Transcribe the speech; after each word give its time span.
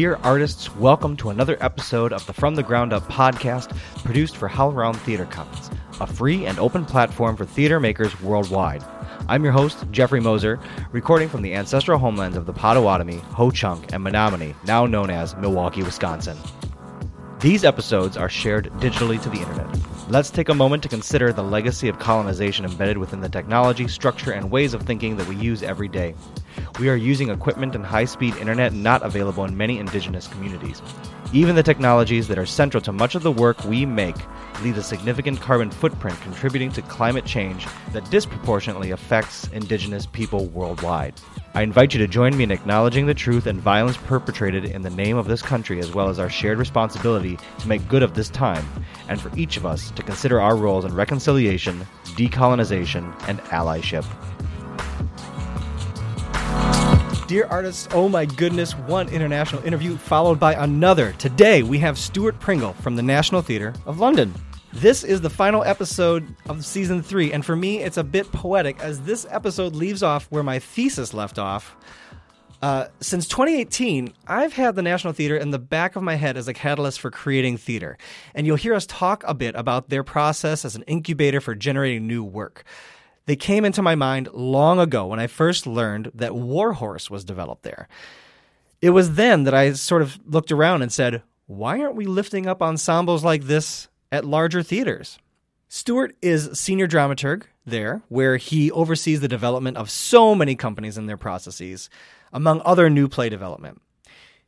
Dear 0.00 0.18
artists, 0.22 0.74
welcome 0.76 1.14
to 1.18 1.28
another 1.28 1.58
episode 1.60 2.14
of 2.14 2.24
the 2.24 2.32
From 2.32 2.54
the 2.54 2.62
Ground 2.62 2.94
Up 2.94 3.02
podcast 3.02 3.76
produced 4.02 4.34
for 4.34 4.48
HowlRound 4.48 4.96
Theater 4.96 5.26
Commons, 5.26 5.70
a 6.00 6.06
free 6.06 6.46
and 6.46 6.58
open 6.58 6.86
platform 6.86 7.36
for 7.36 7.44
theater 7.44 7.78
makers 7.78 8.18
worldwide. 8.22 8.82
I'm 9.28 9.44
your 9.44 9.52
host, 9.52 9.84
Jeffrey 9.90 10.22
Mosser, 10.22 10.58
recording 10.92 11.28
from 11.28 11.42
the 11.42 11.52
ancestral 11.52 11.98
homelands 11.98 12.38
of 12.38 12.46
the 12.46 12.52
Potawatomi, 12.54 13.18
Ho 13.18 13.50
Chunk, 13.50 13.92
and 13.92 14.02
Menominee, 14.02 14.54
now 14.64 14.86
known 14.86 15.10
as 15.10 15.36
Milwaukee, 15.36 15.82
Wisconsin. 15.82 16.38
These 17.40 17.66
episodes 17.66 18.16
are 18.16 18.30
shared 18.30 18.72
digitally 18.78 19.20
to 19.20 19.28
the 19.28 19.40
internet. 19.40 19.68
Let's 20.08 20.30
take 20.30 20.48
a 20.48 20.54
moment 20.54 20.82
to 20.84 20.88
consider 20.88 21.30
the 21.30 21.44
legacy 21.44 21.88
of 21.88 21.98
colonization 21.98 22.64
embedded 22.64 22.96
within 22.96 23.20
the 23.20 23.28
technology, 23.28 23.86
structure, 23.86 24.32
and 24.32 24.50
ways 24.50 24.72
of 24.72 24.80
thinking 24.84 25.18
that 25.18 25.28
we 25.28 25.36
use 25.36 25.62
every 25.62 25.88
day. 25.88 26.14
We 26.78 26.88
are 26.88 26.96
using 26.96 27.30
equipment 27.30 27.74
and 27.74 27.84
high 27.84 28.04
speed 28.04 28.36
internet 28.36 28.72
not 28.72 29.02
available 29.02 29.44
in 29.44 29.56
many 29.56 29.78
indigenous 29.78 30.26
communities. 30.26 30.82
Even 31.32 31.54
the 31.54 31.62
technologies 31.62 32.26
that 32.28 32.38
are 32.38 32.46
central 32.46 32.80
to 32.82 32.92
much 32.92 33.14
of 33.14 33.22
the 33.22 33.30
work 33.30 33.64
we 33.64 33.86
make 33.86 34.16
leave 34.62 34.76
a 34.76 34.82
significant 34.82 35.40
carbon 35.40 35.70
footprint 35.70 36.20
contributing 36.22 36.72
to 36.72 36.82
climate 36.82 37.24
change 37.24 37.66
that 37.92 38.10
disproportionately 38.10 38.90
affects 38.90 39.46
indigenous 39.48 40.06
people 40.06 40.46
worldwide. 40.46 41.14
I 41.54 41.62
invite 41.62 41.92
you 41.92 41.98
to 41.98 42.06
join 42.06 42.36
me 42.36 42.44
in 42.44 42.50
acknowledging 42.50 43.06
the 43.06 43.14
truth 43.14 43.46
and 43.46 43.60
violence 43.60 43.96
perpetrated 43.96 44.64
in 44.64 44.82
the 44.82 44.90
name 44.90 45.16
of 45.16 45.26
this 45.26 45.42
country, 45.42 45.80
as 45.80 45.92
well 45.92 46.08
as 46.08 46.18
our 46.18 46.30
shared 46.30 46.58
responsibility 46.58 47.38
to 47.58 47.68
make 47.68 47.88
good 47.88 48.02
of 48.02 48.14
this 48.14 48.28
time, 48.28 48.64
and 49.08 49.20
for 49.20 49.36
each 49.36 49.56
of 49.56 49.66
us 49.66 49.90
to 49.92 50.02
consider 50.02 50.40
our 50.40 50.56
roles 50.56 50.84
in 50.84 50.94
reconciliation, 50.94 51.86
decolonization, 52.04 53.12
and 53.28 53.40
allyship. 53.50 54.04
Dear 57.30 57.46
artists, 57.46 57.86
oh 57.92 58.08
my 58.08 58.24
goodness, 58.24 58.72
one 58.72 59.08
international 59.08 59.62
interview 59.62 59.96
followed 59.96 60.40
by 60.40 60.54
another. 60.54 61.12
Today 61.12 61.62
we 61.62 61.78
have 61.78 61.96
Stewart 61.96 62.36
Pringle 62.40 62.72
from 62.72 62.96
the 62.96 63.04
National 63.04 63.40
Theatre 63.40 63.72
of 63.86 64.00
London. 64.00 64.34
This 64.72 65.04
is 65.04 65.20
the 65.20 65.30
final 65.30 65.62
episode 65.62 66.26
of 66.48 66.64
season 66.64 67.04
three, 67.04 67.32
and 67.32 67.46
for 67.46 67.54
me, 67.54 67.78
it's 67.78 67.98
a 67.98 68.02
bit 68.02 68.32
poetic 68.32 68.80
as 68.80 69.02
this 69.02 69.28
episode 69.30 69.76
leaves 69.76 70.02
off 70.02 70.26
where 70.30 70.42
my 70.42 70.58
thesis 70.58 71.14
left 71.14 71.38
off. 71.38 71.76
Uh, 72.62 72.88
since 72.98 73.28
2018, 73.28 74.12
I've 74.26 74.54
had 74.54 74.74
the 74.74 74.82
National 74.82 75.12
Theatre 75.12 75.36
in 75.36 75.52
the 75.52 75.58
back 75.60 75.94
of 75.94 76.02
my 76.02 76.16
head 76.16 76.36
as 76.36 76.48
a 76.48 76.52
catalyst 76.52 76.98
for 76.98 77.12
creating 77.12 77.58
theater, 77.58 77.96
and 78.34 78.44
you'll 78.44 78.56
hear 78.56 78.74
us 78.74 78.86
talk 78.86 79.22
a 79.24 79.34
bit 79.34 79.54
about 79.54 79.88
their 79.88 80.02
process 80.02 80.64
as 80.64 80.74
an 80.74 80.82
incubator 80.88 81.40
for 81.40 81.54
generating 81.54 82.08
new 82.08 82.24
work. 82.24 82.64
They 83.30 83.36
came 83.36 83.64
into 83.64 83.80
my 83.80 83.94
mind 83.94 84.28
long 84.32 84.80
ago 84.80 85.06
when 85.06 85.20
I 85.20 85.28
first 85.28 85.64
learned 85.64 86.10
that 86.16 86.34
Warhorse 86.34 87.10
was 87.10 87.22
developed 87.24 87.62
there. 87.62 87.86
It 88.82 88.90
was 88.90 89.14
then 89.14 89.44
that 89.44 89.54
I 89.54 89.74
sort 89.74 90.02
of 90.02 90.18
looked 90.26 90.50
around 90.50 90.82
and 90.82 90.92
said, 90.92 91.22
why 91.46 91.80
aren't 91.80 91.94
we 91.94 92.06
lifting 92.06 92.48
up 92.48 92.60
ensembles 92.60 93.22
like 93.22 93.44
this 93.44 93.86
at 94.10 94.24
larger 94.24 94.64
theaters. 94.64 95.20
Stewart 95.68 96.16
is 96.20 96.58
senior 96.58 96.88
dramaturg 96.88 97.44
there, 97.64 98.02
where 98.08 98.36
he 98.36 98.68
oversees 98.72 99.20
the 99.20 99.28
development 99.28 99.76
of 99.76 99.90
so 99.92 100.34
many 100.34 100.56
companies 100.56 100.96
and 100.96 101.08
their 101.08 101.16
processes, 101.16 101.88
among 102.32 102.60
other 102.64 102.90
new 102.90 103.06
play 103.06 103.28
development. 103.28 103.80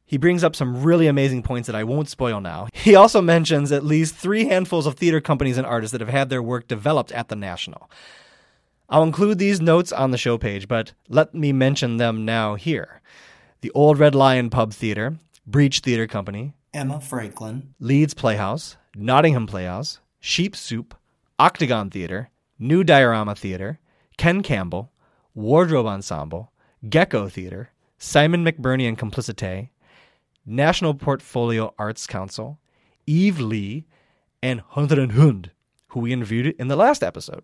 He 0.05 0.17
brings 0.17 0.43
up 0.43 0.57
some 0.57 0.83
really 0.83 1.07
amazing 1.07 1.45
points 1.45 1.69
that 1.69 1.77
I 1.77 1.85
won't 1.85 2.09
spoil 2.09 2.41
now. 2.41 2.67
He 2.73 2.97
also 2.97 3.23
mentions 3.23 3.71
at 3.71 3.85
least 3.85 4.17
three 4.17 4.47
handfuls 4.47 4.87
of 4.87 4.97
theater 4.97 5.21
companies 5.21 5.57
and 5.57 5.69
artists 5.69 5.93
that 5.93 6.01
have 6.01 6.11
had 6.11 6.31
their 6.31 6.43
work 6.43 6.67
developed 6.67 7.13
at 7.13 7.29
the 7.29 7.37
National. 7.37 7.89
I'll 8.93 9.05
include 9.05 9.39
these 9.39 9.59
notes 9.59 9.91
on 9.91 10.11
the 10.11 10.19
show 10.19 10.37
page, 10.37 10.69
but 10.69 10.93
let 11.09 11.35
me 11.35 11.51
mention 11.51 11.97
them 11.97 12.27
now 12.27 12.57
here. 12.57 13.01
The 13.63 13.71
Old 13.71 13.99
Red 13.99 14.15
Lion 14.15 14.51
Pub 14.51 14.75
Theater, 14.75 15.17
Breach 15.47 15.79
Theater 15.79 16.07
Company, 16.07 16.53
Emma 16.75 17.01
Franklin, 17.01 17.73
Leeds 17.81 18.13
Playhouse, 18.13 18.77
Nottingham 18.95 19.47
Playhouse, 19.47 20.01
Sheep 20.21 20.55
Soup, 20.55 20.95
Octagon 21.39 21.89
Theater, 21.89 22.29
New 22.59 22.85
Diorama 22.85 23.35
Theater, 23.35 23.81
Ken 24.19 24.43
Campbell, 24.43 24.93
Wardrobe 25.35 25.87
Ensemble, 25.87 26.53
Gecko 26.87 27.31
Theater, 27.31 27.71
Simon 27.97 28.45
McBurney 28.45 28.87
and 28.87 28.99
Complicite, 28.99 29.71
National 30.45 30.93
Portfolio 30.93 31.73
Arts 31.79 32.07
Council, 32.07 32.59
Eve 33.07 33.41
Lee, 33.41 33.87
and 34.43 34.61
Hunter 34.61 35.01
and 35.01 35.13
Hund, 35.13 35.51
who 35.89 36.01
we 36.01 36.13
interviewed 36.13 36.55
in 36.59 36.69
the 36.69 36.77
last 36.77 37.03
episode. 37.03 37.43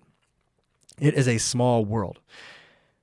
It 1.01 1.15
is 1.15 1.29
a 1.29 1.39
small 1.39 1.85
world. 1.85 2.21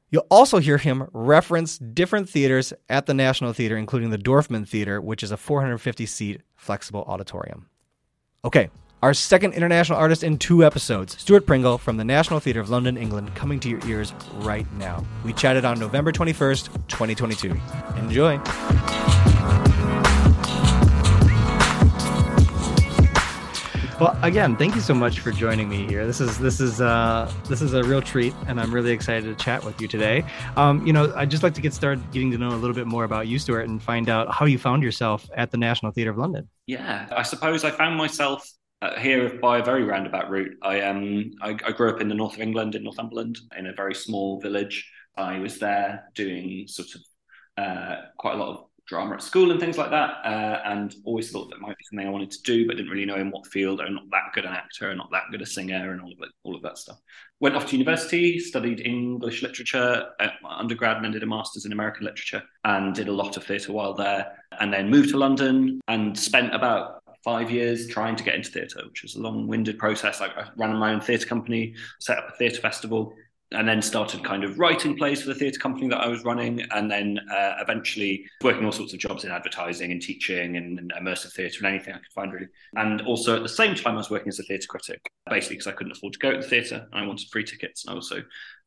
You'll 0.09 0.27
also 0.29 0.59
hear 0.59 0.77
him 0.77 1.07
reference 1.13 1.77
different 1.77 2.29
theaters 2.29 2.73
at 2.89 3.05
the 3.05 3.13
National 3.13 3.53
Theater, 3.53 3.75
including 3.75 4.11
the 4.11 4.17
Dorfman 4.17 4.67
Theater, 4.67 5.01
which 5.01 5.23
is 5.23 5.31
a 5.31 5.37
450 5.37 6.05
seat 6.05 6.41
flexible 6.55 7.03
auditorium. 7.07 7.67
Okay, 8.45 8.69
our 9.01 9.13
second 9.13 9.53
international 9.53 9.99
artist 9.99 10.23
in 10.23 10.37
two 10.37 10.63
episodes, 10.63 11.19
Stewart 11.19 11.45
Pringle 11.45 11.77
from 11.77 11.97
the 11.97 12.05
National 12.05 12.39
Theatre 12.39 12.59
of 12.59 12.69
London, 12.69 12.97
England, 12.97 13.35
coming 13.35 13.59
to 13.59 13.69
your 13.69 13.85
ears 13.87 14.13
right 14.35 14.71
now. 14.73 15.03
We 15.23 15.33
chatted 15.33 15.65
on 15.65 15.79
November 15.79 16.11
21st, 16.11 16.87
2022. 16.87 17.59
Enjoy. 17.97 19.24
Well, 23.97 24.19
again, 24.23 24.57
thank 24.57 24.75
you 24.75 24.81
so 24.81 24.93
much 24.93 25.21
for 25.21 25.31
joining 25.31 25.69
me 25.69 25.87
here. 25.87 26.05
This 26.05 26.19
is 26.19 26.37
this 26.37 26.59
is 26.59 26.81
uh, 26.81 27.31
this 27.47 27.61
is 27.61 27.73
a 27.73 27.81
real 27.81 28.01
treat, 28.01 28.33
and 28.45 28.59
I'm 28.59 28.73
really 28.73 28.91
excited 28.91 29.23
to 29.23 29.41
chat 29.41 29.63
with 29.63 29.79
you 29.79 29.87
today. 29.87 30.25
Um, 30.57 30.85
you 30.85 30.91
know, 30.91 31.13
I'd 31.15 31.31
just 31.31 31.43
like 31.43 31.53
to 31.53 31.61
get 31.61 31.73
started 31.73 32.03
getting 32.11 32.29
to 32.31 32.37
know 32.37 32.49
a 32.49 32.59
little 32.59 32.73
bit 32.73 32.87
more 32.87 33.05
about 33.05 33.27
you, 33.27 33.39
Stewart, 33.39 33.69
and 33.69 33.81
find 33.81 34.09
out 34.09 34.33
how 34.33 34.47
you 34.47 34.57
found 34.57 34.83
yourself 34.83 35.29
at 35.37 35.49
the 35.49 35.57
National 35.57 35.93
Theatre 35.93 36.11
of 36.11 36.17
London. 36.17 36.49
Yeah, 36.67 37.07
I 37.09 37.23
suppose 37.23 37.63
I 37.63 37.71
found 37.71 37.95
myself 37.95 38.45
uh, 38.81 38.99
here 38.99 39.39
by 39.41 39.59
a 39.59 39.63
very 39.63 39.85
roundabout 39.85 40.29
route. 40.29 40.57
I 40.61 40.81
um 40.81 41.31
I, 41.41 41.51
I 41.65 41.71
grew 41.71 41.89
up 41.89 42.01
in 42.01 42.09
the 42.09 42.15
north 42.15 42.33
of 42.33 42.41
England 42.41 42.75
in 42.75 42.83
Northumberland 42.83 43.39
in 43.57 43.67
a 43.67 43.73
very 43.73 43.95
small 43.95 44.41
village. 44.41 44.91
I 45.15 45.39
was 45.39 45.57
there 45.59 46.11
doing 46.15 46.67
sort 46.67 46.89
of 46.95 47.01
uh, 47.57 47.95
quite 48.17 48.35
a 48.35 48.37
lot 48.37 48.49
of 48.49 48.64
drama 48.87 49.15
at 49.15 49.23
school 49.23 49.51
and 49.51 49.59
things 49.59 49.77
like 49.77 49.89
that, 49.89 50.11
uh, 50.23 50.61
and 50.65 50.95
always 51.05 51.31
thought 51.31 51.49
that 51.49 51.59
might 51.59 51.77
be 51.77 51.83
something 51.89 52.07
I 52.07 52.11
wanted 52.11 52.31
to 52.31 52.41
do, 52.43 52.67
but 52.67 52.77
didn't 52.77 52.91
really 52.91 53.05
know 53.05 53.15
in 53.15 53.31
what 53.31 53.47
field. 53.47 53.81
I'm 53.81 53.95
not 53.95 54.09
that 54.11 54.33
good 54.33 54.45
an 54.45 54.53
actor, 54.53 54.89
and 54.89 54.97
not 54.97 55.11
that 55.11 55.23
good 55.31 55.41
a 55.41 55.45
singer, 55.45 55.91
and 55.91 56.01
all 56.01 56.11
of 56.11 56.19
it, 56.21 56.29
all 56.43 56.55
of 56.55 56.61
that 56.63 56.77
stuff. 56.77 56.99
Went 57.39 57.55
off 57.55 57.67
to 57.67 57.77
university, 57.77 58.39
studied 58.39 58.85
English 58.85 59.41
literature 59.41 60.09
at 60.19 60.33
my 60.41 60.57
undergrad, 60.57 60.97
and 60.97 61.05
then 61.05 61.11
did 61.11 61.23
a 61.23 61.25
master's 61.25 61.65
in 61.65 61.71
American 61.71 62.05
literature, 62.05 62.43
and 62.63 62.93
did 62.93 63.07
a 63.07 63.13
lot 63.13 63.37
of 63.37 63.43
theatre 63.43 63.73
while 63.73 63.93
there, 63.93 64.31
and 64.59 64.71
then 64.71 64.89
moved 64.89 65.09
to 65.09 65.17
London 65.17 65.79
and 65.87 66.17
spent 66.17 66.53
about 66.53 67.01
five 67.23 67.49
years 67.49 67.87
trying 67.87 68.15
to 68.15 68.23
get 68.23 68.35
into 68.35 68.51
theatre, 68.51 68.81
which 68.87 69.01
was 69.01 69.15
a 69.15 69.19
long-winded 69.19 69.79
process. 69.79 70.21
I, 70.21 70.27
I 70.27 70.47
ran 70.57 70.75
my 70.75 70.93
own 70.93 71.01
theatre 71.01 71.25
company, 71.25 71.73
set 71.99 72.19
up 72.19 72.29
a 72.29 72.37
theatre 72.37 72.61
festival, 72.61 73.15
and 73.51 73.67
then 73.67 73.81
started 73.81 74.23
kind 74.23 74.43
of 74.43 74.57
writing 74.57 74.97
plays 74.97 75.21
for 75.21 75.27
the 75.27 75.35
theatre 75.35 75.59
company 75.59 75.87
that 75.87 75.99
I 75.99 76.07
was 76.07 76.23
running, 76.23 76.61
and 76.71 76.89
then 76.89 77.19
uh, 77.31 77.55
eventually 77.59 78.25
working 78.43 78.65
all 78.65 78.71
sorts 78.71 78.93
of 78.93 78.99
jobs 78.99 79.23
in 79.23 79.31
advertising 79.31 79.91
and 79.91 80.01
teaching 80.01 80.57
and, 80.57 80.79
and 80.79 80.91
immersive 80.99 81.31
theatre 81.33 81.59
and 81.59 81.67
anything 81.67 81.93
I 81.93 81.97
could 81.97 82.11
find 82.13 82.33
really. 82.33 82.47
And 82.75 83.01
also 83.01 83.35
at 83.35 83.43
the 83.43 83.49
same 83.49 83.75
time, 83.75 83.95
I 83.95 83.97
was 83.97 84.09
working 84.09 84.29
as 84.29 84.39
a 84.39 84.43
theatre 84.43 84.67
critic, 84.67 85.09
basically 85.29 85.57
because 85.57 85.67
I 85.67 85.73
couldn't 85.73 85.91
afford 85.95 86.13
to 86.13 86.19
go 86.19 86.31
to 86.31 86.37
the 86.37 86.47
theatre 86.47 86.87
and 86.91 87.03
I 87.03 87.07
wanted 87.07 87.29
free 87.29 87.43
tickets, 87.43 87.85
and 87.85 87.93
I 87.93 87.95
also 87.95 88.23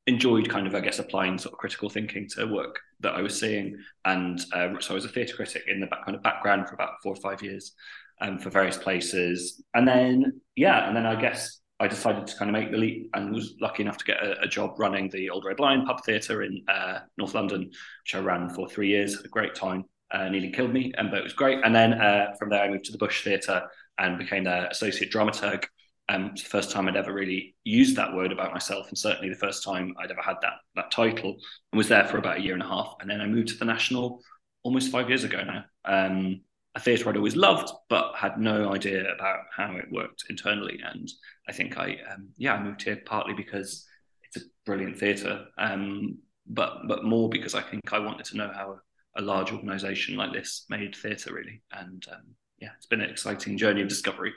enjoyed 0.06 0.48
kind 0.48 0.66
of 0.66 0.74
I 0.74 0.80
guess 0.80 0.98
applying 0.98 1.38
sort 1.38 1.52
of 1.52 1.58
critical 1.58 1.90
thinking 1.90 2.28
to 2.30 2.46
work 2.46 2.78
that 3.00 3.14
I 3.14 3.20
was 3.20 3.38
seeing, 3.38 3.76
and 4.04 4.40
uh, 4.52 4.78
so 4.80 4.92
I 4.92 4.94
was 4.94 5.04
a 5.04 5.08
theatre 5.08 5.36
critic 5.36 5.64
in 5.66 5.80
the 5.80 5.86
back, 5.86 6.04
kind 6.04 6.16
of 6.16 6.22
background 6.22 6.68
for 6.68 6.74
about 6.74 6.94
four 7.02 7.12
or 7.12 7.20
five 7.20 7.42
years. 7.42 7.72
Um, 8.20 8.36
for 8.36 8.50
various 8.50 8.76
places, 8.76 9.62
and 9.74 9.86
then 9.86 10.40
yeah, 10.56 10.88
and 10.88 10.96
then 10.96 11.06
I 11.06 11.14
guess 11.20 11.60
I 11.80 11.86
decided 11.86 12.26
to 12.26 12.36
kind 12.36 12.50
of 12.50 12.60
make 12.60 12.72
the 12.72 12.78
leap 12.78 13.10
and 13.14 13.32
was 13.32 13.54
lucky 13.60 13.82
enough 13.82 13.98
to 13.98 14.04
get 14.04 14.22
a, 14.22 14.42
a 14.42 14.48
job 14.48 14.78
running 14.78 15.08
the 15.10 15.30
Old 15.30 15.44
Red 15.44 15.60
Lion 15.60 15.86
Pub 15.86 16.04
Theatre 16.04 16.42
in 16.42 16.64
uh, 16.68 17.00
North 17.16 17.34
London, 17.34 17.60
which 17.60 18.14
I 18.14 18.18
ran 18.18 18.48
for 18.48 18.68
three 18.68 18.88
years. 18.88 19.16
Had 19.16 19.26
a 19.26 19.28
great 19.28 19.54
time. 19.54 19.84
Uh, 20.10 20.28
nearly 20.28 20.50
killed 20.50 20.72
me, 20.72 20.90
and 20.96 21.10
but 21.10 21.18
it 21.18 21.24
was 21.24 21.34
great. 21.34 21.62
And 21.64 21.74
then 21.74 21.92
uh, 21.92 22.32
from 22.38 22.48
there, 22.48 22.62
I 22.62 22.70
moved 22.70 22.86
to 22.86 22.92
the 22.92 22.98
Bush 22.98 23.22
Theatre 23.22 23.68
and 23.98 24.18
became 24.18 24.44
the 24.44 24.70
associate 24.70 25.12
dramaturg. 25.12 25.64
Um, 26.08 26.30
it's 26.32 26.42
the 26.42 26.48
first 26.48 26.70
time 26.70 26.88
I'd 26.88 26.96
ever 26.96 27.12
really 27.12 27.54
used 27.64 27.96
that 27.96 28.14
word 28.14 28.32
about 28.32 28.52
myself, 28.52 28.88
and 28.88 28.96
certainly 28.96 29.28
the 29.28 29.36
first 29.36 29.62
time 29.62 29.94
I'd 30.00 30.10
ever 30.10 30.22
had 30.22 30.36
that 30.40 30.54
that 30.76 30.90
title. 30.90 31.36
And 31.72 31.76
was 31.76 31.88
there 31.88 32.06
for 32.06 32.16
about 32.16 32.38
a 32.38 32.40
year 32.40 32.54
and 32.54 32.62
a 32.62 32.66
half. 32.66 32.94
And 33.00 33.10
then 33.10 33.20
I 33.20 33.26
moved 33.26 33.48
to 33.48 33.58
the 33.58 33.66
National 33.66 34.22
almost 34.62 34.90
five 34.90 35.08
years 35.10 35.24
ago 35.24 35.42
now. 35.44 35.64
Um, 35.84 36.40
a 36.78 36.80
theatre 36.80 37.08
I'd 37.08 37.16
always 37.16 37.36
loved, 37.36 37.70
but 37.88 38.14
had 38.14 38.38
no 38.38 38.72
idea 38.72 39.12
about 39.12 39.40
how 39.54 39.76
it 39.76 39.90
worked 39.90 40.24
internally. 40.30 40.80
And 40.84 41.10
I 41.48 41.52
think 41.52 41.76
I, 41.76 41.98
um, 42.12 42.28
yeah, 42.36 42.54
I 42.54 42.62
moved 42.62 42.82
here 42.82 43.02
partly 43.04 43.34
because 43.34 43.84
it's 44.22 44.44
a 44.44 44.46
brilliant 44.64 44.96
theatre, 44.96 45.46
um, 45.58 46.18
but 46.46 46.86
but 46.86 47.04
more 47.04 47.28
because 47.28 47.54
I 47.54 47.62
think 47.62 47.92
I 47.92 47.98
wanted 47.98 48.26
to 48.26 48.36
know 48.36 48.50
how 48.54 48.78
a, 49.16 49.20
a 49.20 49.22
large 49.22 49.52
organisation 49.52 50.16
like 50.16 50.32
this 50.32 50.66
made 50.70 50.94
theatre 50.94 51.34
really. 51.34 51.62
And 51.72 52.04
um, 52.12 52.22
yeah, 52.60 52.70
it's 52.76 52.86
been 52.86 53.00
an 53.00 53.10
exciting 53.10 53.58
journey 53.58 53.82
of 53.82 53.88
discovery. 53.88 54.32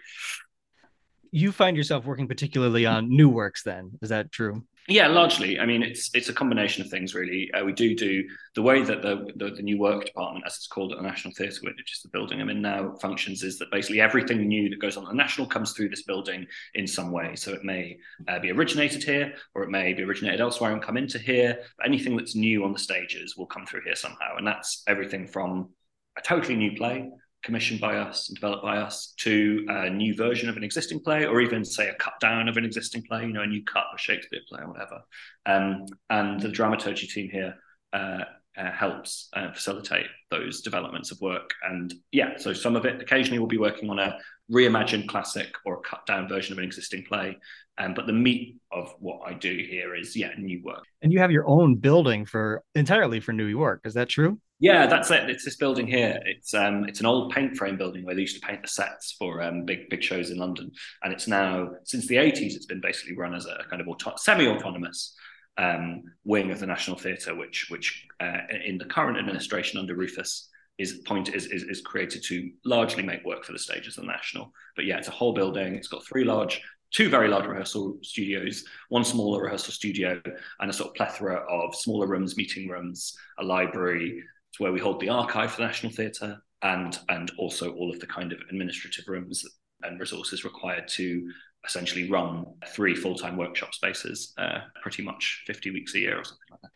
you 1.32 1.52
find 1.52 1.78
yourself 1.78 2.06
working 2.06 2.28
particularly 2.28 2.86
on 2.86 3.10
new 3.10 3.30
works. 3.30 3.64
Then 3.64 3.92
is 4.02 4.10
that 4.10 4.32
true? 4.32 4.66
Yeah, 4.88 5.07
largely. 5.07 5.60
I 5.60 5.66
mean, 5.66 5.83
it's 5.83 6.10
it's 6.16 6.30
a 6.30 6.33
combination 6.33 6.83
of 6.83 6.89
things, 6.89 7.13
really. 7.13 7.51
Uh, 7.54 7.63
we 7.63 7.72
do 7.72 7.95
do 7.95 8.24
the 8.56 8.63
way 8.63 8.81
that 8.83 9.01
the, 9.04 9.28
the, 9.36 9.51
the 9.51 9.62
new 9.62 9.78
work 9.78 10.06
department, 10.06 10.44
as 10.45 10.56
it's 10.56 10.68
called 10.68 10.92
at 10.92 10.98
the 10.98 11.04
National 11.04 11.33
Theatre, 11.36 11.60
which 11.62 11.94
is 11.94 12.01
the 12.01 12.10
building 12.10 12.42
I'm 12.42 12.50
in 12.50 12.62
now, 12.62 12.95
functions 13.00 13.44
is 13.44 13.60
that 13.60 13.72
basically 13.72 14.01
everything 14.01 14.48
new 14.48 14.69
that 14.69 14.81
goes 14.81 14.98
on 14.98 15.04
at 15.04 15.10
the 15.10 15.16
National 15.16 15.48
comes 15.48 15.74
through 15.74 15.89
this 15.89 16.04
building 16.04 16.48
in 16.74 16.88
some 16.88 17.12
way. 17.12 17.36
So 17.36 17.54
it 17.54 17.63
may 17.63 17.98
uh, 18.28 18.39
be 18.39 18.51
originated 18.51 19.04
here, 19.04 19.33
or 19.54 19.63
it 19.63 19.69
may 19.69 19.94
be 19.94 20.04
originated 20.04 20.42
elsewhere 20.42 20.74
and 20.74 20.81
come 20.81 20.98
into 20.98 21.19
here. 21.19 21.60
Anything 21.86 22.18
that's 22.18 22.36
new 22.36 22.66
on 22.66 22.74
the 22.74 22.80
stages 22.80 23.38
will 23.38 23.48
come 23.48 23.68
through 23.68 23.81
here 23.86 23.95
somehow, 23.95 24.38
and 24.38 24.48
that's 24.48 24.84
everything 24.88 25.27
from 25.27 25.69
a 26.18 26.22
totally 26.22 26.56
new 26.56 26.75
play 26.75 27.07
commissioned 27.44 27.82
by 27.82 27.98
us 27.98 28.30
and 28.30 28.36
developed 28.36 28.64
by 28.64 28.78
us 28.78 29.14
to 29.18 29.66
a 29.68 29.90
new 29.90 30.16
version 30.16 30.50
of 30.50 30.58
an 30.58 30.64
existing 30.64 31.00
play, 31.00 31.26
or 31.26 31.42
even 31.42 31.66
say 31.66 31.90
a 31.90 31.96
cut 31.96 32.14
down 32.20 32.48
of 32.48 32.58
an 32.58 32.66
existing 32.66 33.04
play, 33.04 33.22
you 33.22 33.34
know, 33.34 33.42
a 33.42 33.48
new 33.48 33.64
cut 33.64 33.86
of 33.92 33.96
a 33.96 34.00
Shakespeare 34.00 34.42
play 34.48 34.62
or 34.62 34.70
whatever. 34.70 35.02
Um, 35.46 35.86
and 36.10 36.40
the 36.40 36.50
dramaturgy 36.50 37.08
team 37.08 37.30
here 37.30 37.56
uh, 37.94 38.24
uh, 38.58 38.72
helps 38.72 39.30
uh, 39.34 39.52
facilitate 39.52 40.08
those 40.30 40.62
developments 40.62 41.12
of 41.12 41.20
work. 41.22 41.52
And 41.64 41.94
yeah, 42.12 42.38
so 42.38 42.54
some 42.54 42.76
of 42.76 42.86
it 42.86 43.02
occasionally 43.02 43.40
we'll 43.40 43.48
be 43.48 43.58
working 43.58 43.90
on 43.90 44.00
a 44.00 44.18
reimagined 44.52 45.08
classic 45.08 45.54
or 45.66 45.76
a 45.76 45.82
cut 45.82 46.06
down 46.06 46.28
version 46.28 46.54
of 46.54 46.58
an 46.58 46.66
existing 46.66 47.06
play. 47.06 47.38
Um, 47.78 47.94
but 47.94 48.06
the 48.06 48.14
meat 48.14 48.58
of 48.72 48.94
what 49.00 49.22
I 49.26 49.34
do 49.34 49.66
here 49.70 49.96
is 49.96 50.16
yeah, 50.16 50.32
new 50.38 50.62
work. 50.64 50.84
And 51.02 51.12
you 51.12 51.20
have 51.20 51.32
your 51.32 51.48
own 51.48 51.76
building 51.76 52.26
for 52.26 52.62
entirely 52.76 53.20
for 53.20 53.34
new 53.34 53.58
work. 53.58 53.82
Is 53.86 53.94
that 53.96 54.10
true? 54.10 54.40
Yeah, 54.62 54.86
that's 54.86 55.10
it. 55.10 55.28
It's 55.28 55.44
this 55.44 55.56
building 55.56 55.88
here. 55.88 56.22
It's 56.24 56.54
um, 56.54 56.86
it's 56.88 57.00
an 57.00 57.08
old 57.08 57.34
paint 57.34 57.58
frame 57.58 57.78
building 57.78 58.06
where 58.06 58.13
they 58.13 58.22
used 58.22 58.40
to 58.40 58.48
paint 58.48 58.62
the 58.62 58.68
sets 58.68 59.16
for 59.18 59.42
um, 59.42 59.66
big 59.66 59.90
big 59.90 60.04
shows 60.04 60.30
in 60.30 60.38
London, 60.38 60.72
and 61.02 61.12
it's 61.12 61.28
now 61.28 61.72
since 61.84 62.06
the 62.06 62.18
eighties. 62.18 62.56
It's 62.56 62.68
been 62.68 62.80
basically 62.80 63.18
run 63.18 63.34
as 63.34 63.48
a 63.48 63.63
kind 63.72 63.81
of 63.81 63.88
auto- 63.88 64.13
semi-autonomous 64.18 65.16
um, 65.58 66.04
wing 66.25 66.52
of 66.52 66.60
the 66.60 66.68
National 66.68 66.96
Theatre, 66.96 67.34
which 67.34 67.69
which 67.72 68.06
uh, 68.19 68.38
in 68.63 68.78
the 68.78 68.86
current 68.86 69.18
administration 69.18 69.80
under 69.80 69.96
Rufus 69.96 70.48
is 70.78 71.02
point 71.08 71.34
is, 71.34 71.48
is 71.48 71.63
is 71.63 71.81
created 71.81 72.24
to 72.28 72.52
largely 72.63 73.02
make 73.02 73.25
work 73.25 73.44
for 73.44 73.54
the 73.54 73.60
stages 73.60 73.98
of 73.98 74.04
the 74.04 74.12
National. 74.12 74.54
But 74.75 74.86
yeah, 74.86 75.00
it's 75.00 75.08
a 75.08 75.12
whole 75.12 75.34
building. 75.34 75.74
It's 75.74 75.88
got 75.88 76.06
three 76.06 76.24
large 76.24 76.62
two 76.92 77.10
very 77.10 77.30
large 77.30 77.48
rehearsal 77.48 77.98
studios, 78.04 78.63
one 78.90 79.04
smaller 79.06 79.42
rehearsal 79.42 79.74
studio, 79.74 80.22
and 80.60 80.69
a 80.69 80.74
sort 80.74 80.90
of 80.90 80.96
plethora 80.96 81.38
of 81.50 81.74
smaller 81.74 82.06
rooms, 82.06 82.38
meeting 82.38 82.68
rooms, 82.68 83.16
a 83.40 83.44
library, 83.44 84.22
it's 84.51 84.59
where 84.59 84.74
we 84.74 84.81
hold 84.81 85.00
the 85.00 85.09
archive 85.09 85.51
for 85.51 85.62
the 85.62 85.68
National 85.68 85.94
Theatre 85.94 86.42
and 86.62 87.00
and 87.09 87.31
also 87.38 87.71
all 87.74 87.89
of 87.89 88.00
the 88.00 88.07
kind 88.07 88.33
of 88.33 88.39
administrative 88.50 89.07
rooms 89.07 89.45
and 89.83 90.00
resources 90.00 90.44
required 90.44 90.88
to 90.89 91.27
essentially 91.65 92.09
run 92.09 92.45
three 92.68 92.95
full-time 92.95 93.38
workshop 93.38 93.74
spaces 93.74 94.33
uh, 94.38 94.59
pretty 94.81 95.03
much 95.03 95.44
50 95.48 95.71
weeks 95.71 95.95
a 95.95 96.00
year 96.00 96.19
or 96.19 96.24
something 96.24 96.48
like 96.51 96.62
that. 96.62 96.69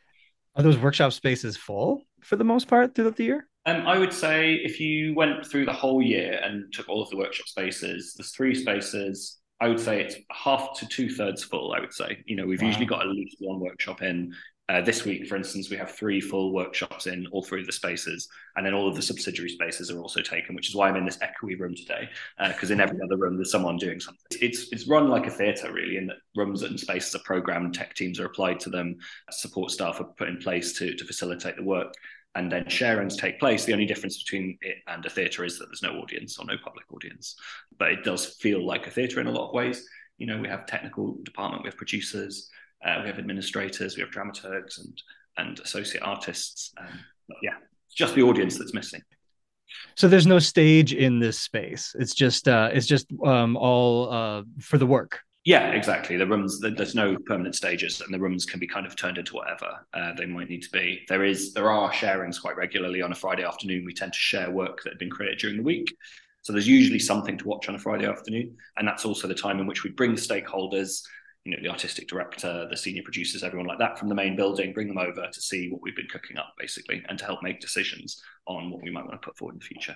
Are 0.55 0.63
those 0.63 0.77
workshop 0.77 1.11
spaces 1.11 1.57
full 1.57 2.03
for 2.21 2.35
the 2.35 2.43
most 2.43 2.67
part 2.67 2.95
throughout 2.95 3.17
the 3.17 3.25
year? 3.25 3.47
Um, 3.65 3.85
I 3.87 3.97
would 3.97 4.13
say 4.13 4.53
if 4.53 4.79
you 4.79 5.13
went 5.15 5.45
through 5.45 5.65
the 5.65 5.73
whole 5.73 6.01
year 6.01 6.39
and 6.41 6.71
took 6.71 6.87
all 6.87 7.01
of 7.01 7.09
the 7.09 7.17
workshop 7.17 7.47
spaces, 7.47 8.13
there's 8.15 8.31
three 8.31 8.55
spaces. 8.55 9.39
I 9.59 9.67
would 9.67 9.79
say 9.79 10.01
it's 10.01 10.15
half 10.31 10.77
to 10.79 10.87
two 10.87 11.09
thirds 11.09 11.43
full. 11.43 11.73
I 11.73 11.79
would 11.79 11.93
say, 11.93 12.23
you 12.25 12.35
know, 12.35 12.45
we've 12.45 12.61
wow. 12.61 12.67
usually 12.67 12.85
got 12.85 13.01
at 13.01 13.07
least 13.07 13.37
one 13.39 13.59
workshop 13.59 14.01
in 14.01 14.33
uh, 14.67 14.81
this 14.81 15.05
week, 15.05 15.27
for 15.27 15.35
instance, 15.35 15.69
we 15.69 15.77
have 15.77 15.91
three 15.91 16.19
full 16.19 16.51
workshops 16.51 17.05
in 17.05 17.27
all 17.27 17.43
three 17.43 17.61
of 17.61 17.67
the 17.67 17.71
spaces, 17.71 18.27
and 18.55 18.65
then 18.65 18.73
all 18.73 18.87
of 18.87 18.95
the 18.95 19.01
subsidiary 19.01 19.49
spaces 19.49 19.91
are 19.91 19.99
also 19.99 20.21
taken, 20.21 20.55
which 20.55 20.69
is 20.69 20.75
why 20.75 20.89
I'm 20.89 20.95
in 20.95 21.05
this 21.05 21.19
echoey 21.19 21.59
room 21.59 21.75
today. 21.75 22.09
Because 22.47 22.71
uh, 22.71 22.73
in 22.73 22.81
every 22.81 22.99
other 23.03 23.17
room, 23.17 23.35
there's 23.35 23.51
someone 23.51 23.77
doing 23.77 23.99
something. 23.99 24.25
It's 24.41 24.71
it's 24.71 24.87
run 24.87 25.07
like 25.07 25.27
a 25.27 25.31
theatre, 25.31 25.71
really, 25.71 25.97
in 25.97 26.07
that 26.07 26.17
rooms 26.35 26.63
and 26.63 26.79
spaces 26.79 27.13
are 27.13 27.23
programmed, 27.23 27.75
tech 27.75 27.93
teams 27.93 28.19
are 28.19 28.25
applied 28.25 28.59
to 28.61 28.71
them, 28.71 28.95
support 29.29 29.69
staff 29.69 30.01
are 30.01 30.05
put 30.17 30.29
in 30.29 30.37
place 30.37 30.73
to 30.79 30.95
to 30.95 31.05
facilitate 31.05 31.57
the 31.57 31.63
work, 31.63 31.93
and 32.33 32.51
then 32.51 32.65
sharings 32.65 33.17
take 33.17 33.39
place. 33.39 33.65
The 33.65 33.73
only 33.73 33.85
difference 33.85 34.23
between 34.23 34.57
it 34.61 34.77
and 34.87 35.05
a 35.05 35.11
theatre 35.11 35.45
is 35.45 35.59
that 35.59 35.67
there's 35.67 35.83
no 35.83 35.99
audience 35.99 36.39
or 36.39 36.45
no 36.45 36.57
public 36.63 36.91
audience, 36.91 37.35
but 37.77 37.91
it 37.91 38.03
does 38.03 38.25
feel 38.25 38.65
like 38.65 38.87
a 38.87 38.91
theatre 38.91 39.21
in 39.21 39.27
a 39.27 39.31
lot 39.31 39.49
of 39.49 39.53
ways. 39.53 39.87
You 40.17 40.25
know, 40.25 40.39
we 40.39 40.47
have 40.47 40.65
technical 40.65 41.17
department, 41.23 41.63
we 41.63 41.69
have 41.69 41.77
producers. 41.77 42.49
Uh, 42.85 42.99
we 43.01 43.07
have 43.07 43.17
administrators, 43.17 43.95
we 43.97 44.01
have 44.01 44.11
dramaturgs 44.11 44.79
and 44.79 45.01
and 45.37 45.59
associate 45.59 46.01
artists. 46.01 46.71
Um, 46.77 46.99
yeah, 47.41 47.55
it's 47.87 47.95
just 47.95 48.15
the 48.15 48.21
audience 48.21 48.57
that's 48.57 48.73
missing. 48.73 49.01
So 49.95 50.07
there's 50.07 50.27
no 50.27 50.39
stage 50.39 50.93
in 50.93 51.19
this 51.19 51.39
space. 51.39 51.95
It's 51.97 52.13
just 52.13 52.47
uh, 52.47 52.69
it's 52.71 52.87
just 52.87 53.07
um, 53.25 53.57
all 53.57 54.11
uh, 54.11 54.43
for 54.59 54.77
the 54.77 54.85
work. 54.85 55.19
Yeah, 55.43 55.71
exactly. 55.71 56.17
The 56.17 56.25
rooms 56.25 56.59
there's 56.59 56.95
no 56.95 57.17
permanent 57.25 57.55
stages, 57.55 58.01
and 58.01 58.13
the 58.13 58.19
rooms 58.19 58.45
can 58.45 58.59
be 58.59 58.67
kind 58.67 58.85
of 58.85 58.95
turned 58.95 59.17
into 59.17 59.35
whatever 59.35 59.85
uh, 59.93 60.13
they 60.13 60.25
might 60.25 60.49
need 60.49 60.63
to 60.63 60.71
be. 60.71 61.05
There 61.07 61.23
is 61.23 61.53
there 61.53 61.69
are 61.69 61.91
sharings 61.91 62.41
quite 62.41 62.57
regularly 62.57 63.01
on 63.01 63.11
a 63.11 63.15
Friday 63.15 63.43
afternoon. 63.43 63.85
We 63.85 63.93
tend 63.93 64.13
to 64.13 64.19
share 64.19 64.49
work 64.49 64.81
that 64.83 64.91
had 64.91 64.99
been 64.99 65.11
created 65.11 65.39
during 65.39 65.57
the 65.57 65.63
week. 65.63 65.95
So 66.41 66.53
there's 66.53 66.67
usually 66.67 66.99
something 66.99 67.37
to 67.39 67.47
watch 67.47 67.69
on 67.69 67.75
a 67.75 67.79
Friday 67.79 68.05
afternoon, 68.05 68.55
and 68.77 68.87
that's 68.87 69.05
also 69.05 69.27
the 69.27 69.35
time 69.35 69.59
in 69.59 69.67
which 69.67 69.83
we 69.83 69.89
bring 69.91 70.13
stakeholders 70.13 71.01
you 71.45 71.55
know 71.55 71.61
the 71.61 71.69
artistic 71.69 72.07
director 72.07 72.67
the 72.69 72.77
senior 72.77 73.03
producers 73.03 73.43
everyone 73.43 73.67
like 73.67 73.79
that 73.79 73.97
from 73.97 74.09
the 74.09 74.15
main 74.15 74.35
building 74.35 74.73
bring 74.73 74.87
them 74.87 74.97
over 74.97 75.27
to 75.31 75.41
see 75.41 75.69
what 75.69 75.81
we've 75.81 75.95
been 75.95 76.07
cooking 76.07 76.37
up 76.37 76.53
basically 76.57 77.03
and 77.07 77.17
to 77.17 77.25
help 77.25 77.41
make 77.41 77.61
decisions 77.61 78.21
on 78.47 78.69
what 78.71 78.81
we 78.81 78.91
might 78.91 79.05
want 79.05 79.19
to 79.21 79.25
put 79.25 79.37
forward 79.37 79.53
in 79.53 79.59
the 79.59 79.65
future 79.65 79.95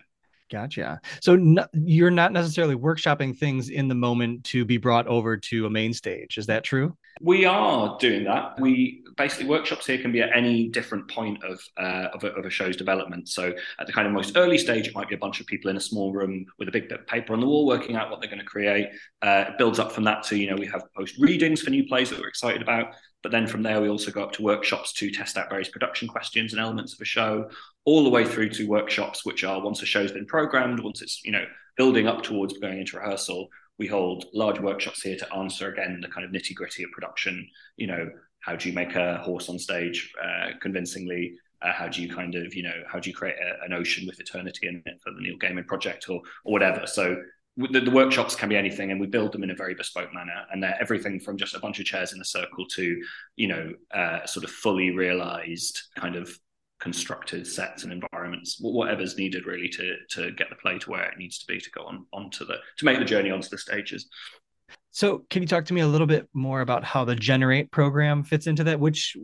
Gotcha. 0.52 1.00
So 1.22 1.38
you're 1.74 2.10
not 2.10 2.34
necessarily 2.34 2.76
workshopping 2.76 3.38
things 3.38 3.70
in 3.70 3.88
the 3.88 3.94
moment 3.94 4.44
to 4.46 4.66
be 4.66 4.78
brought 4.78 5.06
over 5.06 5.38
to 5.38 5.68
a 5.68 5.70
main 5.70 5.94
stage. 5.94 6.40
Is 6.40 6.48
that 6.48 6.64
true? 6.64 6.98
We 7.20 7.46
are 7.46 7.98
doing 8.00 8.24
that. 8.26 8.60
We 8.60 9.04
basically 9.18 9.48
workshops 9.48 9.86
here 9.86 9.98
can 9.98 10.14
be 10.14 10.22
at 10.22 10.30
any 10.34 10.70
different 10.70 11.10
point 11.10 11.44
of 11.44 11.60
uh, 11.78 12.08
of, 12.14 12.24
a, 12.24 12.28
of, 12.28 12.46
a, 12.46 12.50
show's 12.50 12.78
development. 12.78 13.28
So 13.28 13.54
at 13.80 13.86
the 13.86 13.92
kind 13.92 14.08
of 14.08 14.14
most 14.14 14.38
early 14.38 14.58
stage, 14.58 14.88
it 14.88 14.96
might 14.96 15.10
be 15.10 15.16
a 15.16 15.20
bunch 15.20 15.42
of 15.42 15.46
people 15.46 15.70
in 15.70 15.76
a 15.76 15.82
small 15.82 16.14
room 16.14 16.46
with 16.58 16.70
a 16.70 16.72
big 16.72 16.88
bit 16.88 17.02
of 17.02 17.08
paper 17.08 17.34
on 17.34 17.42
the 17.42 17.46
wall 17.46 17.68
working 17.68 17.98
out 17.98 18.10
what 18.10 18.22
they're 18.22 18.30
going 18.30 18.40
to 18.40 18.46
create. 18.46 18.88
Uh, 19.22 19.46
it 19.50 19.58
builds 19.58 19.78
up 19.78 19.92
from 19.92 20.06
that 20.06 20.24
to 20.24 20.38
you 20.38 20.50
know 20.50 20.56
we 20.56 20.66
have 20.66 20.84
post 20.96 21.16
readings 21.20 21.62
for 21.62 21.70
new 21.70 21.86
plays 21.86 22.10
that 22.10 22.20
we're 22.20 22.30
excited 22.30 22.62
about. 22.62 22.94
But 23.22 23.34
then 23.34 23.48
from 23.48 23.64
there, 23.64 23.82
we 23.82 23.90
also 23.90 24.12
go 24.12 24.24
up 24.24 24.32
to 24.34 24.42
workshops 24.42 24.94
to 24.94 25.12
test 25.12 25.38
out 25.38 25.50
various 25.50 25.68
production 25.68 26.08
questions 26.08 26.54
and 26.54 26.62
elements 26.62 26.94
of 26.94 27.02
a 27.02 27.06
show, 27.06 27.50
all 27.84 28.06
the 28.06 28.10
way 28.10 28.24
through 28.24 28.50
to 28.52 28.68
workshops, 28.68 29.26
which 29.26 29.44
are 29.44 29.62
once 29.62 29.82
a 29.82 29.86
show's 29.86 30.14
been 30.14 30.26
programmed, 30.26 30.80
once 30.80 31.02
it's 31.02 31.22
you 31.26 31.34
know 31.34 31.46
building 31.76 32.08
up 32.08 32.24
towards 32.24 32.58
going 32.58 32.80
into 32.80 32.98
rehearsal. 32.98 33.50
We 33.80 33.88
hold 33.88 34.26
large 34.34 34.60
workshops 34.60 35.02
here 35.02 35.16
to 35.16 35.34
answer 35.34 35.72
again 35.72 36.00
the 36.02 36.10
kind 36.10 36.26
of 36.26 36.32
nitty 36.32 36.54
gritty 36.54 36.84
of 36.84 36.92
production. 36.92 37.48
You 37.78 37.88
know, 37.88 38.10
how 38.42 38.56
do 38.56 38.70
you 38.70 38.76
make 38.76 38.96
a 38.96 39.18
horse 39.18 39.50
on 39.50 39.58
stage 39.58 40.14
uh, 40.22 40.52
convincingly? 40.62 41.36
Uh, 41.62 41.74
how 41.74 41.88
do 41.88 42.02
you 42.02 42.14
kind 42.14 42.36
of 42.36 42.54
you 42.54 42.64
know 42.64 42.84
how 42.88 43.00
do 43.00 43.10
you 43.10 43.16
create 43.16 43.36
a, 43.36 43.66
an 43.66 43.74
ocean 43.74 44.06
with 44.08 44.20
eternity 44.20 44.68
in 44.68 44.82
it 44.86 45.00
for 45.04 45.12
the 45.12 45.22
Neil 45.22 45.38
Gaiman 45.38 45.66
project 45.66 46.10
or 46.10 46.22
or 46.46 46.54
whatever? 46.54 46.86
So 46.86 47.18
the, 47.58 47.82
the, 47.82 47.92
workshops 47.92 48.36
can 48.36 48.48
be 48.48 48.56
anything 48.56 48.92
and 48.92 49.02
we 49.02 49.08
build 49.08 49.34
them 49.34 49.44
in 49.44 49.50
a 49.50 49.56
very 49.56 49.74
bespoke 49.74 50.14
manner 50.14 50.46
and 50.52 50.64
they're 50.64 50.78
everything 50.80 51.20
from 51.20 51.36
just 51.36 51.56
a 51.56 51.60
bunch 51.60 51.80
of 51.80 51.86
chairs 51.86 52.14
in 52.14 52.22
a 52.22 52.26
circle 52.26 52.66
to 52.68 53.02
you 53.36 53.48
know 53.48 53.74
uh, 53.94 54.26
sort 54.26 54.46
of 54.46 54.52
fully 54.52 54.92
realized 54.92 55.82
kind 55.98 56.16
of 56.16 56.38
constructed 56.80 57.46
sets 57.46 57.84
and 57.84 57.92
environments 57.92 58.58
whatever's 58.62 59.18
needed 59.18 59.46
really 59.46 59.68
to 59.70 59.96
to 60.10 60.32
get 60.32 60.50
the 60.50 60.56
play 60.56 60.78
to 60.80 60.90
where 60.90 61.04
it 61.04 61.18
needs 61.18 61.40
to 61.40 61.46
be 61.46 61.60
to 61.60 61.70
go 61.72 61.84
on 61.84 62.06
onto 62.14 62.46
the 62.46 62.56
to 62.78 62.86
make 62.86 63.00
the 63.00 63.06
journey 63.06 63.32
onto 63.32 63.50
the 63.50 63.58
stages 63.58 64.08
so 64.92 65.26
can 65.30 65.42
you 65.42 65.48
talk 65.48 65.66
to 65.66 65.74
me 65.74 65.82
a 65.82 65.88
little 65.88 66.08
bit 66.08 66.28
more 66.34 66.62
about 66.62 66.84
how 66.84 67.04
the 67.04 67.16
generate 67.16 67.70
program 67.72 68.24
fits 68.24 68.48
into 68.48 68.64
that 68.64 68.80
which 68.80 69.16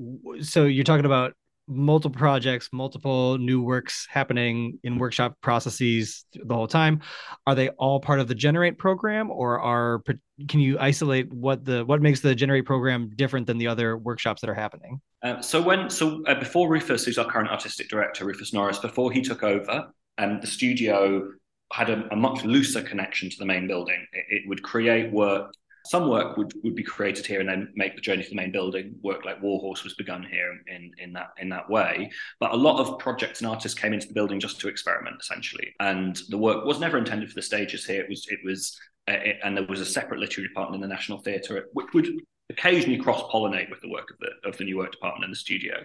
so 0.41 0.65
you're 0.65 0.83
talking 0.83 1.05
about 1.05 1.33
multiple 1.67 2.17
projects, 2.17 2.69
multiple 2.71 3.37
new 3.37 3.61
works 3.61 4.07
happening 4.09 4.79
in 4.83 4.97
workshop 4.97 5.35
processes 5.41 6.25
the 6.33 6.53
whole 6.53 6.67
time. 6.67 7.01
Are 7.47 7.55
they 7.55 7.69
all 7.69 7.99
part 7.99 8.19
of 8.19 8.27
the 8.27 8.35
Generate 8.35 8.77
program, 8.77 9.31
or 9.31 9.59
are 9.59 10.01
can 10.47 10.59
you 10.59 10.77
isolate 10.79 11.31
what 11.33 11.65
the 11.65 11.85
what 11.85 12.01
makes 12.01 12.19
the 12.19 12.35
Generate 12.35 12.65
program 12.65 13.09
different 13.15 13.47
than 13.47 13.57
the 13.57 13.67
other 13.67 13.97
workshops 13.97 14.41
that 14.41 14.49
are 14.49 14.55
happening? 14.55 15.01
Uh, 15.25 15.41
so 15.41 15.59
when 15.59 15.89
so 15.89 16.23
uh, 16.27 16.35
before 16.35 16.69
Rufus, 16.69 17.03
who's 17.03 17.17
our 17.17 17.25
current 17.25 17.49
artistic 17.49 17.89
director, 17.89 18.25
Rufus 18.25 18.53
Norris, 18.53 18.77
before 18.77 19.11
he 19.11 19.21
took 19.21 19.41
over, 19.41 19.87
um, 20.19 20.39
the 20.39 20.47
studio 20.47 21.31
had 21.73 21.89
a, 21.89 22.07
a, 22.11 22.15
much 22.15 22.45
looser 22.45 22.83
connection 22.83 23.31
to 23.31 23.37
the 23.39 23.45
main 23.45 23.67
building. 23.67 24.05
It, 24.13 24.25
it 24.29 24.47
would 24.47 24.61
create 24.61 25.11
work 25.11 25.51
some 25.85 26.09
work 26.09 26.35
would, 26.35 26.51
would 26.63 26.75
be 26.75 26.83
created 26.83 27.25
here 27.25 27.39
and 27.39 27.47
then 27.47 27.71
make 27.75 27.95
the 27.95 28.01
journey 28.01 28.23
to 28.23 28.29
the 28.29 28.35
main 28.35 28.51
building. 28.51 28.95
Work 29.03 29.23
like 29.23 29.41
Warhorse 29.41 29.83
was 29.83 29.93
begun 29.93 30.23
here 30.23 30.59
in, 30.67 30.91
in 30.97 31.13
that 31.13 31.29
in 31.37 31.49
that 31.49 31.69
way. 31.69 32.11
But 32.39 32.53
a 32.53 32.57
lot 32.57 32.79
of 32.79 32.97
projects 32.99 33.39
and 33.39 33.49
artists 33.49 33.79
came 33.79 33.93
into 33.93 34.07
the 34.07 34.13
building 34.13 34.39
just 34.39 34.59
to 34.61 34.67
experiment, 34.67 35.17
essentially. 35.19 35.73
And 35.79 36.19
the 36.29 36.37
work 36.37 36.65
was 36.65 36.79
never 36.79 36.97
intended 36.97 37.29
for 37.29 37.35
the 37.35 37.41
stages 37.41 37.85
here. 37.85 38.01
It 38.01 38.09
was 38.09 38.25
it 38.29 38.39
was 38.43 38.79
and 39.07 39.55
there 39.55 39.65
was 39.67 39.81
a 39.81 39.85
separate 39.85 40.19
literary 40.19 40.47
department 40.47 40.83
in 40.83 40.89
the 40.89 40.93
National 40.93 41.19
Theatre, 41.19 41.67
which 41.73 41.87
would 41.93 42.07
occasionally 42.49 42.99
cross 42.99 43.21
pollinate 43.31 43.69
with 43.69 43.81
the 43.81 43.89
work 43.89 44.09
of 44.11 44.17
the 44.19 44.49
of 44.49 44.57
the 44.57 44.63
new 44.63 44.77
work 44.77 44.91
department 44.91 45.25
in 45.25 45.31
the 45.31 45.35
studio. 45.35 45.75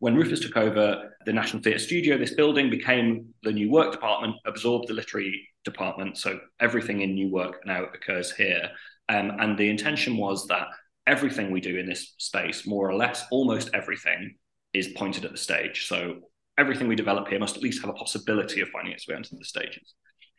When 0.00 0.16
Rufus 0.16 0.40
took 0.40 0.56
over 0.56 1.14
the 1.24 1.32
National 1.32 1.62
Theatre 1.62 1.78
studio, 1.78 2.18
this 2.18 2.34
building 2.34 2.68
became 2.68 3.32
the 3.42 3.52
new 3.52 3.70
work 3.70 3.92
department, 3.92 4.36
absorbed 4.44 4.88
the 4.88 4.94
literary 4.94 5.48
department. 5.64 6.18
So 6.18 6.40
everything 6.60 7.00
in 7.00 7.14
new 7.14 7.30
work 7.30 7.64
now 7.64 7.84
occurs 7.84 8.32
here. 8.32 8.70
Um, 9.08 9.32
and 9.38 9.56
the 9.56 9.70
intention 9.70 10.16
was 10.16 10.46
that 10.48 10.66
everything 11.06 11.50
we 11.50 11.60
do 11.60 11.78
in 11.78 11.86
this 11.86 12.14
space, 12.18 12.66
more 12.66 12.88
or 12.88 12.94
less, 12.94 13.24
almost 13.30 13.70
everything, 13.72 14.34
is 14.72 14.88
pointed 14.88 15.24
at 15.24 15.30
the 15.30 15.38
stage. 15.38 15.86
So 15.86 16.16
everything 16.58 16.88
we 16.88 16.96
develop 16.96 17.28
here 17.28 17.38
must 17.38 17.56
at 17.56 17.62
least 17.62 17.80
have 17.80 17.90
a 17.90 17.94
possibility 17.94 18.60
of 18.60 18.68
finding 18.68 18.92
its 18.92 19.08
way 19.08 19.14
onto 19.14 19.36
the 19.36 19.44
stages. 19.44 19.94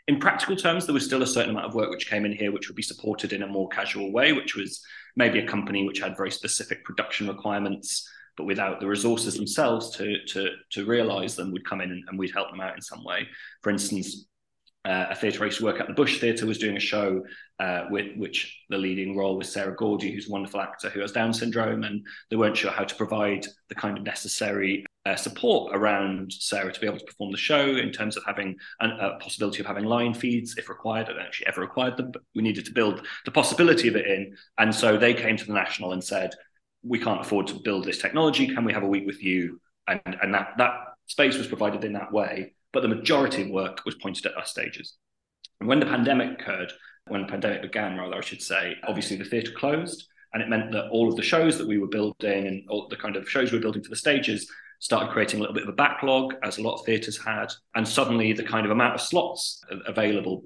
In 0.07 0.19
practical 0.19 0.55
terms, 0.55 0.85
there 0.85 0.93
was 0.93 1.05
still 1.05 1.23
a 1.23 1.27
certain 1.27 1.49
amount 1.49 1.65
of 1.65 1.73
work 1.73 1.89
which 1.89 2.09
came 2.09 2.25
in 2.25 2.31
here, 2.31 2.51
which 2.51 2.67
would 2.67 2.75
be 2.75 2.83
supported 2.83 3.33
in 3.33 3.41
a 3.41 3.47
more 3.47 3.67
casual 3.69 4.11
way, 4.11 4.33
which 4.33 4.55
was 4.55 4.81
maybe 5.15 5.39
a 5.39 5.47
company 5.47 5.85
which 5.85 5.99
had 5.99 6.15
very 6.15 6.29
specific 6.29 6.83
production 6.83 7.27
requirements, 7.27 8.07
but 8.37 8.45
without 8.45 8.79
the 8.79 8.87
resources 8.87 9.35
themselves 9.35 9.89
to 9.97 10.23
to 10.25 10.49
to 10.71 10.85
realize 10.85 11.35
them, 11.35 11.51
would 11.51 11.65
come 11.65 11.81
in 11.81 11.91
and, 11.91 12.03
and 12.07 12.19
we'd 12.19 12.33
help 12.33 12.51
them 12.51 12.61
out 12.61 12.75
in 12.75 12.81
some 12.81 13.03
way. 13.03 13.27
For 13.63 13.71
instance, 13.71 14.27
uh, 14.85 15.07
a 15.09 15.15
theatre 15.15 15.41
I 15.41 15.47
used 15.47 15.57
to 15.57 15.65
work 15.65 15.79
at, 15.79 15.87
the 15.87 15.93
Bush 15.93 16.19
Theatre, 16.19 16.45
was 16.45 16.59
doing 16.59 16.77
a 16.77 16.79
show 16.79 17.23
uh, 17.59 17.85
with 17.89 18.15
which 18.17 18.55
the 18.69 18.77
leading 18.77 19.17
role 19.17 19.37
was 19.37 19.51
Sarah 19.51 19.75
Gordy, 19.75 20.11
who's 20.11 20.29
a 20.29 20.31
wonderful 20.31 20.61
actor 20.61 20.89
who 20.89 20.99
has 20.99 21.11
Down 21.11 21.33
syndrome, 21.33 21.83
and 21.83 22.05
they 22.29 22.35
weren't 22.35 22.57
sure 22.57 22.71
how 22.71 22.83
to 22.83 22.95
provide 22.95 23.47
the 23.69 23.75
kind 23.75 23.97
of 23.97 24.03
necessary 24.03 24.85
uh, 25.05 25.15
support 25.15 25.75
around 25.75 26.33
Sarah 26.33 26.73
to 26.73 26.79
be 26.79 26.87
able 26.87 26.97
to 26.97 27.05
perform 27.05 27.31
the 27.31 27.37
show 27.37 27.75
in 27.75 27.91
terms 27.91 28.17
of 28.17 28.23
having 28.25 28.55
an, 28.79 28.91
a 28.91 29.17
possibility 29.19 29.59
of 29.59 29.65
having 29.65 29.85
line 29.85 30.13
feeds 30.13 30.55
if 30.57 30.69
required. 30.69 31.07
I 31.09 31.13
don't 31.13 31.21
actually 31.21 31.47
ever 31.47 31.61
required 31.61 31.97
them, 31.97 32.11
but 32.11 32.23
we 32.33 32.41
needed 32.41 32.65
to 32.65 32.73
build 32.73 33.05
the 33.25 33.31
possibility 33.31 33.87
of 33.87 33.95
it 33.95 34.07
in. 34.07 34.35
And 34.57 34.73
so 34.73 34.97
they 34.97 35.13
came 35.13 35.37
to 35.37 35.45
the 35.45 35.53
National 35.53 35.93
and 35.93 36.03
said, 36.03 36.33
"We 36.83 36.99
can't 36.99 37.21
afford 37.21 37.47
to 37.47 37.59
build 37.63 37.85
this 37.85 38.01
technology. 38.01 38.47
Can 38.47 38.65
we 38.65 38.73
have 38.73 38.83
a 38.83 38.87
week 38.87 39.05
with 39.05 39.23
you?" 39.23 39.61
And 39.87 40.17
and 40.21 40.33
that 40.33 40.53
that 40.57 40.73
space 41.07 41.37
was 41.37 41.47
provided 41.47 41.83
in 41.83 41.93
that 41.93 42.11
way 42.11 42.55
but 42.75 42.81
the 42.81 42.89
majority 42.89 43.41
of 43.41 43.49
work 43.49 43.85
was 43.85 43.95
pointed 43.95 44.25
at 44.25 44.35
our 44.35 44.45
stages. 44.45 44.97
And 45.61 45.69
when 45.69 45.79
the 45.79 45.85
pandemic 45.85 46.41
occurred, 46.41 46.73
when 47.07 47.21
the 47.21 47.27
pandemic 47.27 47.61
began, 47.61 47.97
rather, 47.97 48.17
I 48.17 48.21
should 48.21 48.41
say, 48.41 48.75
obviously 48.85 49.15
the 49.15 49.23
theatre 49.23 49.53
closed, 49.55 50.05
and 50.33 50.43
it 50.43 50.49
meant 50.49 50.73
that 50.73 50.89
all 50.89 51.07
of 51.07 51.15
the 51.15 51.21
shows 51.21 51.57
that 51.57 51.69
we 51.69 51.77
were 51.77 51.87
building 51.87 52.47
and 52.47 52.63
all 52.67 52.89
the 52.89 52.97
kind 52.97 53.15
of 53.15 53.29
shows 53.29 53.49
we 53.49 53.59
were 53.59 53.61
building 53.61 53.81
for 53.81 53.89
the 53.89 53.95
stages 53.95 54.51
started 54.79 55.11
creating 55.11 55.39
a 55.39 55.41
little 55.41 55.55
bit 55.55 55.63
of 55.63 55.69
a 55.69 55.73
backlog, 55.73 56.35
as 56.43 56.57
a 56.57 56.61
lot 56.61 56.79
of 56.79 56.85
theatres 56.85 57.23
had. 57.23 57.47
And 57.75 57.87
suddenly, 57.87 58.33
the 58.33 58.43
kind 58.43 58.65
of 58.65 58.71
amount 58.71 58.95
of 58.95 59.01
slots 59.01 59.61
available 59.87 60.43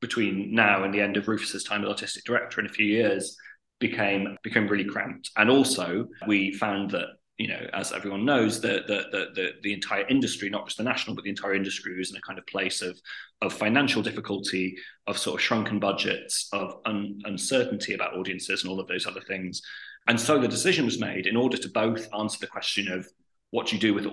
between 0.00 0.54
now 0.54 0.84
and 0.84 0.92
the 0.92 1.00
end 1.00 1.16
of 1.16 1.28
Rufus's 1.28 1.64
time 1.64 1.82
as 1.82 1.88
artistic 1.88 2.24
director 2.24 2.60
in 2.60 2.66
a 2.66 2.70
few 2.70 2.86
years 2.86 3.36
became 3.78 4.36
became 4.42 4.68
really 4.68 4.84
cramped. 4.84 5.30
And 5.36 5.50
also, 5.50 6.08
we 6.26 6.52
found 6.52 6.90
that 6.90 7.06
you 7.38 7.48
know, 7.48 7.66
as 7.72 7.92
everyone 7.92 8.24
knows, 8.24 8.60
the, 8.60 8.84
the 8.86 9.26
the 9.34 9.50
the 9.62 9.72
entire 9.72 10.06
industry, 10.06 10.48
not 10.50 10.66
just 10.66 10.76
the 10.76 10.84
national, 10.84 11.16
but 11.16 11.24
the 11.24 11.30
entire 11.30 11.54
industry, 11.54 11.96
was 11.96 12.10
in 12.10 12.16
a 12.16 12.20
kind 12.20 12.38
of 12.38 12.46
place 12.46 12.82
of 12.82 13.00
of 13.40 13.52
financial 13.52 14.02
difficulty, 14.02 14.76
of 15.06 15.18
sort 15.18 15.40
of 15.40 15.44
shrunken 15.44 15.80
budgets, 15.80 16.48
of 16.52 16.76
un, 16.84 17.20
uncertainty 17.24 17.94
about 17.94 18.16
audiences, 18.16 18.62
and 18.62 18.70
all 18.70 18.78
of 18.78 18.86
those 18.86 19.06
other 19.06 19.22
things. 19.22 19.62
And 20.06 20.20
so 20.20 20.38
the 20.38 20.48
decision 20.48 20.84
was 20.84 21.00
made 21.00 21.26
in 21.26 21.36
order 21.36 21.56
to 21.56 21.68
both 21.68 22.08
answer 22.16 22.38
the 22.40 22.46
question 22.46 22.88
of 22.88 23.08
what 23.52 23.68
do 23.68 23.76
you 23.76 23.80
do 23.80 23.94
with 23.94 24.08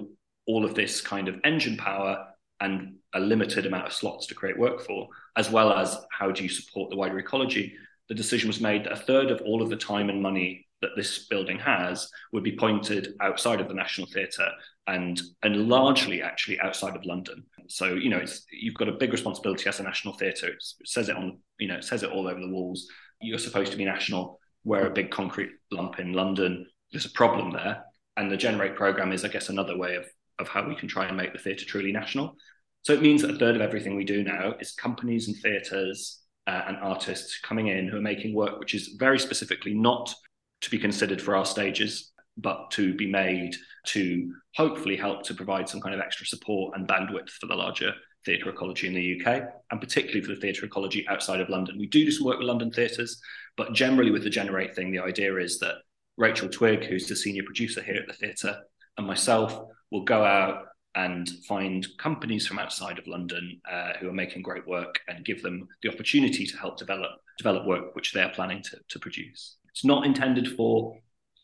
all 0.45 0.63
of 0.63 0.75
this 0.75 1.01
kind 1.01 1.27
of 1.27 1.39
engine 1.43 1.77
power 1.77 2.27
and 2.61 2.95
a 3.13 3.19
limited 3.19 3.65
amount 3.65 3.87
of 3.87 3.93
slots 3.93 4.27
to 4.27 4.35
create 4.35 4.57
work 4.57 4.81
for, 4.81 5.07
as 5.35 5.49
well 5.49 5.73
as 5.73 5.97
how 6.11 6.29
do 6.29 6.43
you 6.43 6.49
support 6.49 6.89
the 6.89 6.95
wider 6.95 7.17
ecology. 7.17 7.73
The 8.09 8.15
decision 8.15 8.47
was 8.47 8.61
made 8.61 8.83
that 8.83 8.91
a 8.91 8.97
third 8.97 9.31
of 9.31 9.41
all 9.41 9.61
of 9.61 9.69
the 9.69 9.75
time 9.75 10.09
and 10.09 10.21
money 10.21 10.67
that 10.81 10.91
this 10.95 11.27
building 11.27 11.59
has 11.59 12.09
would 12.31 12.43
be 12.43 12.55
pointed 12.55 13.13
outside 13.21 13.59
of 13.59 13.67
the 13.67 13.73
National 13.73 14.07
Theatre 14.07 14.49
and 14.87 15.21
and 15.43 15.67
largely 15.67 16.21
actually 16.21 16.59
outside 16.59 16.95
of 16.95 17.05
London. 17.05 17.43
So 17.67 17.93
you 17.93 18.09
know, 18.09 18.17
it's 18.17 18.45
you've 18.51 18.75
got 18.75 18.89
a 18.89 18.93
big 18.93 19.11
responsibility 19.11 19.67
as 19.67 19.79
a 19.79 19.83
national 19.83 20.15
theatre. 20.15 20.47
It 20.47 20.63
says 20.85 21.09
it 21.09 21.15
on 21.15 21.39
you 21.59 21.67
know 21.67 21.75
it 21.75 21.83
says 21.83 22.03
it 22.03 22.11
all 22.11 22.27
over 22.27 22.39
the 22.39 22.49
walls. 22.49 22.87
You're 23.21 23.39
supposed 23.39 23.71
to 23.71 23.77
be 23.77 23.85
national. 23.85 24.39
We're 24.63 24.87
a 24.87 24.93
big 24.93 25.11
concrete 25.11 25.51
lump 25.71 25.99
in 25.99 26.13
London. 26.13 26.65
There's 26.91 27.05
a 27.05 27.11
problem 27.11 27.51
there, 27.51 27.83
and 28.19 28.29
the 28.29 28.37
Generate 28.37 28.75
program 28.75 29.13
is, 29.13 29.23
I 29.23 29.29
guess, 29.29 29.49
another 29.49 29.77
way 29.77 29.95
of 29.95 30.05
of 30.39 30.47
how 30.47 30.65
we 30.67 30.75
can 30.75 30.87
try 30.87 31.05
and 31.05 31.17
make 31.17 31.33
the 31.33 31.39
theatre 31.39 31.65
truly 31.65 31.91
national. 31.91 32.35
So 32.83 32.93
it 32.93 33.01
means 33.01 33.21
that 33.21 33.31
a 33.31 33.37
third 33.37 33.55
of 33.55 33.61
everything 33.61 33.95
we 33.95 34.05
do 34.05 34.23
now 34.23 34.55
is 34.59 34.71
companies 34.71 35.27
and 35.27 35.35
theatres 35.37 36.21
uh, 36.47 36.61
and 36.67 36.77
artists 36.77 37.39
coming 37.41 37.67
in 37.67 37.87
who 37.87 37.97
are 37.97 38.01
making 38.01 38.33
work 38.33 38.57
which 38.57 38.73
is 38.73 38.95
very 38.97 39.19
specifically 39.19 39.73
not 39.73 40.13
to 40.61 40.69
be 40.69 40.77
considered 40.77 41.21
for 41.21 41.35
our 41.35 41.45
stages, 41.45 42.11
but 42.37 42.71
to 42.71 42.93
be 42.93 43.11
made 43.11 43.53
to 43.87 44.33
hopefully 44.55 44.95
help 44.95 45.23
to 45.23 45.33
provide 45.33 45.67
some 45.67 45.81
kind 45.81 45.93
of 45.93 45.99
extra 45.99 46.25
support 46.25 46.73
and 46.77 46.87
bandwidth 46.87 47.29
for 47.31 47.47
the 47.47 47.55
larger 47.55 47.93
theatre 48.25 48.49
ecology 48.49 48.87
in 48.87 48.93
the 48.93 49.19
UK, 49.19 49.43
and 49.71 49.81
particularly 49.81 50.21
for 50.21 50.33
the 50.33 50.39
theatre 50.39 50.65
ecology 50.65 51.05
outside 51.09 51.41
of 51.41 51.49
London. 51.49 51.77
We 51.77 51.87
do 51.87 52.05
do 52.05 52.11
some 52.11 52.25
work 52.25 52.37
with 52.37 52.47
London 52.47 52.71
theatres, 52.71 53.21
but 53.57 53.73
generally 53.73 54.11
with 54.11 54.23
the 54.23 54.29
Generate 54.29 54.75
thing, 54.75 54.91
the 54.91 54.99
idea 54.99 55.35
is 55.35 55.59
that 55.59 55.75
Rachel 56.19 56.49
Twig, 56.49 56.83
who's 56.83 57.07
the 57.07 57.15
senior 57.15 57.43
producer 57.43 57.81
here 57.81 57.95
at 57.95 58.07
the 58.07 58.13
theatre, 58.13 58.57
and 58.97 59.07
myself 59.07 59.57
will 59.89 60.03
go 60.03 60.23
out 60.23 60.65
and 60.95 61.29
find 61.47 61.87
companies 61.97 62.45
from 62.45 62.59
outside 62.59 62.99
of 62.99 63.07
London 63.07 63.61
uh, 63.71 63.93
who 63.99 64.09
are 64.09 64.13
making 64.13 64.41
great 64.41 64.67
work 64.67 64.99
and 65.07 65.23
give 65.23 65.41
them 65.41 65.65
the 65.81 65.89
opportunity 65.89 66.45
to 66.45 66.57
help 66.57 66.77
develop 66.77 67.11
develop 67.37 67.65
work 67.65 67.95
which 67.95 68.11
they're 68.11 68.29
planning 68.29 68.61
to, 68.61 68.77
to 68.89 68.99
produce. 68.99 69.55
It's 69.69 69.85
not 69.85 70.05
intended 70.05 70.57
for 70.57 70.97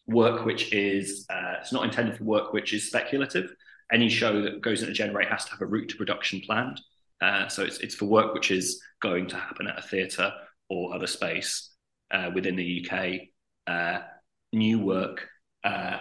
work 0.08 0.46
which 0.46 0.74
is 0.74 1.26
uh, 1.30 1.54
it's 1.62 1.72
not 1.72 1.86
intended 1.86 2.18
for 2.18 2.26
work 2.26 2.52
which 2.52 2.74
is 2.74 2.88
speculative. 2.88 3.56
Any 3.94 4.10
show 4.10 4.42
that 4.42 4.62
goes 4.62 4.82
into 4.82 4.94
Generate 4.94 5.30
has 5.30 5.46
to 5.46 5.52
have 5.52 5.62
a 5.62 5.66
route 5.66 5.88
to 5.90 5.96
production 5.96 6.42
planned. 6.42 6.82
Uh, 7.22 7.48
so 7.48 7.64
it's 7.64 7.78
it's 7.78 7.96
for 7.96 8.06
work 8.06 8.34
which 8.34 8.52
is 8.52 8.82
going 9.02 9.28
to 9.28 9.38
happen 9.38 9.68
at 9.68 9.80
a 9.80 9.88
theatre 9.88 10.34
or 10.70 10.94
other 10.94 11.08
space 11.08 11.70
uh, 12.12 12.30
within 12.34 12.58
the 12.58 12.86
UK. 12.86 13.22
Uh, 14.56 14.60
new 14.60 14.80
work 14.80 15.28
uh, 15.64 15.98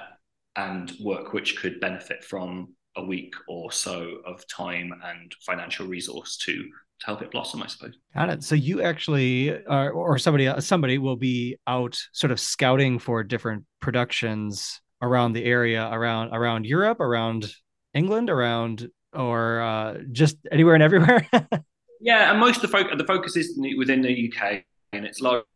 and 0.56 0.92
work 1.00 1.32
which 1.32 1.56
could 1.56 1.80
benefit 1.80 2.24
from 2.24 2.74
a 2.96 3.04
week 3.04 3.34
or 3.48 3.72
so 3.72 4.18
of 4.26 4.46
time 4.48 4.92
and 5.04 5.34
financial 5.44 5.86
resource 5.86 6.36
to 6.36 6.64
to 7.00 7.06
help 7.06 7.22
it 7.22 7.30
blossom, 7.32 7.60
I 7.60 7.66
suppose. 7.66 7.98
Got 8.14 8.30
it. 8.30 8.44
So 8.44 8.54
you 8.54 8.80
actually, 8.80 9.50
are, 9.66 9.90
or 9.90 10.16
somebody, 10.16 10.48
somebody 10.60 10.98
will 10.98 11.16
be 11.16 11.56
out 11.66 11.98
sort 12.12 12.30
of 12.30 12.38
scouting 12.38 13.00
for 13.00 13.24
different 13.24 13.64
productions 13.80 14.80
around 15.02 15.32
the 15.32 15.44
area, 15.44 15.88
around 15.90 16.32
around 16.32 16.66
Europe, 16.66 17.00
around 17.00 17.52
England, 17.94 18.30
around 18.30 18.88
or 19.12 19.60
uh, 19.60 19.98
just 20.12 20.36
anywhere 20.52 20.74
and 20.74 20.84
everywhere. 20.84 21.26
yeah, 22.00 22.30
and 22.30 22.38
most 22.38 22.56
of 22.56 22.62
the 22.62 22.68
focus 22.68 22.94
the 22.96 23.04
focus 23.04 23.36
is 23.36 23.58
within 23.76 24.02
the 24.02 24.32
UK, 24.32 24.62
and 24.92 25.04
it's 25.04 25.20
largely 25.20 25.48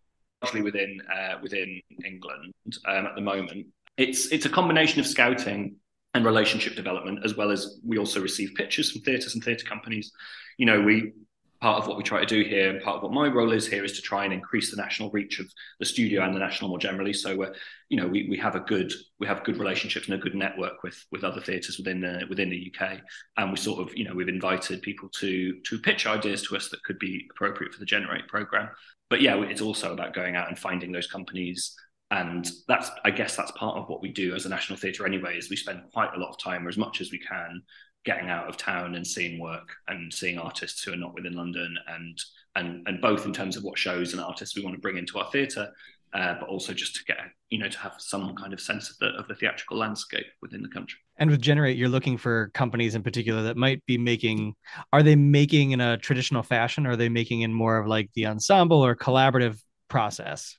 within 0.62 1.00
uh, 1.14 1.38
within 1.42 1.80
England 2.04 2.54
um, 2.86 3.06
at 3.06 3.14
the 3.14 3.20
moment. 3.20 3.66
It's 3.96 4.26
it's 4.26 4.46
a 4.46 4.48
combination 4.48 5.00
of 5.00 5.06
scouting 5.06 5.76
and 6.14 6.24
relationship 6.24 6.74
development, 6.74 7.20
as 7.24 7.36
well 7.36 7.50
as 7.50 7.80
we 7.84 7.98
also 7.98 8.20
receive 8.20 8.54
pitches 8.54 8.90
from 8.90 9.02
theatres 9.02 9.34
and 9.34 9.44
theatre 9.44 9.66
companies. 9.66 10.10
You 10.56 10.66
know, 10.66 10.80
we 10.80 11.12
part 11.60 11.78
of 11.78 11.88
what 11.88 11.96
we 11.96 12.02
try 12.02 12.20
to 12.20 12.26
do 12.26 12.48
here 12.48 12.70
and 12.70 12.82
part 12.82 12.96
of 12.96 13.02
what 13.02 13.12
my 13.12 13.26
role 13.26 13.52
is 13.52 13.66
here 13.66 13.84
is 13.84 13.92
to 13.92 14.02
try 14.02 14.24
and 14.24 14.32
increase 14.32 14.70
the 14.70 14.76
national 14.76 15.10
reach 15.10 15.40
of 15.40 15.46
the 15.80 15.86
studio 15.86 16.22
and 16.22 16.34
the 16.34 16.38
national 16.38 16.68
more 16.70 16.78
generally. 16.78 17.12
So 17.12 17.36
we're 17.36 17.54
you 17.88 18.00
know 18.00 18.06
we, 18.06 18.28
we 18.28 18.36
have 18.38 18.54
a 18.54 18.60
good 18.60 18.92
we 19.18 19.26
have 19.26 19.44
good 19.44 19.56
relationships 19.56 20.06
and 20.06 20.14
a 20.14 20.22
good 20.22 20.34
network 20.34 20.82
with 20.82 21.04
with 21.10 21.24
other 21.24 21.40
theatres 21.40 21.78
within 21.78 22.00
the 22.00 22.24
within 22.28 22.50
the 22.50 22.72
UK 22.72 23.00
and 23.36 23.50
we 23.50 23.56
sort 23.56 23.80
of 23.80 23.96
you 23.96 24.04
know 24.04 24.14
we've 24.14 24.28
invited 24.28 24.82
people 24.82 25.08
to 25.20 25.58
to 25.64 25.78
pitch 25.78 26.06
ideas 26.06 26.42
to 26.42 26.56
us 26.56 26.68
that 26.68 26.82
could 26.84 26.98
be 26.98 27.26
appropriate 27.30 27.72
for 27.72 27.80
the 27.80 27.86
generate 27.86 28.28
program 28.28 28.68
but 29.10 29.20
yeah 29.20 29.40
it's 29.42 29.62
also 29.62 29.92
about 29.92 30.14
going 30.14 30.36
out 30.36 30.48
and 30.48 30.58
finding 30.58 30.92
those 30.92 31.06
companies. 31.06 31.74
And 32.10 32.50
that's 32.66 32.90
i 33.04 33.10
guess 33.10 33.36
that's 33.36 33.50
part 33.50 33.76
of 33.76 33.86
what 33.90 34.00
we 34.00 34.10
do 34.10 34.34
as 34.34 34.46
a 34.46 34.48
national 34.48 34.78
theatre 34.78 35.04
anyway 35.04 35.36
is 35.36 35.50
we 35.50 35.56
spend 35.56 35.82
quite 35.92 36.14
a 36.14 36.18
lot 36.18 36.30
of 36.30 36.38
time 36.38 36.64
or 36.64 36.70
as 36.70 36.78
much 36.78 37.02
as 37.02 37.12
we 37.12 37.18
can 37.18 37.62
getting 38.08 38.30
out 38.30 38.48
of 38.48 38.56
town 38.56 38.94
and 38.94 39.06
seeing 39.06 39.38
work 39.38 39.68
and 39.88 40.10
seeing 40.10 40.38
artists 40.38 40.82
who 40.82 40.94
are 40.94 40.96
not 40.96 41.12
within 41.12 41.34
London 41.34 41.76
and 41.88 42.18
and 42.56 42.88
and 42.88 43.02
both 43.02 43.26
in 43.26 43.34
terms 43.34 43.54
of 43.54 43.64
what 43.64 43.76
shows 43.76 44.14
and 44.14 44.22
artists 44.22 44.56
we 44.56 44.62
want 44.64 44.74
to 44.74 44.80
bring 44.80 44.96
into 44.96 45.18
our 45.18 45.30
theatre, 45.30 45.68
uh, 46.14 46.34
but 46.40 46.48
also 46.48 46.72
just 46.72 46.96
to 46.96 47.04
get 47.04 47.18
you 47.50 47.58
know 47.58 47.68
to 47.68 47.78
have 47.78 47.92
some 47.98 48.34
kind 48.34 48.54
of 48.54 48.62
sense 48.62 48.88
of 48.88 48.96
the 48.96 49.08
of 49.18 49.28
the 49.28 49.34
theatrical 49.34 49.76
landscape 49.76 50.24
within 50.40 50.62
the 50.62 50.70
country. 50.70 50.98
And 51.18 51.28
with 51.28 51.42
Generate, 51.42 51.76
you're 51.76 51.90
looking 51.90 52.16
for 52.16 52.48
companies 52.54 52.94
in 52.94 53.02
particular 53.02 53.42
that 53.42 53.58
might 53.58 53.84
be 53.84 53.98
making. 53.98 54.54
Are 54.90 55.02
they 55.02 55.14
making 55.14 55.72
in 55.72 55.82
a 55.82 55.98
traditional 55.98 56.42
fashion? 56.42 56.86
Or 56.86 56.92
are 56.92 56.96
they 56.96 57.10
making 57.10 57.42
in 57.42 57.52
more 57.52 57.76
of 57.76 57.86
like 57.86 58.10
the 58.14 58.24
ensemble 58.24 58.82
or 58.82 58.96
collaborative 58.96 59.60
process? 59.88 60.56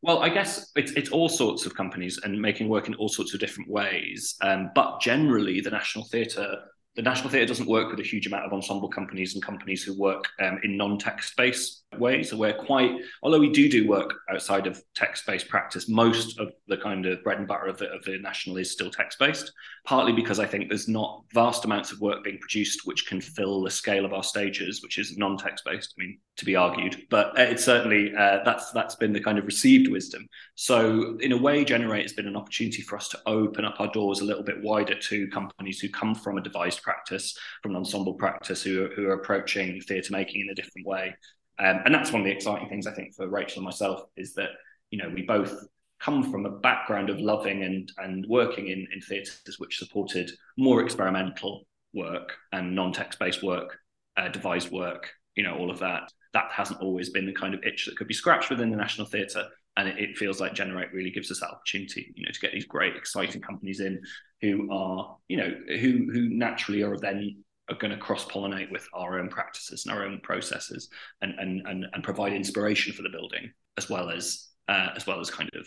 Well, 0.00 0.20
I 0.20 0.28
guess 0.28 0.70
it's, 0.76 0.92
it's 0.92 1.10
all 1.10 1.28
sorts 1.28 1.66
of 1.66 1.74
companies 1.74 2.20
and 2.22 2.40
making 2.40 2.68
work 2.68 2.86
in 2.86 2.94
all 2.94 3.08
sorts 3.08 3.34
of 3.34 3.40
different 3.40 3.68
ways. 3.68 4.36
Um, 4.40 4.70
but 4.74 5.00
generally, 5.00 5.60
the 5.60 5.70
National 5.70 6.04
Theatre 6.04 6.56
the 6.98 7.02
National 7.02 7.30
Theatre 7.30 7.46
doesn't 7.46 7.68
work 7.68 7.92
with 7.92 8.00
a 8.00 8.02
huge 8.02 8.26
amount 8.26 8.44
of 8.44 8.52
ensemble 8.52 8.88
companies 8.88 9.34
and 9.34 9.42
companies 9.42 9.84
who 9.84 9.96
work 9.96 10.24
um, 10.40 10.58
in 10.64 10.76
non-tech 10.76 11.22
space. 11.22 11.77
Way. 11.96 12.22
So 12.22 12.36
we're 12.36 12.52
quite, 12.52 12.92
although 13.22 13.40
we 13.40 13.50
do 13.50 13.68
do 13.68 13.88
work 13.88 14.14
outside 14.30 14.66
of 14.66 14.82
text-based 14.94 15.48
practice, 15.48 15.88
most 15.88 16.38
of 16.38 16.52
the 16.66 16.76
kind 16.76 17.06
of 17.06 17.22
bread 17.22 17.38
and 17.38 17.48
butter 17.48 17.66
of 17.66 17.78
the, 17.78 17.90
of 17.90 18.04
the 18.04 18.18
national 18.18 18.56
is 18.58 18.70
still 18.70 18.90
text-based. 18.90 19.52
Partly 19.84 20.12
because 20.12 20.38
I 20.38 20.46
think 20.46 20.68
there's 20.68 20.88
not 20.88 21.24
vast 21.32 21.64
amounts 21.64 21.92
of 21.92 22.00
work 22.00 22.22
being 22.24 22.38
produced 22.38 22.82
which 22.84 23.06
can 23.06 23.20
fill 23.20 23.62
the 23.62 23.70
scale 23.70 24.04
of 24.04 24.12
our 24.12 24.22
stages, 24.22 24.82
which 24.82 24.98
is 24.98 25.16
non-text-based. 25.16 25.94
I 25.98 26.02
mean, 26.02 26.18
to 26.36 26.44
be 26.44 26.56
argued, 26.56 27.06
but 27.10 27.32
it's 27.36 27.64
certainly 27.64 28.14
uh, 28.14 28.40
that's 28.44 28.70
that's 28.70 28.94
been 28.94 29.12
the 29.12 29.20
kind 29.20 29.38
of 29.38 29.46
received 29.46 29.90
wisdom. 29.90 30.28
So 30.54 31.16
in 31.20 31.32
a 31.32 31.36
way, 31.36 31.64
Generate 31.64 32.02
has 32.02 32.12
been 32.12 32.28
an 32.28 32.36
opportunity 32.36 32.80
for 32.82 32.96
us 32.96 33.08
to 33.08 33.18
open 33.26 33.64
up 33.64 33.80
our 33.80 33.90
doors 33.90 34.20
a 34.20 34.24
little 34.24 34.44
bit 34.44 34.62
wider 34.62 34.94
to 34.94 35.26
companies 35.28 35.80
who 35.80 35.88
come 35.88 36.14
from 36.14 36.38
a 36.38 36.42
devised 36.42 36.82
practice, 36.82 37.36
from 37.62 37.72
an 37.72 37.78
ensemble 37.78 38.14
practice, 38.14 38.62
who 38.62 38.88
who 38.94 39.06
are 39.06 39.14
approaching 39.14 39.80
theatre 39.80 40.12
making 40.12 40.42
in 40.42 40.50
a 40.50 40.54
different 40.54 40.86
way. 40.86 41.14
Um, 41.58 41.80
and 41.84 41.94
that's 41.94 42.12
one 42.12 42.20
of 42.20 42.24
the 42.24 42.32
exciting 42.32 42.68
things 42.68 42.86
I 42.86 42.92
think 42.92 43.14
for 43.14 43.28
Rachel 43.28 43.58
and 43.58 43.64
myself 43.64 44.02
is 44.16 44.34
that 44.34 44.50
you 44.90 44.98
know 44.98 45.10
we 45.12 45.22
both 45.22 45.54
come 46.00 46.30
from 46.30 46.46
a 46.46 46.58
background 46.58 47.10
of 47.10 47.18
loving 47.18 47.64
and 47.64 47.90
and 47.98 48.24
working 48.28 48.68
in 48.68 48.86
in 48.92 49.00
theatres 49.00 49.58
which 49.58 49.78
supported 49.78 50.30
more 50.56 50.82
experimental 50.82 51.66
work 51.94 52.34
and 52.52 52.74
non-text 52.74 53.18
based 53.18 53.42
work, 53.42 53.78
uh, 54.16 54.28
devised 54.28 54.70
work, 54.70 55.10
you 55.34 55.42
know, 55.42 55.56
all 55.56 55.70
of 55.70 55.78
that. 55.80 56.10
That 56.34 56.50
hasn't 56.52 56.80
always 56.80 57.10
been 57.10 57.26
the 57.26 57.32
kind 57.32 57.54
of 57.54 57.64
itch 57.64 57.86
that 57.86 57.96
could 57.96 58.08
be 58.08 58.14
scratched 58.14 58.50
within 58.50 58.70
the 58.70 58.76
National 58.76 59.06
Theatre. 59.06 59.46
And 59.76 59.88
it, 59.88 59.98
it 59.98 60.18
feels 60.18 60.40
like 60.40 60.54
Generate 60.54 60.92
really 60.92 61.10
gives 61.10 61.30
us 61.30 61.40
that 61.40 61.50
opportunity, 61.50 62.12
you 62.14 62.24
know, 62.24 62.32
to 62.32 62.40
get 62.40 62.52
these 62.52 62.66
great, 62.66 62.96
exciting 62.96 63.40
companies 63.40 63.80
in 63.80 64.00
who 64.42 64.70
are, 64.70 65.16
you 65.28 65.36
know, 65.36 65.54
who 65.68 66.10
who 66.12 66.28
naturally 66.28 66.82
are 66.82 66.96
then 66.98 67.42
are 67.68 67.76
going 67.76 67.90
to 67.90 67.96
cross 67.96 68.24
pollinate 68.24 68.70
with 68.70 68.86
our 68.94 69.18
own 69.18 69.28
practices 69.28 69.86
and 69.86 69.94
our 69.94 70.04
own 70.04 70.20
processes 70.22 70.88
and, 71.22 71.34
and, 71.38 71.66
and, 71.66 71.86
and 71.92 72.04
provide 72.04 72.32
inspiration 72.32 72.92
for 72.92 73.02
the 73.02 73.10
building 73.10 73.50
as 73.76 73.88
well 73.88 74.10
as 74.10 74.48
uh, 74.68 74.88
as 74.96 75.06
well 75.06 75.20
as 75.20 75.30
kind 75.30 75.50
of 75.54 75.66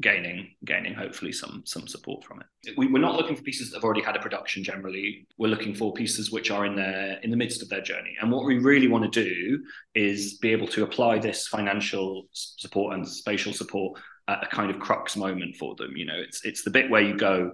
gaining 0.00 0.48
gaining 0.64 0.94
hopefully 0.94 1.32
some 1.32 1.62
some 1.64 1.86
support 1.86 2.24
from 2.24 2.40
it. 2.40 2.74
We, 2.76 2.86
are 2.86 3.00
not 3.00 3.16
looking 3.16 3.36
for 3.36 3.42
pieces 3.42 3.70
that 3.70 3.78
have 3.78 3.84
already 3.84 4.02
had 4.02 4.16
a 4.16 4.20
production 4.20 4.62
generally. 4.62 5.26
We're 5.38 5.48
looking 5.48 5.74
for 5.74 5.92
pieces 5.92 6.30
which 6.30 6.50
are 6.50 6.66
in 6.66 6.76
their 6.76 7.18
in 7.22 7.30
the 7.30 7.36
midst 7.36 7.62
of 7.62 7.68
their 7.68 7.80
journey. 7.80 8.16
And 8.20 8.30
what 8.30 8.44
we 8.44 8.58
really 8.58 8.88
want 8.88 9.12
to 9.12 9.24
do 9.24 9.62
is 9.94 10.38
be 10.38 10.52
able 10.52 10.68
to 10.68 10.84
apply 10.84 11.18
this 11.18 11.48
financial 11.48 12.28
support 12.32 12.94
and 12.94 13.08
spatial 13.08 13.52
support 13.52 13.98
at 14.28 14.44
a 14.44 14.46
kind 14.46 14.70
of 14.70 14.78
crux 14.78 15.16
moment 15.16 15.56
for 15.56 15.74
them. 15.76 15.96
You 15.96 16.06
know, 16.06 16.16
it's 16.16 16.44
it's 16.44 16.62
the 16.62 16.70
bit 16.70 16.90
where 16.90 17.02
you 17.02 17.16
go, 17.16 17.52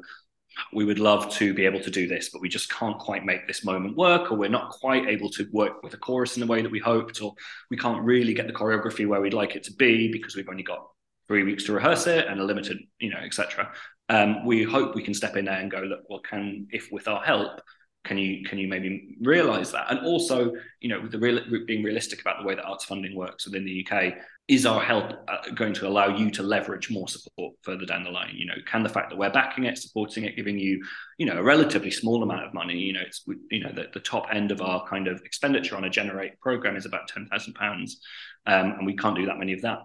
we 0.73 0.85
would 0.85 0.99
love 0.99 1.31
to 1.35 1.55
be 1.55 1.65
able 1.67 1.81
to 1.81 1.91
do 1.91 2.07
this, 2.07 2.31
but 2.31 2.41
we 2.41 2.49
just 2.49 2.71
can't 2.71 2.99
quite 2.99 3.25
make 3.25 3.47
this 3.47 3.65
moment 3.65 3.97
work, 3.97 4.31
or 4.31 4.37
we're 4.37 4.49
not 4.49 4.71
quite 4.71 5.09
able 5.09 5.31
to 5.31 5.47
work 5.53 5.83
with 5.83 5.95
a 5.95 5.99
chorus 5.99 6.37
in 6.37 6.41
the 6.41 6.47
way 6.47 6.63
that 6.63 6.71
we 6.71 6.79
hoped, 6.79 7.23
or 7.23 7.35
we 7.71 7.77
can't 7.77 8.03
really 8.03 8.35
get 8.35 8.47
the 8.47 8.53
choreography 8.53 9.07
where 9.07 9.21
we'd 9.21 9.35
like 9.35 9.57
it 9.57 9.65
to 9.65 9.73
be 9.75 10.11
because 10.11 10.37
we've 10.37 10.49
only 10.49 10.63
got 10.63 10.87
three 11.29 11.43
weeks 11.43 11.65
to 11.65 11.73
rehearse 11.73 12.07
it 12.07 12.27
and 12.27 12.41
a 12.41 12.45
limited, 12.45 12.79
you 12.99 13.11
know, 13.11 13.19
etc. 13.19 13.73
Um, 14.09 14.45
we 14.45 14.63
hope 14.63 14.95
we 14.95 15.03
can 15.03 15.15
step 15.15 15.37
in 15.37 15.47
there 15.47 15.59
and 15.59 15.71
go, 15.71 15.81
look, 15.81 16.03
well, 16.09 16.21
can 16.21 16.69
if 16.71 16.89
with 16.93 17.09
our 17.09 17.23
help, 17.23 17.61
can 18.05 18.19
you 18.19 18.45
can 18.45 18.59
you 18.59 18.69
maybe 18.69 19.17
realize 19.23 19.73
that? 19.73 19.91
And 19.91 20.01
also, 20.07 20.53
you 20.81 20.89
know, 20.89 21.01
with 21.01 21.13
the 21.13 21.19
real, 21.19 21.41
being 21.67 21.83
realistic 21.83 22.21
about 22.21 22.39
the 22.41 22.47
way 22.47 22.55
that 22.55 22.65
arts 22.65 22.85
funding 22.85 23.17
works 23.17 23.47
within 23.47 23.65
the 23.65 23.87
UK, 23.87 24.15
is 24.47 24.67
our 24.67 24.81
help 24.81 25.13
uh, 25.27 25.51
going 25.55 25.73
to 25.73 25.89
allow 25.89 26.09
you 26.09 26.31
to 26.31 26.43
leverage 26.43 26.91
more 26.91 27.09
support 27.09 27.55
further 27.63 27.87
down 27.87 28.05
the 28.05 28.11
line 28.11 28.35
you 28.35 28.45
know 28.45 28.55
can 28.67 28.83
the 28.83 28.89
fact 28.89 29.09
that 29.09 29.17
we're 29.17 29.31
backing 29.31 29.65
it 29.65 29.79
supporting 29.79 30.25
it 30.25 30.37
giving 30.37 30.59
you 30.59 30.83
you 31.17 31.25
know 31.25 31.39
a 31.39 31.43
relatively 31.43 31.91
small 31.91 32.23
amount 32.23 32.45
of 32.45 32.53
money 32.53 32.77
you 32.77 32.93
know 32.93 33.01
it's 33.01 33.25
you 33.51 33.61
know 33.61 33.73
the, 33.73 33.87
the 33.95 34.01
top 34.01 34.27
end 34.31 34.51
of 34.51 34.61
our 34.61 34.87
kind 34.87 35.09
of 35.09 35.21
expenditure 35.25 35.77
on 35.77 35.85
a 35.85 35.91
generate 35.91 36.39
program 36.41 36.77
is 36.77 36.85
about 36.85 37.09
10,000 37.09 37.55
pounds 37.55 38.01
um, 38.47 38.73
and 38.73 38.87
we 38.87 38.95
can't 38.95 39.17
do 39.17 39.27
that 39.27 39.39
many 39.39 39.55
of 39.55 39.63
that 39.63 39.79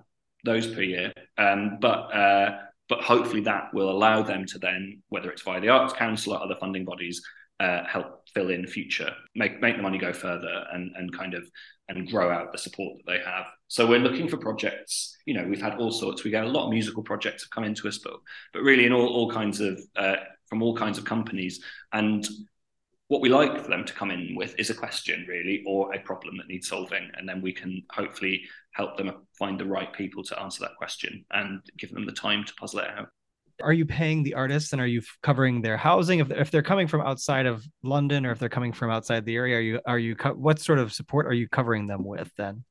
those 0.44 0.68
per 0.68 0.82
year 0.82 1.14
um, 1.38 1.78
but 1.80 2.14
uh, 2.14 2.58
but 2.90 3.02
hopefully 3.02 3.42
that 3.42 3.74
will 3.74 3.90
allow 3.90 4.22
them 4.22 4.46
to 4.46 4.58
then 4.60 5.02
whether 5.08 5.32
it's 5.32 5.44
via 5.44 5.62
the 5.62 5.70
arts 5.70 5.94
council 5.94 6.34
or 6.34 6.44
other 6.44 6.56
funding 6.60 6.84
bodies 6.84 7.22
uh, 7.60 7.84
help 7.86 8.28
fill 8.34 8.50
in 8.50 8.66
future, 8.66 9.12
make 9.36 9.62
make 9.62 9.76
the 9.76 9.82
money 9.82 9.98
go 9.98 10.14
further, 10.14 10.66
and 10.72 10.92
and 10.96 11.16
kind 11.16 11.34
of 11.34 11.44
and 11.90 12.10
grow 12.10 12.32
out 12.32 12.52
the 12.52 12.58
support 12.58 12.98
that 12.98 13.12
they 13.12 13.20
have. 13.24 13.48
So 13.68 13.88
we're 13.88 14.00
looking 14.00 14.28
for 14.28 14.38
projects. 14.38 15.18
You 15.26 15.34
know, 15.34 15.46
we've 15.48 15.62
had 15.62 15.76
all 15.80 15.92
sorts. 15.92 16.24
We 16.24 16.32
get 16.32 16.46
a 16.46 16.50
lot 16.50 16.66
of 16.66 16.72
musical 16.72 17.04
projects 17.04 17.44
have 17.44 17.50
come 17.50 17.64
into 17.64 17.88
us, 17.88 17.98
but 17.98 18.14
but 18.54 18.62
really 18.62 18.86
in 18.86 18.94
all 18.94 19.08
all 19.08 19.32
kinds 19.32 19.60
of 19.60 19.80
uh, 19.96 20.18
from 20.48 20.62
all 20.62 20.76
kinds 20.76 20.98
of 20.98 21.06
companies. 21.06 21.64
And 21.92 22.28
what 23.08 23.22
we 23.22 23.30
like 23.30 23.60
for 23.64 23.70
them 23.70 23.86
to 23.86 23.94
come 23.94 24.12
in 24.12 24.36
with 24.36 24.54
is 24.60 24.70
a 24.70 24.76
question, 24.76 25.26
really, 25.28 25.64
or 25.66 25.94
a 25.94 26.00
problem 26.00 26.38
that 26.38 26.48
needs 26.48 26.68
solving, 26.68 27.10
and 27.16 27.28
then 27.28 27.42
we 27.42 27.52
can 27.52 27.82
hopefully 27.92 28.44
help 28.74 28.98
them 28.98 29.12
find 29.38 29.60
the 29.60 29.66
right 29.66 29.92
people 29.94 30.24
to 30.24 30.40
answer 30.40 30.62
that 30.62 30.76
question 30.78 31.26
and 31.32 31.60
give 31.78 31.92
them 31.92 32.06
the 32.06 32.12
time 32.12 32.46
to 32.46 32.54
puzzle 32.54 32.80
it 32.80 32.90
out 32.96 33.10
are 33.62 33.74
you 33.74 33.86
paying 33.86 34.24
the 34.24 34.34
artists 34.34 34.74
and 34.74 34.82
are 34.82 34.88
you 34.88 35.02
covering 35.22 35.62
their 35.62 35.78
housing 35.78 36.20
if, 36.20 36.32
if 36.32 36.52
they're 36.52 36.62
coming 36.62 36.88
from 36.88 37.02
outside 37.02 37.46
of 37.46 37.66
london 37.84 38.26
or 38.26 38.32
if 38.32 38.40
they're 38.40 38.50
coming 38.50 38.74
from 38.74 38.90
outside 38.90 39.26
the 39.26 39.36
area 39.36 39.58
are 39.58 39.62
you 39.62 39.80
are 39.86 40.00
you 40.00 40.16
what 40.36 40.60
sort 40.60 40.80
of 40.80 40.94
support 40.94 41.26
are 41.26 41.34
you 41.34 41.48
covering 41.48 41.88
them 41.88 42.04
with 42.04 42.32
then 42.38 42.64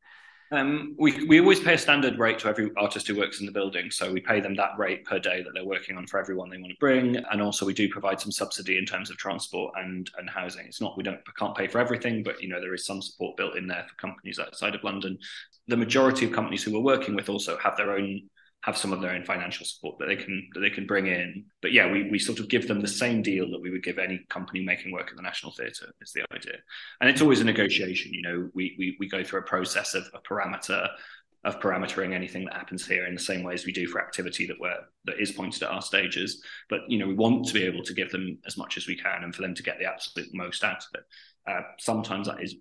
um, 0.51 0.95
we, 0.99 1.27
we 1.27 1.41
always 1.41 1.61
pay 1.61 1.75
a 1.75 1.79
standard 1.79 2.19
rate 2.19 2.39
to 2.39 2.49
every 2.49 2.71
artist 2.79 3.07
who 3.07 3.17
works 3.17 3.41
in 3.41 3.47
the 3.47 3.53
building. 3.53 3.91
So 3.91 4.11
we 4.11 4.21
pay 4.21 4.41
them 4.41 4.55
that 4.55 4.79
rate 4.79 5.05
per 5.05 5.19
day 5.19 5.43
that 5.43 5.51
they're 5.53 5.67
working 5.67 5.99
on 5.99 6.07
for 6.07 6.19
everyone 6.19 6.49
they 6.49 6.57
want 6.57 6.71
to 6.71 6.79
bring. 6.81 7.17
And 7.17 7.43
also 7.43 7.67
we 7.67 7.75
do 7.75 7.89
provide 7.91 8.19
some 8.19 8.33
subsidy 8.33 8.79
in 8.79 8.87
terms 8.87 9.11
of 9.11 9.19
transport 9.19 9.75
and, 9.77 10.11
and 10.17 10.31
housing. 10.31 10.65
It's 10.67 10.81
not, 10.81 10.97
we 10.97 11.03
don't, 11.03 11.21
can't 11.37 11.55
pay 11.55 11.67
for 11.67 11.79
everything, 11.79 12.23
but 12.23 12.43
you 12.43 12.49
know, 12.49 12.61
there 12.61 12.73
is 12.73 12.87
some 12.87 13.03
support 13.03 13.37
built 13.37 13.57
in 13.57 13.67
there 13.67 13.85
for 13.89 13.95
companies 13.97 14.39
outside 14.39 14.75
of 14.75 14.85
London. 14.85 15.19
The 15.67 15.77
majority 15.77 16.25
of 16.25 16.33
companies 16.33 16.63
who 16.63 16.73
we're 16.73 16.81
working 16.81 17.15
with 17.15 17.29
also 17.29 17.59
have 17.59 17.77
their 17.77 17.93
own 17.93 18.23
have 18.69 18.77
some 18.77 18.93
of 18.93 19.01
their 19.01 19.13
own 19.13 19.25
financial 19.25 19.65
support 19.65 19.99
that 19.99 20.09
they 20.09 20.17
can 20.17 20.47
that 20.53 20.61
they 20.61 20.69
can 20.69 20.87
bring 20.87 21.07
in. 21.07 21.47
But 21.63 21.73
yeah, 21.73 21.91
we, 21.91 22.11
we 22.11 22.19
sort 22.19 22.39
of 22.39 22.49
give 22.49 22.69
them 22.69 22.81
the 22.81 22.87
same 22.87 23.23
deal 23.23 23.51
that 23.51 23.63
we 23.63 23.71
would 23.71 23.83
give 23.83 23.99
any 23.99 24.21
company 24.29 24.63
making 24.63 24.93
work 24.93 25.09
at 25.09 25.17
the 25.17 25.23
National 25.23 25.53
Theatre 25.53 25.91
is 26.03 26.13
the 26.13 26.23
idea. 26.35 26.59
And 27.01 27.09
it's 27.09 27.23
always 27.23 27.41
a 27.41 27.45
negotiation, 27.45 28.13
you 28.13 28.21
know, 28.21 28.51
we 28.53 28.77
we, 28.79 28.97
we 29.01 29.09
go 29.09 29.25
through 29.25 29.41
a 29.41 29.45
process 29.45 29.95
of 29.95 30.07
a 30.13 30.21
parameter 30.21 30.87
of 31.45 31.61
parametering 31.61 32.13
anything 32.13 32.45
that 32.45 32.53
happens 32.53 32.87
here 32.87 33.07
in 33.07 33.15
the 33.15 33.21
same 33.21 33.43
way 33.43 33.55
as 33.55 33.65
we 33.65 33.73
do 33.73 33.87
for 33.87 34.03
activity 34.03 34.47
that 34.47 34.61
we're 34.61 34.77
that 35.07 35.19
is 35.19 35.33
pointed 35.33 35.63
at 35.63 35.71
our 35.71 35.81
stages. 35.81 36.43
But 36.69 36.81
you 36.89 36.99
know, 36.99 37.07
we 37.07 37.15
want 37.15 37.47
to 37.47 37.55
be 37.55 37.65
able 37.65 37.85
to 37.85 37.95
give 37.95 38.11
them 38.11 38.39
as 38.47 38.59
much 38.59 38.77
as 38.77 38.87
we 38.87 38.97
can 38.97 39.25
and 39.25 39.35
for 39.35 39.41
them 39.41 39.55
to 39.55 39.63
get 39.63 39.79
the 39.79 39.87
absolute 39.87 40.29
most 40.35 40.63
out 40.63 40.85
of 40.85 41.01
it. 41.01 41.05
Uh, 41.51 41.63
sometimes 41.79 42.27
that 42.27 42.43
is 42.43 42.57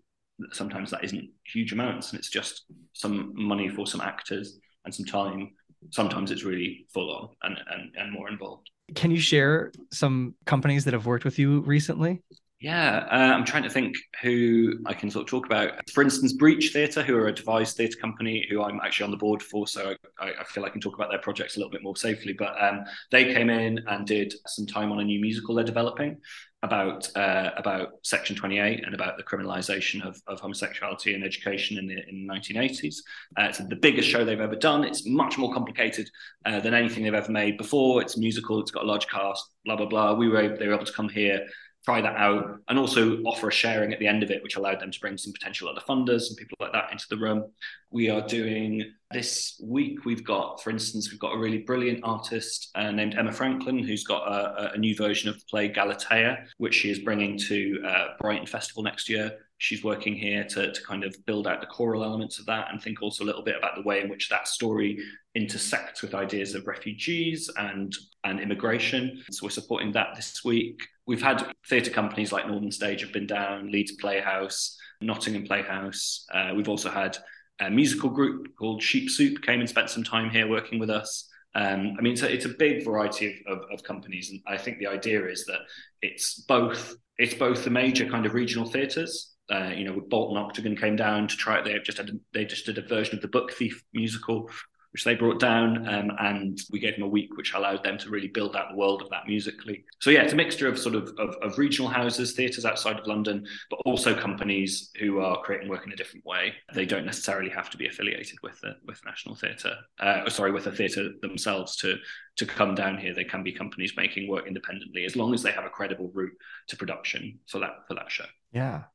sometimes 0.54 0.89
that 0.91 1.04
isn't 1.04 1.32
huge 1.52 1.74
amounts 1.74 2.12
and 2.12 2.20
it's 2.20 2.30
just 2.30 2.63
some 2.93 3.34
money 3.36 3.67
for 3.67 3.86
some 3.86 4.00
actors 4.00 4.58
and 4.86 4.96
some 4.96 5.06
time 5.06 5.52
sometimes 5.92 6.32
it's 6.32 6.44
really 6.44 6.86
full 6.94 7.12
on 7.12 7.30
and, 7.44 7.58
and, 7.72 7.96
and 7.98 8.12
more 8.12 8.30
involved. 8.30 8.70
Can 8.96 9.12
you 9.12 9.20
share 9.20 9.72
some 9.92 10.36
companies 10.46 10.86
that 10.86 10.94
have 10.94 11.06
worked 11.06 11.26
with 11.26 11.38
you 11.38 11.62
recently? 11.62 12.22
Yeah, 12.60 13.08
uh, 13.12 13.36
I'm 13.36 13.46
trying 13.46 13.63
to 13.63 13.70
think 13.70 13.96
who 14.24 14.80
I 14.88 14.94
can 14.96 15.12
sort 15.12 15.24
of 15.24 15.30
talk 15.30 15.46
about. 15.46 15.74
For 15.94 16.02
instance, 16.02 16.34
Breach 16.34 16.72
Theatre, 16.74 17.04
who 17.04 17.16
are 17.16 17.28
a 17.28 17.34
devised 17.34 17.78
theatre 17.78 18.00
company 18.00 18.48
who 18.50 18.63
I'm 18.63 18.80
actually 18.84 19.04
on 19.06 19.12
the 19.12 19.18
board 19.18 19.44
for, 19.44 19.68
so 19.68 19.94
I, 20.20 20.32
I, 20.40 20.44
feel 20.44 20.66
I 20.66 20.70
can 20.70 20.82
talk 20.82 20.96
about 20.96 21.12
their 21.12 21.20
projects 21.20 21.56
a 21.56 21.60
little 21.60 21.70
bit 21.70 21.84
more 21.84 21.96
safely. 21.96 22.34
But 22.34 22.60
um, 22.60 22.84
they 23.12 23.32
came 23.32 23.52
in 23.52 23.84
and 23.88 24.08
did 24.08 24.34
some 24.48 24.66
time 24.66 24.92
on 24.92 25.00
a 25.00 25.04
new 25.04 25.22
musical 25.22 25.54
they're 25.54 25.66
developing 25.66 26.18
about 26.63 27.08
uh, 27.15 27.52
about 27.56 27.89
Section 28.02 28.36
28 28.36 28.84
and 28.84 28.96
about 28.96 29.17
the 29.17 29.24
criminalisation 29.24 30.06
of, 30.06 30.20
of 30.28 30.39
homosexuality 30.39 31.13
in 31.13 31.24
education 31.24 31.78
in 31.78 31.88
the, 31.88 31.98
in 32.10 32.26
the 32.26 32.34
1980s. 32.34 32.96
Uh, 33.38 33.43
it's 33.43 33.60
the 33.60 33.76
biggest 33.76 34.10
show 34.10 34.26
they've 34.26 34.39
ever 34.39 34.56
done. 34.56 34.84
It's 34.84 35.08
much 35.08 35.38
more 35.38 35.54
complicated 35.54 36.10
uh, 36.46 36.60
than 36.60 36.74
anything 36.74 37.04
they've 37.04 37.13
ever 37.13 37.32
made 37.32 37.58
before. 37.58 38.02
It's 38.02 38.17
musical. 38.17 38.60
It's 38.60 38.72
got 38.72 38.84
a 38.84 38.88
large 38.88 39.08
cast. 39.08 39.46
Blah 39.65 39.76
blah 39.76 39.86
blah. 39.86 40.13
We 40.13 40.30
were 40.30 40.58
they 40.58 40.67
were 40.67 40.74
able 40.74 40.86
to 40.86 40.93
come 40.93 41.10
here 41.10 41.46
try 41.86 42.02
that 42.02 42.18
out 42.18 42.60
and 42.68 42.78
also 42.78 43.22
offer 43.24 43.48
a 43.48 43.52
sharing 43.52 43.94
at 43.94 44.00
the 44.00 44.08
end 44.08 44.22
of 44.22 44.30
it, 44.30 44.44
which 44.44 44.58
allowed 44.58 44.80
them 44.80 44.92
to 44.92 45.00
bring 45.00 45.18
some 45.18 45.32
potential 45.32 45.70
other 45.70 45.82
funders 45.88 46.28
and 46.28 46.38
people 46.38 46.58
like 46.60 46.74
that 46.74 46.92
into 46.92 47.06
the 47.10 47.18
room. 47.18 47.50
We 47.92 48.10
are 48.10 48.28
doing 48.28 48.94
this 49.12 49.60
week, 49.63 50.04
we've 50.04 50.24
got, 50.24 50.62
for 50.62 50.70
instance, 50.70 51.10
we've 51.10 51.20
got 51.20 51.34
a 51.34 51.38
really 51.38 51.60
brilliant 51.60 52.02
artist 52.04 52.72
uh, 52.76 52.92
named 52.92 53.16
Emma 53.16 53.32
Franklin, 53.32 53.80
who's 53.80 54.04
got 54.04 54.28
a, 54.28 54.74
a, 54.74 54.78
new 54.78 54.96
version 54.96 55.30
of 55.30 55.36
the 55.36 55.46
play 55.50 55.70
Galatea, 55.70 56.46
which 56.58 56.76
she 56.76 56.92
is 56.92 57.00
bringing 57.00 57.38
to 57.38 57.82
uh, 57.88 58.08
Brighton 58.20 58.46
Festival 58.46 58.84
next 58.84 59.08
year. 59.08 59.38
She's 59.60 59.84
working 59.84 60.13
here 60.13 60.44
to, 60.44 60.74
to 60.74 60.84
kind 60.84 61.06
of 61.06 61.16
build 61.26 61.48
out 61.48 61.62
the 61.62 61.68
choral 61.68 62.04
elements 62.04 62.38
of 62.38 62.46
that 62.48 62.68
and 62.70 62.82
think 62.82 63.02
also 63.02 63.24
a 63.24 63.26
little 63.28 63.44
bit 63.44 63.56
about 63.58 63.76
the 63.76 63.82
way 63.82 64.02
in 64.02 64.10
which 64.10 64.28
that 64.28 64.48
story 64.48 65.00
intersects 65.36 66.02
with 66.02 66.13
ideas 66.13 66.54
of 66.54 66.68
refugees 66.68 67.50
and, 67.58 67.96
and 68.26 68.42
immigration. 68.42 69.24
So 69.32 69.46
we're 69.46 69.52
supporting 69.52 69.94
that 69.94 70.16
this 70.16 70.44
week. 70.44 70.82
We've 71.08 71.22
had 71.22 71.52
theatre 71.67 71.91
companies 71.91 72.32
like 72.32 72.48
Northern 72.48 72.72
Stage 72.72 73.02
have 73.02 73.13
been 73.13 73.28
down, 73.28 73.72
Leeds 73.72 73.93
Playhouse, 73.93 74.78
Nottingham 75.02 75.46
Playhouse. 75.46 76.26
Uh, 76.34 76.52
we've 76.56 76.70
also 76.70 76.89
had 76.89 77.17
a 77.60 77.70
musical 77.70 78.10
group 78.10 78.56
called 78.58 78.84
Sheep 78.84 79.10
Soup 79.10 79.41
came 79.41 79.62
and 79.62 79.70
spent 79.70 79.89
some 79.89 80.04
time 80.04 80.30
here 80.30 80.48
working 80.48 80.80
with 80.80 80.89
us. 80.89 81.30
Um, 81.56 81.96
I 81.98 82.02
mean, 82.02 82.13
it's 82.13 82.22
a, 82.22 82.32
it's 82.32 82.46
a 82.46 82.50
big 82.50 82.84
variety 82.84 83.41
of, 83.48 83.58
of, 83.58 83.65
of, 83.72 83.84
companies, 83.84 84.30
and 84.30 84.41
I 84.46 84.58
think 84.58 84.78
the 84.78 84.88
idea 84.88 85.26
is 85.28 85.46
that 85.46 85.62
it's 86.04 86.41
both 86.41 86.96
it's 87.17 87.34
both 87.34 87.63
the 87.63 87.72
major 87.72 88.08
kind 88.08 88.28
of 88.28 88.36
regional 88.36 88.67
theatres 88.67 89.34
Uh, 89.50 89.72
you 89.76 89.86
know, 89.86 90.00
Bolton 90.10 90.38
Octagon 90.38 90.76
came 90.76 90.96
down 90.96 91.28
to 91.28 91.36
try 91.38 91.58
it. 91.58 91.65
They 91.65 91.80
just 91.80 91.98
had 91.98 92.12
they 92.34 92.46
just 92.46 92.65
did 92.65 92.78
a 92.78 92.88
version 92.88 93.15
of 93.15 93.22
the 93.22 93.30
Book 93.30 93.54
Thief 93.54 93.82
musical, 93.93 94.50
which 94.97 95.03
they 95.03 95.13
brought 95.13 95.39
down, 95.39 95.88
um, 95.88 96.12
and 96.17 96.60
we 96.71 96.79
gave 96.79 96.95
them 96.95 97.03
a 97.03 97.07
week, 97.07 97.38
which 97.38 97.53
allowed 97.53 97.83
them 97.83 97.99
to 97.99 98.10
really 98.10 98.29
build 98.29 98.55
out 98.55 98.71
the 98.71 98.75
world 98.75 99.03
of 99.03 99.10
that 99.12 99.27
musically. 99.27 99.86
So 99.99 100.10
yeah, 100.10 100.23
it's 100.23 100.33
a 100.33 100.36
mixture 100.36 100.67
of 100.67 100.79
sort 100.79 100.95
of, 100.95 101.10
of, 101.19 101.36
of 101.43 101.60
regional 101.60 101.88
houses, 101.88 102.33
theatres 102.33 102.65
outside 102.65 102.97
of 102.99 103.05
London, 103.05 103.45
but 103.69 103.77
also 103.86 104.19
companies 104.19 104.89
who 104.99 105.19
are 105.19 105.39
creating 105.43 105.69
work 105.69 105.86
in 105.86 105.93
a 105.93 105.95
different 105.95 106.25
way. 106.25 106.55
They 106.73 106.88
don't 106.88 107.05
necessarily 107.05 107.51
have 107.51 107.69
to 107.69 107.77
be 107.77 107.86
affiliated 107.88 108.39
with 108.41 108.60
the 108.62 108.77
with 108.88 108.99
National 109.05 109.36
Theatre, 109.36 109.75
uh, 109.99 110.27
sorry, 110.31 110.51
with 110.51 110.63
the 110.63 110.71
theatre 110.71 111.12
themselves 111.21 111.75
to 111.75 111.97
to 112.38 112.47
come 112.47 112.73
down 112.73 112.97
here. 112.97 113.13
They 113.13 113.23
can 113.23 113.43
be 113.43 113.51
companies 113.51 113.93
making 113.95 114.27
work 114.27 114.47
independently 114.47 115.05
as 115.05 115.15
long 115.15 115.31
as 115.36 115.43
they 115.43 115.51
have 115.51 115.65
a 115.65 115.69
credible 115.69 116.10
route 116.12 116.33
to 116.69 116.75
production 116.75 117.38
for 117.45 117.60
that 117.60 117.81
for 117.88 117.93
that 117.93 118.10
show. 118.10 118.25
Yeah. 118.51 118.86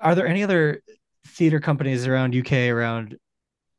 Are 0.00 0.16
there 0.16 0.26
any 0.26 0.42
other 0.42 0.82
theater 1.24 1.60
companies 1.60 2.08
around 2.08 2.34
UK 2.34 2.52
around 2.68 3.16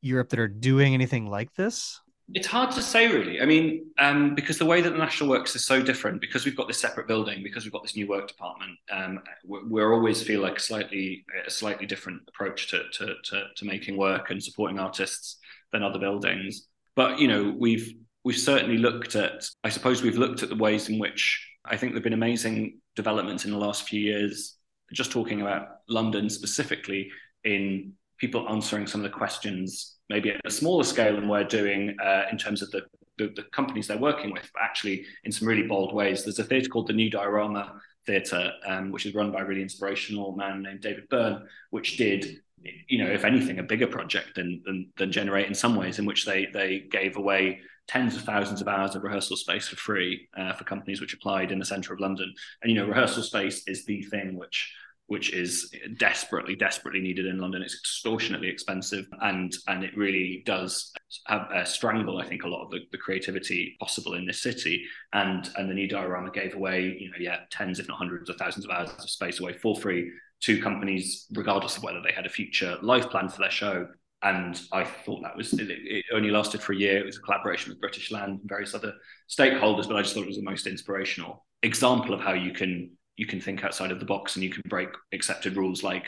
Europe 0.03 0.29
that 0.29 0.39
are 0.39 0.47
doing 0.47 0.93
anything 0.93 1.27
like 1.27 1.53
this? 1.55 1.99
It's 2.33 2.47
hard 2.47 2.71
to 2.71 2.81
say, 2.81 3.07
really. 3.07 3.41
I 3.41 3.45
mean, 3.45 3.91
um, 3.99 4.33
because 4.33 4.57
the 4.57 4.65
way 4.65 4.79
that 4.81 4.91
the 4.91 4.97
National 4.97 5.29
works 5.29 5.55
is 5.55 5.65
so 5.65 5.81
different, 5.81 6.21
because 6.21 6.45
we've 6.45 6.55
got 6.55 6.67
this 6.67 6.79
separate 6.79 7.07
building, 7.07 7.43
because 7.43 7.65
we've 7.65 7.73
got 7.73 7.83
this 7.83 7.97
new 7.97 8.07
work 8.07 8.27
department, 8.27 8.71
um, 8.91 9.19
we 9.45 9.83
always 9.83 10.23
feel 10.23 10.41
like 10.41 10.59
slightly 10.59 11.25
a 11.45 11.49
slightly 11.49 11.85
different 11.85 12.21
approach 12.29 12.69
to, 12.69 12.83
to, 12.93 13.15
to, 13.25 13.43
to 13.55 13.65
making 13.65 13.97
work 13.97 14.31
and 14.31 14.41
supporting 14.41 14.79
artists 14.79 15.37
than 15.73 15.83
other 15.83 15.99
buildings. 15.99 16.67
But 16.95 17.19
you 17.19 17.27
know, 17.27 17.53
we've 17.57 17.93
we've 18.23 18.37
certainly 18.37 18.77
looked 18.77 19.15
at. 19.15 19.45
I 19.63 19.69
suppose 19.69 20.01
we've 20.01 20.17
looked 20.17 20.43
at 20.43 20.49
the 20.49 20.55
ways 20.55 20.89
in 20.89 20.99
which 20.99 21.45
I 21.65 21.77
think 21.77 21.91
there've 21.91 22.03
been 22.03 22.13
amazing 22.13 22.79
developments 22.95 23.45
in 23.45 23.51
the 23.51 23.57
last 23.57 23.87
few 23.87 23.99
years. 23.99 24.57
Just 24.91 25.11
talking 25.11 25.41
about 25.41 25.67
London 25.89 26.29
specifically 26.29 27.09
in 27.43 27.93
people 28.17 28.47
answering 28.47 28.87
some 28.87 29.01
of 29.03 29.11
the 29.11 29.17
questions, 29.17 29.92
maybe 30.09 30.31
at 30.31 30.41
a 30.45 30.51
smaller 30.51 30.83
scale 30.83 31.15
than 31.15 31.27
we're 31.27 31.43
doing 31.43 31.95
uh, 32.03 32.23
in 32.31 32.37
terms 32.37 32.61
of 32.61 32.71
the, 32.71 32.81
the, 33.17 33.27
the, 33.35 33.43
companies 33.51 33.87
they're 33.87 33.97
working 33.97 34.31
with, 34.31 34.49
but 34.53 34.61
actually 34.61 35.05
in 35.23 35.31
some 35.31 35.47
really 35.47 35.63
bold 35.63 35.93
ways. 35.93 36.23
There's 36.23 36.39
a 36.39 36.43
theatre 36.43 36.69
called 36.69 36.87
the 36.87 36.93
New 36.93 37.09
Diorama 37.09 37.79
Theatre, 38.05 38.51
um, 38.67 38.91
which 38.91 39.05
is 39.05 39.15
run 39.15 39.31
by 39.31 39.41
a 39.41 39.45
really 39.45 39.61
inspirational 39.61 40.35
man 40.35 40.61
named 40.61 40.81
David 40.81 41.07
Byrne, 41.09 41.47
which 41.69 41.97
did, 41.97 42.41
you 42.87 43.03
know, 43.03 43.09
if 43.09 43.23
anything, 43.23 43.59
a 43.59 43.63
bigger 43.63 43.87
project 43.87 44.35
than, 44.35 44.61
than, 44.65 44.91
than 44.97 45.11
Generate 45.11 45.47
in 45.47 45.55
some 45.55 45.75
ways, 45.75 45.99
in 45.99 46.05
which 46.05 46.25
they, 46.25 46.47
they 46.47 46.79
gave 46.91 47.17
away 47.17 47.61
tens 47.87 48.15
of 48.15 48.23
thousands 48.23 48.61
of 48.61 48.67
hours 48.67 48.95
of 48.95 49.03
rehearsal 49.03 49.35
space 49.35 49.67
for 49.67 49.75
free 49.75 50.27
uh, 50.37 50.53
for 50.53 50.63
companies 50.63 51.01
which 51.01 51.13
applied 51.13 51.51
in 51.51 51.59
the 51.59 51.65
centre 51.65 51.93
of 51.93 51.99
London. 51.99 52.33
And, 52.61 52.71
you 52.71 52.77
know, 52.77 52.87
rehearsal 52.87 53.23
space 53.23 53.63
is 53.67 53.85
the 53.85 54.01
thing 54.03 54.37
which 54.37 54.73
which 55.13 55.31
is 55.31 55.71
desperately, 55.97 56.55
desperately 56.55 56.99
needed 56.99 57.27
in 57.27 57.37
London. 57.37 57.61
It's 57.61 57.75
extortionately 57.75 58.49
expensive, 58.49 59.05
and 59.21 59.53
and 59.67 59.83
it 59.83 59.95
really 59.95 60.41
does 60.43 60.91
have, 61.27 61.41
uh, 61.53 61.63
strangle, 61.65 62.17
I 62.17 62.25
think, 62.25 62.41
a 62.41 62.47
lot 62.47 62.65
of 62.65 62.71
the, 62.71 62.79
the, 62.91 62.97
creativity 62.97 63.77
possible 63.79 64.15
in 64.15 64.25
this 64.25 64.41
city. 64.41 64.83
And 65.13 65.47
and 65.55 65.69
the 65.69 65.75
new 65.75 65.87
diorama 65.87 66.31
gave 66.31 66.55
away, 66.55 66.97
you 66.99 67.11
know, 67.11 67.17
yeah, 67.19 67.41
tens 67.51 67.77
if 67.79 67.87
not 67.87 67.99
hundreds 67.99 68.27
of 68.27 68.37
thousands 68.37 68.65
of 68.65 68.71
hours 68.71 68.89
of 68.89 69.07
space 69.07 69.39
away 69.39 69.53
for 69.53 69.75
free 69.75 70.11
to 70.45 70.59
companies, 70.59 71.27
regardless 71.35 71.77
of 71.77 71.83
whether 71.83 72.01
they 72.01 72.11
had 72.11 72.25
a 72.25 72.29
future 72.29 72.79
life 72.81 73.07
plan 73.11 73.29
for 73.29 73.37
their 73.37 73.51
show. 73.51 73.87
And 74.23 74.59
I 74.71 74.83
thought 74.83 75.21
that 75.21 75.37
was 75.37 75.53
it, 75.53 75.69
it 75.69 76.05
only 76.11 76.31
lasted 76.31 76.63
for 76.63 76.73
a 76.73 76.77
year. 76.77 76.97
It 76.97 77.05
was 77.05 77.17
a 77.17 77.21
collaboration 77.21 77.69
with 77.69 77.81
British 77.81 78.09
Land 78.09 78.39
and 78.39 78.49
various 78.49 78.73
other 78.73 78.93
stakeholders, 79.29 79.87
but 79.87 79.95
I 79.95 80.01
just 80.01 80.15
thought 80.15 80.23
it 80.23 80.33
was 80.35 80.37
the 80.37 80.51
most 80.53 80.65
inspirational 80.65 81.45
example 81.61 82.15
of 82.15 82.19
how 82.19 82.33
you 82.33 82.51
can 82.51 82.97
you 83.15 83.25
can 83.25 83.39
think 83.39 83.63
outside 83.63 83.91
of 83.91 83.99
the 83.99 84.05
box 84.05 84.35
and 84.35 84.43
you 84.43 84.49
can 84.49 84.63
break 84.67 84.89
accepted 85.11 85.55
rules 85.55 85.83
like 85.83 86.05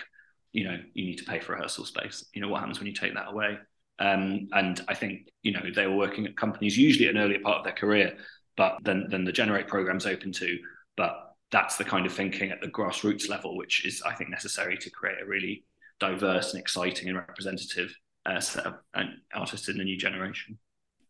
you 0.51 0.63
know 0.63 0.77
you 0.93 1.05
need 1.05 1.17
to 1.17 1.25
pay 1.25 1.39
for 1.39 1.53
rehearsal 1.53 1.85
space. 1.85 2.25
You 2.33 2.41
know 2.41 2.47
what 2.47 2.59
happens 2.59 2.79
when 2.79 2.87
you 2.87 2.93
take 2.93 3.13
that 3.15 3.29
away? 3.29 3.57
Um, 3.97 4.49
and 4.51 4.83
i 4.89 4.93
think 4.93 5.29
you 5.41 5.53
know 5.53 5.61
they 5.73 5.87
were 5.87 5.95
working 5.95 6.25
at 6.25 6.35
companies 6.35 6.77
usually 6.77 7.07
at 7.07 7.15
an 7.15 7.21
earlier 7.21 7.39
part 7.39 7.59
of 7.59 7.63
their 7.63 7.71
career 7.71 8.17
but 8.57 8.77
then 8.83 9.05
then 9.07 9.23
the 9.23 9.31
generate 9.31 9.69
program's 9.69 10.05
open 10.05 10.33
to 10.33 10.57
but 10.97 11.33
that's 11.49 11.77
the 11.77 11.85
kind 11.85 12.05
of 12.05 12.11
thinking 12.11 12.51
at 12.51 12.59
the 12.59 12.67
grassroots 12.67 13.29
level 13.29 13.55
which 13.55 13.85
is 13.85 14.01
i 14.01 14.13
think 14.13 14.29
necessary 14.29 14.77
to 14.79 14.89
create 14.89 15.21
a 15.21 15.25
really 15.25 15.63
diverse 15.99 16.53
and 16.53 16.61
exciting 16.61 17.07
and 17.07 17.17
representative 17.17 17.95
uh, 18.25 18.39
set 18.39 18.65
of 18.65 18.73
uh, 18.93 19.03
artists 19.33 19.69
in 19.69 19.77
the 19.77 19.83
new 19.83 19.97
generation. 19.97 20.57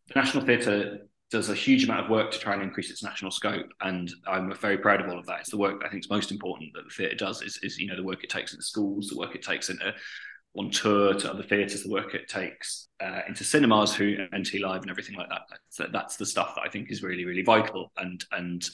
The 0.08 0.20
national 0.20 0.44
theatre 0.44 1.08
does 1.30 1.50
a 1.50 1.54
huge 1.54 1.84
amount 1.84 2.04
of 2.04 2.10
work 2.10 2.30
to 2.30 2.38
try 2.38 2.54
and 2.54 2.62
increase 2.62 2.90
its 2.90 3.02
national 3.02 3.30
scope, 3.30 3.66
and 3.80 4.10
I'm 4.26 4.54
very 4.54 4.78
proud 4.78 5.00
of 5.00 5.08
all 5.08 5.18
of 5.18 5.26
that. 5.26 5.40
It's 5.40 5.50
the 5.50 5.56
work 5.56 5.82
I 5.84 5.88
think 5.88 6.04
is 6.04 6.10
most 6.10 6.30
important 6.30 6.72
that 6.74 6.84
the 6.84 6.94
theatre 6.94 7.16
does 7.16 7.42
is, 7.42 7.58
is 7.62 7.78
you 7.78 7.88
know 7.88 7.96
the 7.96 8.04
work 8.04 8.22
it 8.22 8.30
takes 8.30 8.52
in 8.52 8.58
the 8.58 8.62
schools, 8.62 9.08
the 9.08 9.18
work 9.18 9.34
it 9.34 9.42
takes 9.42 9.68
into 9.68 9.92
on 10.56 10.70
tour 10.70 11.14
to 11.14 11.30
other 11.30 11.42
theatres, 11.42 11.82
the 11.82 11.90
work 11.90 12.14
it 12.14 12.28
takes 12.28 12.88
uh, 13.00 13.20
into 13.28 13.44
cinemas, 13.44 13.94
who 13.94 14.16
NT 14.34 14.54
Live 14.60 14.82
and 14.82 14.90
everything 14.90 15.16
like 15.16 15.28
that. 15.28 15.42
That's, 15.50 15.92
that's 15.92 16.16
the 16.16 16.26
stuff 16.26 16.54
that 16.54 16.62
I 16.62 16.68
think 16.68 16.90
is 16.90 17.02
really 17.02 17.24
really 17.24 17.42
vital. 17.42 17.92
And 17.96 18.24
and 18.32 18.64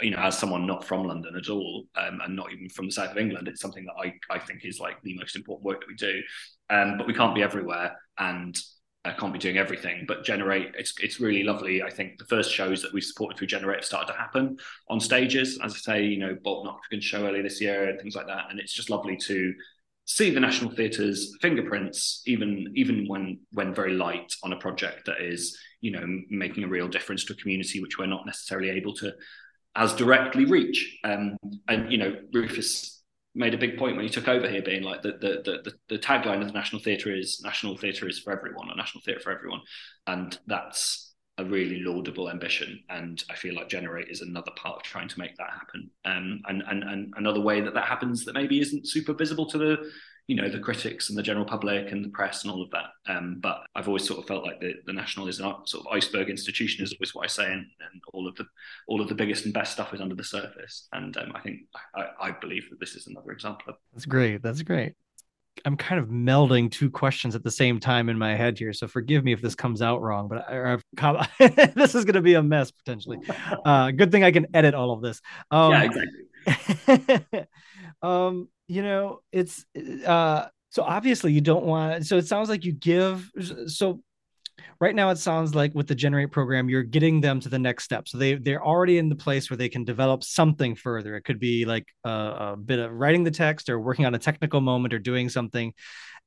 you 0.00 0.10
know, 0.10 0.18
as 0.18 0.38
someone 0.38 0.66
not 0.66 0.84
from 0.84 1.06
London 1.06 1.36
at 1.36 1.48
all, 1.48 1.84
um, 1.96 2.20
and 2.24 2.34
not 2.34 2.52
even 2.52 2.68
from 2.70 2.86
the 2.86 2.92
south 2.92 3.12
of 3.12 3.18
England, 3.18 3.46
it's 3.46 3.60
something 3.60 3.84
that 3.84 3.94
I 4.02 4.14
I 4.34 4.38
think 4.38 4.64
is 4.64 4.80
like 4.80 5.00
the 5.02 5.16
most 5.16 5.36
important 5.36 5.64
work 5.64 5.80
that 5.80 5.88
we 5.88 5.94
do. 5.94 6.20
Um, 6.70 6.98
but 6.98 7.06
we 7.06 7.14
can't 7.14 7.34
be 7.34 7.42
everywhere, 7.42 7.96
and 8.18 8.56
I 9.04 9.12
can't 9.12 9.32
be 9.32 9.38
doing 9.38 9.56
everything, 9.56 10.04
but 10.06 10.24
Generate, 10.24 10.74
it's 10.78 10.92
it's 11.00 11.20
really 11.20 11.42
lovely. 11.42 11.82
I 11.82 11.90
think 11.90 12.18
the 12.18 12.26
first 12.26 12.52
shows 12.52 12.82
that 12.82 12.92
we 12.92 13.00
supported 13.00 13.38
through 13.38 13.46
Generate 13.46 13.78
have 13.78 13.84
started 13.84 14.12
to 14.12 14.18
happen 14.18 14.58
on 14.88 15.00
stages. 15.00 15.58
As 15.62 15.72
I 15.74 15.78
say, 15.78 16.04
you 16.04 16.18
know, 16.18 16.36
Bolton 16.42 16.70
Octagon 16.70 17.00
show 17.00 17.26
earlier 17.26 17.42
this 17.42 17.62
year 17.62 17.88
and 17.88 17.98
things 17.98 18.14
like 18.14 18.26
that. 18.26 18.46
And 18.50 18.60
it's 18.60 18.74
just 18.74 18.90
lovely 18.90 19.16
to 19.16 19.54
see 20.04 20.30
the 20.30 20.40
National 20.40 20.70
Theatre's 20.70 21.34
fingerprints, 21.40 22.22
even 22.26 22.72
even 22.74 23.08
when 23.08 23.40
when 23.52 23.74
very 23.74 23.94
light 23.94 24.34
on 24.42 24.52
a 24.52 24.58
project 24.58 25.06
that 25.06 25.22
is, 25.22 25.58
you 25.80 25.92
know, 25.92 26.04
making 26.28 26.64
a 26.64 26.68
real 26.68 26.88
difference 26.88 27.24
to 27.24 27.32
a 27.32 27.36
community 27.36 27.80
which 27.80 27.96
we're 27.98 28.04
not 28.04 28.26
necessarily 28.26 28.68
able 28.68 28.94
to 28.96 29.14
as 29.76 29.94
directly 29.94 30.44
reach. 30.44 30.98
Um, 31.04 31.38
and 31.68 31.90
you 31.90 31.96
know, 31.96 32.16
Rufus 32.34 32.99
made 33.34 33.54
a 33.54 33.58
big 33.58 33.78
point 33.78 33.96
when 33.96 34.04
he 34.04 34.10
took 34.10 34.28
over 34.28 34.48
here, 34.48 34.62
being 34.62 34.82
like 34.82 35.02
the 35.02 35.12
the 35.12 35.62
the, 35.64 35.72
the 35.88 35.98
tagline 35.98 36.40
of 36.40 36.48
the 36.48 36.52
National 36.52 36.82
Theatre 36.82 37.14
is 37.14 37.40
"National 37.44 37.76
Theatre 37.76 38.08
is 38.08 38.18
for 38.18 38.32
everyone," 38.32 38.70
or 38.70 38.76
"National 38.76 39.02
Theatre 39.02 39.20
for 39.20 39.32
everyone," 39.32 39.60
and 40.06 40.38
that's 40.46 41.14
a 41.38 41.44
really 41.44 41.80
laudable 41.80 42.28
ambition. 42.28 42.80
And 42.88 43.22
I 43.30 43.36
feel 43.36 43.54
like 43.54 43.68
Generate 43.68 44.08
is 44.08 44.20
another 44.20 44.50
part 44.56 44.76
of 44.76 44.82
trying 44.82 45.08
to 45.08 45.18
make 45.18 45.36
that 45.36 45.50
happen. 45.50 45.90
Um, 46.04 46.42
and 46.46 46.62
and 46.68 46.82
and 46.82 47.14
another 47.16 47.40
way 47.40 47.60
that 47.60 47.74
that 47.74 47.86
happens 47.86 48.24
that 48.24 48.34
maybe 48.34 48.60
isn't 48.60 48.88
super 48.88 49.14
visible 49.14 49.46
to 49.46 49.58
the 49.58 49.90
you 50.30 50.36
know 50.36 50.48
the 50.48 50.60
critics 50.60 51.08
and 51.08 51.18
the 51.18 51.24
general 51.24 51.44
public 51.44 51.90
and 51.90 52.04
the 52.04 52.08
press 52.08 52.44
and 52.44 52.52
all 52.52 52.62
of 52.62 52.70
that. 52.70 52.84
Um, 53.08 53.38
but 53.40 53.62
I've 53.74 53.88
always 53.88 54.06
sort 54.06 54.20
of 54.20 54.28
felt 54.28 54.44
like 54.44 54.60
the, 54.60 54.74
the 54.86 54.92
national 54.92 55.26
is 55.26 55.40
an 55.40 55.52
sort 55.64 55.84
of 55.84 55.92
iceberg 55.92 56.30
institution 56.30 56.84
is 56.84 56.92
always 56.92 57.12
what 57.16 57.24
I 57.24 57.26
say, 57.26 57.46
and, 57.46 57.66
and 57.90 58.00
all 58.14 58.28
of 58.28 58.36
the 58.36 58.46
all 58.86 59.00
of 59.00 59.08
the 59.08 59.14
biggest 59.16 59.44
and 59.44 59.52
best 59.52 59.72
stuff 59.72 59.92
is 59.92 60.00
under 60.00 60.14
the 60.14 60.22
surface. 60.22 60.86
And 60.92 61.16
um, 61.16 61.32
I 61.34 61.40
think 61.40 61.62
I, 61.96 62.28
I 62.28 62.30
believe 62.30 62.70
that 62.70 62.78
this 62.78 62.94
is 62.94 63.08
another 63.08 63.32
example 63.32 63.64
of. 63.70 63.74
That's 63.92 64.06
great. 64.06 64.40
That's 64.40 64.62
great. 64.62 64.92
I'm 65.64 65.76
kind 65.76 66.00
of 66.00 66.06
melding 66.10 66.70
two 66.70 66.90
questions 66.90 67.34
at 67.34 67.42
the 67.42 67.50
same 67.50 67.80
time 67.80 68.08
in 68.08 68.16
my 68.16 68.36
head 68.36 68.56
here, 68.56 68.72
so 68.72 68.86
forgive 68.86 69.24
me 69.24 69.32
if 69.32 69.42
this 69.42 69.56
comes 69.56 69.82
out 69.82 70.00
wrong. 70.00 70.28
But 70.28 70.48
I, 70.48 70.78
this 71.74 71.96
is 71.96 72.04
going 72.04 72.14
to 72.14 72.22
be 72.22 72.34
a 72.34 72.42
mess 72.42 72.70
potentially. 72.70 73.18
Uh, 73.64 73.90
good 73.90 74.12
thing 74.12 74.22
I 74.22 74.30
can 74.30 74.46
edit 74.54 74.74
all 74.74 74.92
of 74.92 75.02
this. 75.02 75.20
Um, 75.50 75.72
yeah, 75.72 75.82
exactly. 75.82 77.46
um, 78.02 78.48
you 78.70 78.82
know, 78.82 79.20
it's 79.32 79.66
uh 80.06 80.46
so 80.68 80.82
obviously 80.84 81.32
you 81.32 81.40
don't 81.40 81.64
want 81.64 82.06
so 82.06 82.16
it 82.16 82.26
sounds 82.26 82.48
like 82.48 82.64
you 82.64 82.72
give 82.72 83.28
so 83.66 84.00
right 84.80 84.94
now 84.94 85.10
it 85.10 85.18
sounds 85.18 85.56
like 85.56 85.74
with 85.74 85.88
the 85.88 85.94
generate 85.96 86.30
program 86.30 86.68
you're 86.68 86.84
getting 86.84 87.20
them 87.20 87.40
to 87.40 87.48
the 87.48 87.58
next 87.58 87.82
step. 87.82 88.06
So 88.06 88.16
they 88.16 88.34
they're 88.34 88.64
already 88.64 88.98
in 88.98 89.08
the 89.08 89.16
place 89.16 89.50
where 89.50 89.56
they 89.56 89.68
can 89.68 89.84
develop 89.84 90.22
something 90.22 90.76
further. 90.76 91.16
It 91.16 91.22
could 91.22 91.40
be 91.40 91.64
like 91.64 91.86
a, 92.04 92.10
a 92.52 92.56
bit 92.56 92.78
of 92.78 92.92
writing 92.92 93.24
the 93.24 93.32
text 93.32 93.68
or 93.68 93.80
working 93.80 94.06
on 94.06 94.14
a 94.14 94.18
technical 94.18 94.60
moment 94.60 94.94
or 94.94 95.00
doing 95.00 95.28
something. 95.28 95.72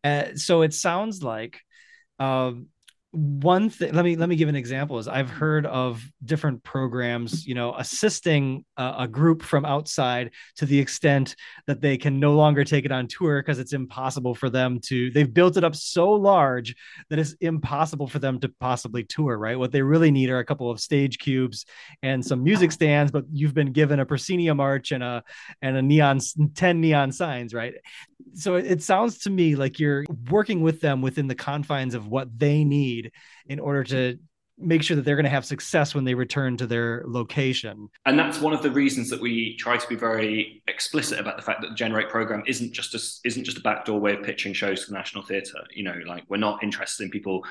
Uh, 0.04 0.36
so 0.36 0.64
it 0.64 0.74
sounds 0.74 1.24
like 1.24 1.62
um, 2.20 2.68
one 3.14 3.70
thing 3.70 3.94
let 3.94 4.04
me 4.04 4.16
let 4.16 4.28
me 4.28 4.36
give 4.36 4.50
an 4.50 4.56
example 4.56 4.98
is 4.98 5.08
i've 5.08 5.30
heard 5.30 5.68
of 5.68 6.04
different 6.26 6.64
programs 6.64 7.46
you 7.46 7.54
know 7.54 7.76
assisting 7.78 8.66
a, 8.78 8.96
a 9.00 9.08
group 9.08 9.44
from 9.44 9.66
outside 9.66 10.32
to 10.56 10.66
the 10.66 10.80
extent 10.80 11.36
that 11.68 11.80
they 11.80 11.96
can 11.96 12.20
no 12.20 12.34
longer 12.34 12.64
take 12.64 12.86
it 12.86 12.92
on 12.92 13.08
tour 13.08 13.40
because 13.42 13.60
it's 13.60 13.74
impossible 13.74 14.34
for 14.34 14.50
them 14.50 14.80
to 14.80 15.12
they've 15.12 15.34
built 15.34 15.58
it 15.58 15.64
up 15.64 15.76
so 15.76 16.10
large 16.12 16.76
that 17.10 17.20
it's 17.20 17.34
impossible 17.42 18.08
for 18.08 18.20
them 18.20 18.40
to 18.40 18.50
possibly 18.60 19.04
tour 19.04 19.38
right? 19.38 19.58
What 19.58 19.72
they 19.72 19.82
really 19.82 20.12
need 20.12 20.30
are 20.30 20.40
a 20.40 20.46
couple 20.46 20.72
of 20.72 20.80
stage 20.80 21.18
cubes 21.18 21.66
and 22.02 22.26
some 22.26 22.44
music 22.44 22.70
uh-huh. 22.70 22.76
stands 22.76 23.12
but 23.12 23.26
you've 23.32 23.54
been 23.54 23.72
given 23.72 24.00
a 24.00 24.06
proscenium 24.06 24.60
arch 24.60 24.92
and 24.92 25.04
a 25.04 25.24
and 25.62 25.78
a 25.78 25.82
neon 25.82 26.20
10 26.56 26.82
neon 26.82 27.12
signs 27.12 27.54
right? 27.54 27.76
So 28.36 28.56
it 28.56 28.82
sounds 28.82 29.20
to 29.20 29.30
me 29.30 29.56
like 29.56 29.80
you're 29.80 30.06
working 30.30 30.62
with 30.62 30.82
them 30.82 31.02
within 31.02 31.28
the 31.28 31.36
confines 31.36 31.94
of 31.94 32.08
what 32.08 32.28
they 32.38 32.64
need 32.64 33.03
in 33.48 33.60
order 33.60 33.84
to 33.86 34.18
make 34.58 34.84
sure 34.84 34.96
that 34.96 35.04
they're 35.04 35.16
going 35.16 35.24
to 35.24 35.30
have 35.30 35.46
success 35.46 35.96
when 35.96 36.04
they 36.04 36.14
return 36.14 36.56
to 36.58 36.68
their 36.68 37.04
location. 37.08 37.90
And 38.06 38.18
that's 38.18 38.40
one 38.40 38.54
of 38.54 38.62
the 38.62 38.72
reasons 38.72 39.10
that 39.10 39.20
we 39.20 39.58
try 39.58 39.78
to 39.78 39.88
be 39.88 39.96
very 39.96 40.62
explicit 40.68 41.20
about 41.20 41.38
the 41.38 41.44
fact 41.44 41.62
that 41.62 41.70
the 41.70 41.76
Generate 41.76 42.10
program 42.10 42.44
isn't 42.46 42.72
just 42.72 42.94
a, 42.94 43.28
isn't 43.28 43.44
just 43.46 43.58
a 43.58 43.62
backdoor 43.62 44.00
way 44.00 44.14
of 44.14 44.24
pitching 44.24 44.54
shows 44.54 44.82
to 44.82 44.92
the 44.92 44.98
National 44.98 45.24
Theatre. 45.24 45.64
You 45.72 45.84
know, 45.84 45.96
like 46.06 46.24
we're 46.30 46.38
not 46.38 46.64
interested 46.64 47.04
in 47.04 47.10
people 47.10 47.44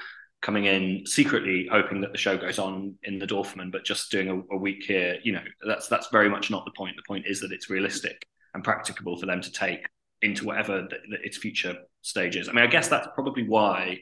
coming 0.43 0.65
in 0.65 1.03
secretly 1.07 1.69
hoping 1.71 2.01
that 2.01 2.13
the 2.13 2.19
show 2.19 2.37
goes 2.37 2.59
on 2.59 2.95
in 3.05 3.19
the 3.19 3.27
Dorfman, 3.27 3.71
but 3.71 3.85
just 3.85 4.11
doing 4.11 4.29
a, 4.29 4.55
a 4.55 4.59
week 4.59 4.85
here. 4.85 5.19
You 5.23 5.33
know, 5.33 5.45
that's 5.67 5.89
that's 5.89 6.09
very 6.09 6.29
much 6.29 6.51
not 6.51 6.65
the 6.65 6.73
point. 6.73 6.97
The 6.97 7.03
point 7.07 7.27
is 7.27 7.41
that 7.41 7.53
it's 7.53 7.69
realistic 7.69 8.27
and 8.55 8.63
practicable 8.63 9.17
for 9.17 9.27
them 9.27 9.41
to 9.41 9.51
take 9.51 9.89
into 10.21 10.45
whatever 10.45 10.83
the, 10.83 10.99
the, 11.11 11.25
its 11.25 11.37
future 11.37 11.77
stages. 12.03 12.49
I 12.49 12.53
mean, 12.53 12.65
I 12.65 12.69
guess 12.69 12.89
that's 12.89 13.09
probably 13.15 13.49
why 13.49 13.99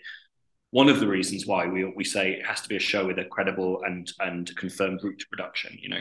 one 0.71 0.89
of 0.89 1.01
the 1.01 1.07
reasons 1.07 1.47
why 1.47 1.67
we 1.67 1.85
we 1.85 2.05
say 2.05 2.33
it 2.33 2.47
has 2.47 2.61
to 2.61 2.69
be 2.69 2.77
a 2.77 2.81
show 2.81 3.07
with 3.07 3.19
a 3.19 3.25
credible 3.25 3.83
and 3.85 4.13
and 4.21 4.55
confirmed 4.57 5.01
route 5.03 5.19
to 5.19 5.27
production. 5.29 5.77
You 5.81 5.91
know, 5.91 6.01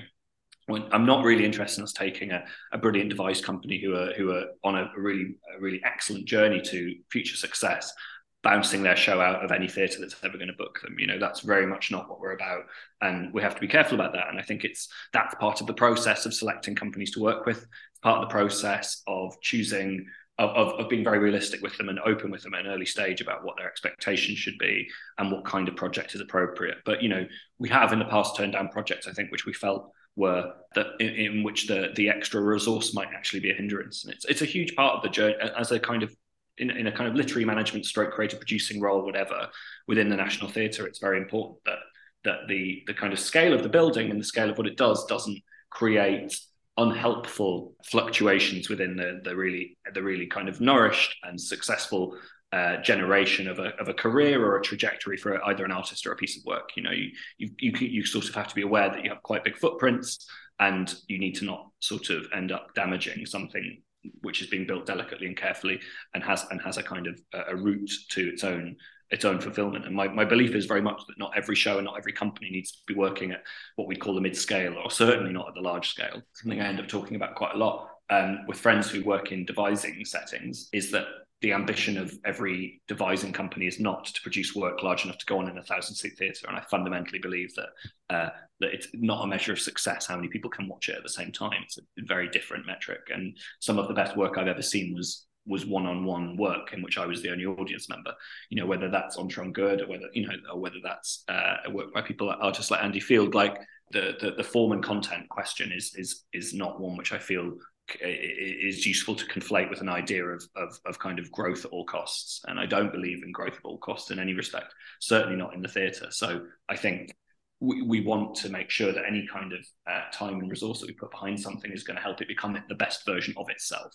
when, 0.68 0.86
I'm 0.92 1.06
not 1.06 1.24
really 1.24 1.46
interested 1.46 1.80
in 1.80 1.84
us 1.84 1.94
taking 1.94 2.32
a, 2.32 2.44
a 2.72 2.78
brilliant 2.78 3.10
device 3.10 3.42
company 3.42 3.80
who 3.80 3.96
are 3.96 4.14
who 4.14 4.32
are 4.32 4.46
on 4.64 4.76
a, 4.76 4.92
really 4.96 5.36
a 5.56 5.60
really 5.60 5.82
excellent 5.84 6.26
journey 6.26 6.62
to 6.62 6.96
future 7.10 7.36
success 7.36 7.94
bouncing 8.42 8.84
their 8.84 8.96
show 8.96 9.20
out 9.20 9.44
of 9.44 9.52
any 9.52 9.68
theatre 9.68 10.00
that's 10.00 10.16
ever 10.24 10.38
going 10.38 10.48
to 10.48 10.54
book 10.54 10.80
them. 10.82 10.96
You 10.98 11.08
know, 11.08 11.20
that's 11.20 11.42
very 11.42 11.68
much 11.68 11.92
not 11.92 12.10
what 12.10 12.22
we're 12.22 12.36
about, 12.36 12.64
and 13.02 13.34
we 13.34 13.42
have 13.42 13.56
to 13.56 13.62
be 13.62 13.68
careful 13.68 13.96
about 13.96 14.14
that. 14.14 14.30
And 14.30 14.40
I 14.40 14.44
think 14.44 14.64
it's 14.64 14.88
that's 15.14 15.36
part 15.36 15.62
of 15.62 15.68
the 15.68 15.74
process 15.74 16.26
of 16.26 16.34
selecting 16.34 16.76
companies 16.76 17.12
to 17.12 17.22
work 17.22 17.46
with. 17.46 17.66
Part 18.02 18.22
of 18.22 18.30
the 18.30 18.32
process 18.32 19.02
of 19.08 19.40
choosing 19.42 20.06
of, 20.40 20.80
of, 20.80 20.90
being 20.90 21.04
very 21.04 21.20
realistic 21.20 21.62
with 21.62 21.78
them 21.78 21.90
and 21.90 22.00
open 22.00 22.32
with 22.32 22.44
them 22.44 22.54
at 22.54 22.66
an 22.66 22.72
early 22.72 22.86
stage 22.86 23.20
about 23.22 23.44
what 23.44 23.58
their 23.58 23.68
expectations 23.68 24.38
should 24.38 24.58
be 24.58 24.88
and 25.18 25.32
what 25.32 25.46
kind 25.46 25.68
of 25.68 25.76
project 25.76 26.16
is 26.16 26.22
appropriate. 26.22 26.78
But 26.86 27.04
you 27.04 27.10
know, 27.10 27.26
we 27.58 27.70
have 27.70 27.92
in 27.92 28.00
the 28.00 28.06
past 28.06 28.38
turned 28.38 28.54
down 28.54 28.70
projects, 28.70 29.08
I 29.08 29.12
think, 29.12 29.32
which 29.32 29.46
we 29.46 29.54
felt 29.54 29.92
were 30.16 30.54
that 30.76 30.88
in, 31.00 31.10
in 31.10 31.44
which 31.44 31.68
the 31.68 31.90
the 31.96 32.10
extra 32.10 32.42
resource 32.42 32.94
might 32.94 33.10
actually 33.14 33.42
be 33.42 33.52
a 33.52 33.56
hindrance. 33.56 34.06
And 34.06 34.14
it's 34.14 34.26
it's 34.26 34.42
a 34.42 34.46
huge 34.46 34.76
part 34.76 34.96
of 34.96 35.04
the 35.04 35.10
journey 35.10 35.36
as 35.58 35.72
a 35.72 35.80
kind 35.80 36.04
of 36.04 36.16
in, 36.58 36.70
in 36.72 36.88
a 36.88 36.92
kind 36.92 37.10
of 37.10 37.16
literary 37.16 37.46
management 37.46 37.86
stroke 37.86 38.12
creative 38.12 38.40
producing 38.40 38.82
role, 38.82 39.04
whatever, 39.04 39.48
within 39.88 40.10
the 40.10 40.16
National 40.16 40.50
Theatre, 40.50 40.86
it's 40.86 41.00
very 41.00 41.18
important 41.18 41.60
that 41.66 41.80
that 42.26 42.48
the 42.48 42.84
the 42.86 42.94
kind 42.94 43.14
of 43.14 43.20
scale 43.20 43.54
of 43.54 43.64
the 43.64 43.70
building 43.70 44.12
and 44.12 44.20
the 44.20 44.26
scale 44.26 44.50
of 44.50 44.58
what 44.58 44.68
it 44.68 44.78
does 44.78 45.06
doesn't 45.06 45.42
create 45.70 46.38
unhelpful 46.80 47.76
fluctuations 47.84 48.70
within 48.70 48.96
the 48.96 49.20
the 49.24 49.36
really 49.36 49.78
the 49.94 50.02
really 50.02 50.26
kind 50.26 50.50
of 50.50 50.62
nourished 50.62 51.16
and 51.24 51.40
successful 51.40 52.18
uh, 52.52 52.78
generation 52.78 53.48
of 53.48 53.60
a, 53.60 53.76
of 53.80 53.90
a 53.90 53.94
career 53.94 54.44
or 54.44 54.58
a 54.58 54.62
trajectory 54.62 55.18
for 55.18 55.44
either 55.46 55.64
an 55.64 55.72
artist 55.72 56.08
or 56.08 56.14
a 56.14 56.16
piece 56.16 56.38
of 56.38 56.44
work. 56.46 56.70
You 56.76 56.84
know, 56.84 56.92
you, 56.92 57.12
you 57.38 57.52
you 57.60 57.72
you 57.80 58.06
sort 58.06 58.28
of 58.28 58.34
have 58.34 58.48
to 58.48 58.56
be 58.56 58.64
aware 58.64 58.90
that 58.90 59.04
you 59.04 59.10
have 59.12 59.22
quite 59.22 59.44
big 59.44 59.58
footprints, 59.58 60.28
and 60.60 60.94
you 61.08 61.20
need 61.20 61.36
to 61.36 61.46
not 61.46 61.70
sort 61.80 62.10
of 62.10 62.26
end 62.34 62.52
up 62.52 62.74
damaging 62.74 63.26
something 63.26 63.82
which 64.22 64.42
is 64.42 64.48
being 64.48 64.66
built 64.66 64.86
delicately 64.86 65.28
and 65.28 65.36
carefully 65.36 65.80
and 66.14 66.24
has 66.24 66.46
and 66.52 66.62
has 66.62 66.78
a 66.78 66.84
kind 66.84 67.06
of 67.06 67.20
a, 67.34 67.54
a 67.54 67.56
route 67.56 67.92
to 68.10 68.30
its 68.30 68.44
own 68.44 68.76
its 69.12 69.26
own 69.26 69.40
fulfillment. 69.40 69.86
And 69.86 69.96
my, 69.96 70.08
my 70.08 70.26
belief 70.26 70.56
is 70.56 70.66
very 70.66 70.82
much 70.82 71.02
that 71.08 71.18
not 71.18 71.32
every 71.36 71.56
show 71.56 71.78
and 71.78 71.86
not 71.86 71.98
every 71.98 72.14
company 72.14 72.50
needs 72.50 72.72
to 72.72 72.78
be 72.88 72.94
working 72.94 73.32
at 73.32 73.44
what 73.76 73.88
we 73.88 73.96
call 73.96 74.16
the 74.16 74.22
mid 74.22 74.36
scale, 74.36 74.76
or 74.84 74.92
certainly 74.92 75.34
not 75.34 75.48
at 75.48 75.56
the 75.56 75.62
large 75.62 75.90
scale. 75.90 76.22
Something 76.34 76.62
I 76.62 76.68
end 76.68 76.80
up 76.80 76.88
talking 76.88 77.16
about 77.16 77.36
quite 77.36 77.56
a 77.56 77.58
lot 77.58 77.90
um, 78.10 78.46
with 78.48 78.60
friends 78.60 78.90
who 78.90 79.04
work 79.04 79.32
in 79.32 79.46
devising 79.46 80.04
settings 80.06 80.70
is 80.74 80.92
that 80.92 81.06
the 81.42 81.54
ambition 81.54 81.98
of 81.98 82.14
every 82.26 82.82
devising 82.88 83.32
company 83.32 83.66
is 83.66 83.80
not 83.80 84.06
to 84.06 84.22
produce 84.22 84.56
work 84.56 84.84
large 84.84 85.06
enough 85.06 85.18
to 85.18 85.26
go 85.26 85.40
on 85.40 85.50
in 85.50 85.58
a 85.58 85.64
thousand 85.64 85.96
seat 85.96 86.18
theatre. 86.18 86.48
And 86.48 86.58
I 86.58 86.62
fundamentally 86.70 87.20
believe 87.20 87.54
that 87.56 87.70
uh, 88.14 88.30
that 88.60 88.74
it's 88.74 88.88
not 88.94 89.24
a 89.24 89.28
measure 89.28 89.54
of 89.54 89.60
success 89.60 90.06
how 90.06 90.18
many 90.18 90.28
people 90.28 90.50
can 90.50 90.68
watch 90.68 90.90
it 90.90 90.98
at 90.98 91.04
the 91.04 91.10
same 91.10 91.32
time. 91.32 91.62
It's 91.64 91.78
a 91.78 91.82
very 92.08 92.30
different 92.30 92.66
metric. 92.66 93.00
And 93.14 93.38
some 93.62 93.80
of 93.80 93.88
the 93.88 93.94
best 93.94 94.18
work 94.18 94.38
I've 94.38 94.48
ever 94.48 94.62
seen 94.62 94.94
was 94.94 95.28
was 95.50 95.66
one-on-one 95.66 96.38
work 96.38 96.72
in 96.74 96.82
which 96.82 96.98
I 96.98 97.06
was 97.06 97.22
the 97.22 97.32
only 97.32 97.46
audience 97.46 97.90
member. 97.90 98.14
You 98.50 98.62
know, 98.62 98.68
whether 98.68 98.90
that's 98.90 99.18
Ontroerend 99.18 99.54
Goed 99.54 99.82
or 99.82 99.88
whether 99.88 100.06
you 100.14 100.28
know, 100.28 100.34
or 100.54 100.60
whether 100.60 100.80
that's 100.82 101.24
uh, 101.28 101.58
work 101.72 101.94
by 101.94 102.02
people 102.02 102.30
artists 102.30 102.72
like 102.72 102.84
Andy 102.84 103.02
Field. 103.02 103.36
Like 103.36 103.58
the, 103.92 104.16
the 104.22 104.32
the 104.32 104.44
form 104.44 104.72
and 104.72 104.84
content 104.84 105.28
question 105.30 105.72
is 105.72 105.94
is 105.96 106.24
is 106.32 106.54
not 106.54 106.80
one 106.80 106.96
which 106.96 107.12
I 107.12 107.18
feel 107.18 107.56
is 108.02 108.86
useful 108.86 109.16
to 109.16 109.26
conflate 109.26 109.70
with 109.70 109.82
an 109.82 109.90
idea 109.90 110.24
of, 110.24 110.44
of, 110.56 110.80
of 110.86 111.00
kind 111.00 111.20
of 111.20 111.32
growth 111.32 111.66
at 111.66 111.72
all 111.72 111.86
costs. 111.86 112.42
And 112.48 112.60
I 112.60 112.66
don't 112.66 112.92
believe 112.92 113.24
in 113.24 113.32
growth 113.32 113.56
at 113.56 113.66
all 113.66 113.80
costs 113.80 114.12
in 114.12 114.20
any 114.20 114.34
respect, 114.34 114.74
certainly 115.00 115.36
not 115.36 115.54
in 115.54 115.62
the 115.62 115.68
theatre. 115.68 116.08
So 116.12 116.46
I 116.70 116.76
think 116.76 117.16
we, 117.60 117.82
we 117.82 118.02
want 118.02 118.36
to 118.36 118.50
make 118.50 118.70
sure 118.70 118.92
that 118.92 119.04
any 119.08 119.28
kind 119.32 119.54
of 119.54 119.60
uh, 119.90 120.04
time 120.14 120.40
and 120.40 120.50
resource 120.50 120.80
that 120.80 120.88
we 120.88 120.94
put 120.94 121.12
behind 121.12 121.40
something 121.40 121.72
is 121.72 121.84
going 121.84 121.98
to 121.98 122.02
help 122.02 122.22
it 122.22 122.28
become 122.28 122.58
the 122.70 122.76
best 122.76 123.06
version 123.06 123.34
of 123.38 123.50
itself. 123.50 123.94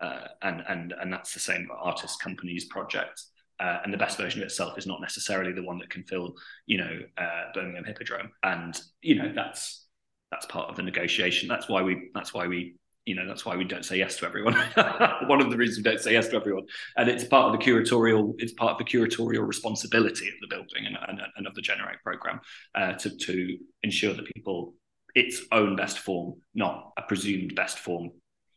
Uh, 0.00 0.26
and, 0.42 0.62
and, 0.68 0.94
and 1.00 1.12
that's 1.12 1.32
the 1.32 1.40
same 1.40 1.66
for 1.66 1.76
artists, 1.76 2.16
companies, 2.18 2.66
projects. 2.66 3.30
Uh, 3.58 3.78
and 3.84 3.92
the 3.92 3.98
best 3.98 4.18
version 4.18 4.42
of 4.42 4.46
itself 4.46 4.76
is 4.76 4.86
not 4.86 5.00
necessarily 5.00 5.52
the 5.52 5.62
one 5.62 5.78
that 5.78 5.88
can 5.88 6.04
fill, 6.04 6.34
you 6.66 6.76
know, 6.76 7.00
uh, 7.16 7.44
Birmingham 7.54 7.84
Hippodrome. 7.84 8.30
And 8.42 8.78
you 9.00 9.14
know 9.14 9.32
that's 9.34 9.86
that's 10.30 10.44
part 10.46 10.68
of 10.68 10.76
the 10.76 10.82
negotiation. 10.82 11.48
That's 11.48 11.68
why 11.68 11.82
we 11.82 12.10
that's 12.14 12.34
why 12.34 12.46
we 12.46 12.74
you 13.06 13.14
know 13.14 13.26
that's 13.26 13.46
why 13.46 13.56
we 13.56 13.64
don't 13.64 13.84
say 13.84 13.96
yes 13.96 14.16
to 14.18 14.26
everyone. 14.26 14.54
One 15.26 15.40
of 15.40 15.50
the 15.50 15.56
reasons 15.56 15.78
we 15.78 15.90
don't 15.90 16.00
say 16.00 16.12
yes 16.12 16.28
to 16.28 16.36
everyone. 16.36 16.64
And 16.96 17.08
it's 17.08 17.24
part 17.24 17.46
of 17.46 17.58
the 17.58 17.64
curatorial 17.64 18.34
it's 18.38 18.52
part 18.52 18.72
of 18.72 18.78
the 18.78 18.84
curatorial 18.84 19.46
responsibility 19.46 20.28
of 20.28 20.34
the 20.40 20.48
building 20.48 20.86
and, 20.86 20.98
and, 21.08 21.20
and 21.36 21.46
of 21.46 21.54
the 21.54 21.62
generate 21.62 22.02
program 22.02 22.40
uh, 22.74 22.92
to, 22.94 23.16
to 23.16 23.58
ensure 23.82 24.12
that 24.12 24.26
people 24.34 24.74
its 25.14 25.40
own 25.52 25.76
best 25.76 26.00
form 26.00 26.34
not 26.54 26.92
a 26.98 27.02
presumed 27.02 27.54
best 27.54 27.78
form 27.78 28.10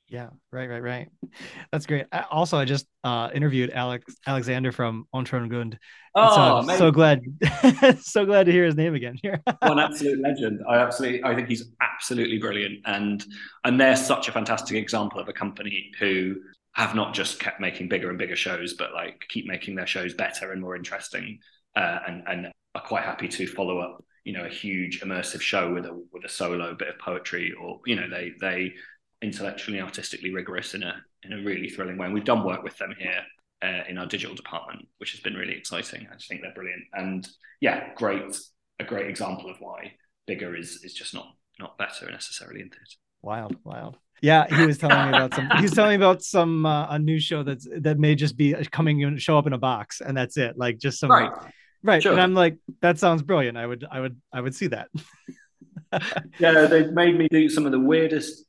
yeah, 0.10 0.30
right, 0.52 0.68
right, 0.68 0.82
right. 0.82 1.08
That's 1.72 1.86
great. 1.86 2.08
Also, 2.32 2.58
I 2.58 2.66
just 2.66 2.88
uh, 3.04 3.30
interviewed 3.34 3.70
Alex 3.70 4.16
Alexander 4.26 4.72
from 4.72 5.06
Gund. 5.14 5.78
Oh, 6.16 6.64
so, 6.68 6.78
so 6.78 6.92
glad, 6.92 7.22
so 8.02 8.26
glad 8.26 8.48
to 8.48 8.52
hear 8.52 8.66
his 8.66 8.76
name 8.76 8.96
again 8.96 9.16
here. 9.22 9.42
One 9.62 9.80
absolute 9.80 10.20
legend. 10.20 10.62
I 10.68 10.78
absolutely, 10.78 11.24
I 11.24 11.36
think 11.36 11.48
he's 11.48 11.72
absolutely 11.80 12.40
brilliant, 12.40 12.80
and 12.86 13.24
and 13.64 13.80
they're 13.80 13.96
such 13.96 14.28
a 14.28 14.32
fantastic 14.32 14.76
example 14.78 15.20
of 15.20 15.30
a 15.30 15.34
company 15.34 15.92
who 16.00 16.36
have 16.74 16.96
not 16.96 17.14
just 17.14 17.40
kept 17.40 17.60
making 17.60 17.88
bigger 17.88 18.10
and 18.10 18.18
bigger 18.18 18.36
shows, 18.36 18.74
but 18.74 18.94
like 18.94 19.24
keep 19.30 19.46
making 19.46 19.76
their 19.76 19.88
shows 19.88 20.16
better 20.16 20.52
and 20.52 20.62
more 20.62 20.76
interesting, 20.76 21.38
uh, 21.76 22.00
and 22.08 22.24
and 22.28 22.48
are 22.74 22.82
quite 22.82 23.04
happy 23.04 23.28
to 23.28 23.46
follow 23.46 23.78
up 23.78 24.04
you 24.26 24.34
know 24.34 24.46
a 24.46 24.50
huge 24.50 25.02
immersive 25.02 25.42
show 25.42 25.74
with 25.74 25.86
a 25.86 26.04
with 26.12 26.24
a 26.26 26.30
solo 26.30 26.76
bit 26.76 26.88
of 26.88 27.00
poetry 27.00 27.54
or 27.60 27.80
you 27.86 27.96
know 27.96 28.08
they 28.10 28.32
they 28.42 28.74
intellectually, 29.22 29.82
artistically 29.82 30.34
rigorous 30.34 30.74
in 30.74 30.84
a 30.84 30.96
in 31.24 31.34
a 31.34 31.44
really 31.44 31.70
thrilling 31.70 31.98
way. 31.98 32.06
And 32.06 32.14
we've 32.14 32.24
done 32.24 32.44
work 32.44 32.64
with 32.64 32.78
them 32.78 32.94
here 32.98 33.24
uh, 33.62 33.84
in 33.88 33.98
our 33.98 34.06
digital 34.06 34.36
department, 34.36 34.88
which 34.98 35.12
has 35.12 35.20
been 35.20 35.36
really 35.36 35.56
exciting. 35.56 36.08
I 36.12 36.16
just 36.16 36.30
think 36.30 36.42
they're 36.42 36.54
brilliant, 36.54 36.84
and 36.94 37.28
yeah, 37.62 37.94
great 37.96 38.38
a 38.80 38.84
great 38.84 39.08
example 39.08 39.50
of 39.50 39.58
why 39.60 39.94
bigger 40.28 40.56
is 40.56 40.84
is 40.84 40.94
just 40.94 41.14
not 41.14 41.28
not 41.60 41.78
better 41.78 42.10
necessarily 42.12 42.62
in 42.62 42.70
theatre. 42.70 42.86
Wild, 43.22 43.56
wild. 43.64 43.98
Yeah, 44.22 44.48
he 44.54 44.66
was 44.66 44.78
telling 44.78 45.12
me 45.12 45.18
about 45.18 45.34
some. 45.34 45.50
He's 45.60 45.74
telling 45.74 45.92
me 45.92 46.06
about 46.06 46.24
some 46.24 46.66
uh, 46.66 46.88
a 46.90 47.00
new 47.00 47.20
show 47.20 47.44
that's 47.44 47.68
that 47.80 48.00
may 48.00 48.16
just 48.16 48.38
be 48.38 48.54
coming 48.72 49.04
and 49.04 49.22
show 49.22 49.38
up 49.38 49.48
in 49.48 49.54
a 49.54 49.58
box, 49.58 50.02
and 50.02 50.16
that's 50.16 50.38
it. 50.38 50.58
Like 50.58 50.78
just 50.78 51.00
some 51.00 51.12
right, 51.12 51.32
right. 51.84 52.04
Sure. 52.04 52.14
And 52.14 52.22
I'm 52.22 52.34
like, 52.34 52.58
that 52.82 53.00
sounds 53.00 53.22
brilliant. 53.22 53.58
I 53.58 53.66
would, 53.66 53.86
I 53.90 54.00
would, 54.00 54.20
I 54.34 54.42
would 54.42 54.56
see 54.56 54.68
that. 54.68 54.90
yeah, 56.40 56.66
they've 56.66 56.92
made 56.92 57.18
me 57.18 57.28
do 57.30 57.50
some 57.50 57.66
of 57.66 57.72
the 57.72 57.80
weirdest 57.80 58.46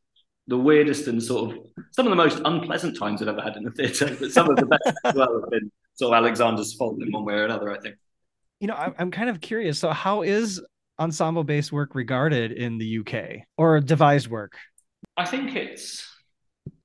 the 0.50 0.58
weirdest 0.58 1.06
and 1.06 1.22
sort 1.22 1.52
of 1.52 1.58
some 1.92 2.06
of 2.06 2.10
the 2.10 2.16
most 2.16 2.40
unpleasant 2.44 2.98
times 2.98 3.22
I've 3.22 3.28
ever 3.28 3.40
had 3.40 3.56
in 3.56 3.62
the 3.62 3.70
theatre, 3.70 4.14
but 4.18 4.32
some 4.32 4.50
of 4.50 4.56
the 4.56 4.66
best 4.66 4.98
as 5.04 5.14
well 5.14 5.40
have 5.40 5.50
been 5.50 5.70
sort 5.94 6.12
of 6.12 6.24
Alexander's 6.24 6.74
fault 6.74 7.00
in 7.00 7.12
one 7.12 7.24
way 7.24 7.34
or 7.34 7.44
another, 7.44 7.70
I 7.70 7.78
think. 7.78 7.94
You 8.58 8.66
know, 8.66 8.74
I'm 8.74 9.12
kind 9.12 9.30
of 9.30 9.40
curious. 9.40 9.78
So, 9.78 9.90
how 9.90 10.22
is 10.22 10.60
ensemble 10.98 11.44
based 11.44 11.70
work 11.72 11.94
regarded 11.94 12.50
in 12.50 12.78
the 12.78 12.98
UK 12.98 13.46
or 13.56 13.80
devised 13.80 14.28
work? 14.28 14.54
I 15.16 15.24
think 15.24 15.54
it's 15.54 16.06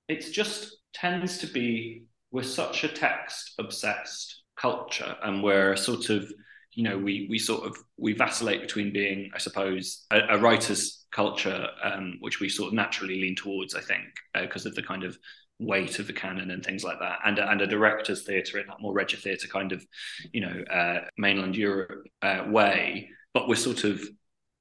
it's 0.08 0.30
just 0.30 0.78
tends 0.94 1.40
to 1.40 1.48
be 1.48 2.04
we're 2.32 2.44
such 2.44 2.84
a 2.84 2.88
text 2.88 3.56
obsessed 3.58 4.44
culture 4.56 5.16
and 5.24 5.44
we're 5.44 5.76
sort 5.76 6.12
of 6.12 6.32
you 6.76 6.84
know 6.84 6.98
we 6.98 7.26
we 7.30 7.40
sort 7.40 7.66
of 7.66 7.78
we 7.98 8.14
vacillate 8.14 8.62
between 8.62 8.94
being 8.94 9.32
i 9.34 9.38
suppose 9.38 10.06
a, 10.12 10.20
a 10.30 10.38
writer's 10.38 11.06
culture 11.12 11.68
um, 11.82 12.18
which 12.20 12.40
we 12.40 12.50
sort 12.50 12.68
of 12.68 12.74
naturally 12.74 13.22
lean 13.22 13.36
towards 13.36 13.74
i 13.74 13.82
think 13.82 14.04
because 14.34 14.66
uh, 14.66 14.70
of 14.70 14.76
the 14.76 14.84
kind 14.84 15.04
of 15.04 15.18
weight 15.60 16.00
of 16.00 16.08
the 16.08 16.14
canon 16.14 16.52
and 16.52 16.66
things 16.66 16.84
like 16.84 17.00
that 17.00 17.20
and 17.26 17.40
and 17.40 17.62
a 17.62 17.68
director's 17.68 18.24
theatre 18.24 18.60
in 18.60 18.68
that 18.68 18.82
more 18.82 18.94
regia 18.94 19.18
theatre 19.18 19.48
kind 19.48 19.72
of 19.72 19.86
you 20.34 20.42
know 20.42 20.64
uh, 20.72 21.00
mainland 21.18 21.56
europe 21.56 22.06
uh, 22.22 22.44
way. 22.48 23.10
But 23.34 23.50
we're 23.50 23.56
sort 23.56 23.84
of 23.84 24.02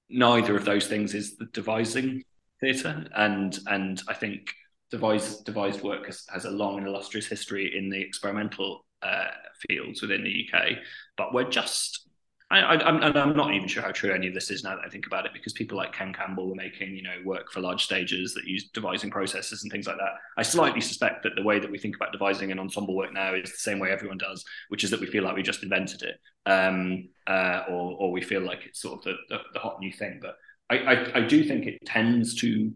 neither 0.09 0.57
of 0.57 0.64
those 0.64 0.87
things 0.87 1.14
is 1.14 1.37
the 1.37 1.46
devising 1.46 2.22
theatre 2.61 3.05
and 3.16 3.59
and 3.66 4.03
i 4.09 4.14
think 4.14 4.53
devised 4.90 5.44
devised 5.44 5.83
work 5.83 6.07
has, 6.07 6.24
has 6.33 6.44
a 6.44 6.50
long 6.50 6.79
and 6.79 6.87
illustrious 6.87 7.27
history 7.27 7.77
in 7.77 7.88
the 7.90 8.00
experimental 8.00 8.85
uh, 9.05 9.27
fields 9.68 10.03
within 10.03 10.24
the 10.24 10.48
UK, 10.48 10.79
but 11.16 11.33
we're 11.33 11.48
just 11.48 12.04
I, 12.50 12.88
am 12.88 13.16
I'm 13.16 13.37
not 13.37 13.52
even 13.54 13.66
sure 13.66 13.83
how 13.83 13.90
true 13.90 14.12
any 14.12 14.28
of 14.28 14.35
this 14.35 14.50
is 14.50 14.62
now 14.62 14.76
that 14.76 14.85
I 14.85 14.88
think 14.88 15.07
about 15.07 15.26
it, 15.26 15.33
because 15.33 15.52
people 15.52 15.76
like 15.76 15.92
Ken 15.92 16.12
Campbell 16.12 16.48
were 16.48 16.54
making, 16.54 16.94
you 16.94 17.02
know, 17.02 17.16
work 17.24 17.50
for 17.50 17.61
large 17.61 17.85
stages 17.85 18.33
that 18.35 18.44
use 18.44 18.68
devising 18.70 19.11
processes 19.11 19.62
and 19.62 19.72
things 19.72 19.87
like 19.87 19.96
that. 19.96 20.12
I 20.37 20.42
slightly 20.42 20.80
suspect 20.80 21.22
that 21.24 21.33
the 21.37 21.42
way 21.42 21.59
that 21.59 21.70
we 21.70 21.78
think 21.78 21.96
about 21.96 22.12
devising 22.12 22.50
and 22.50 22.61
ensemble 22.61 22.94
work 22.94 23.12
now 23.12 23.35
is 23.35 23.50
the 23.50 23.59
same 23.59 23.78
way 23.78 23.90
everyone 23.90 24.18
does, 24.18 24.44
which 24.68 24.85
is 24.85 24.90
that 24.90 25.00
we 25.00 25.07
feel 25.07 25.24
like 25.24 25.35
we 25.35 25.42
just 25.42 25.62
invented 25.62 26.02
it, 26.02 26.20
um, 26.46 27.09
uh, 27.26 27.62
or 27.68 27.96
or 27.98 28.12
we 28.12 28.20
feel 28.20 28.42
like 28.42 28.61
it's 28.66 28.80
sort 28.80 28.98
of 28.98 29.04
the, 29.04 29.14
the, 29.30 29.38
the 29.54 29.59
hot 29.59 29.80
new 29.80 29.92
thing. 29.92 30.20
But 30.22 30.37
I, 30.70 30.76
I, 30.78 31.18
I 31.18 31.20
do 31.22 31.44
think 31.44 31.66
it 31.66 31.78
tends 31.85 32.35
to 32.37 32.72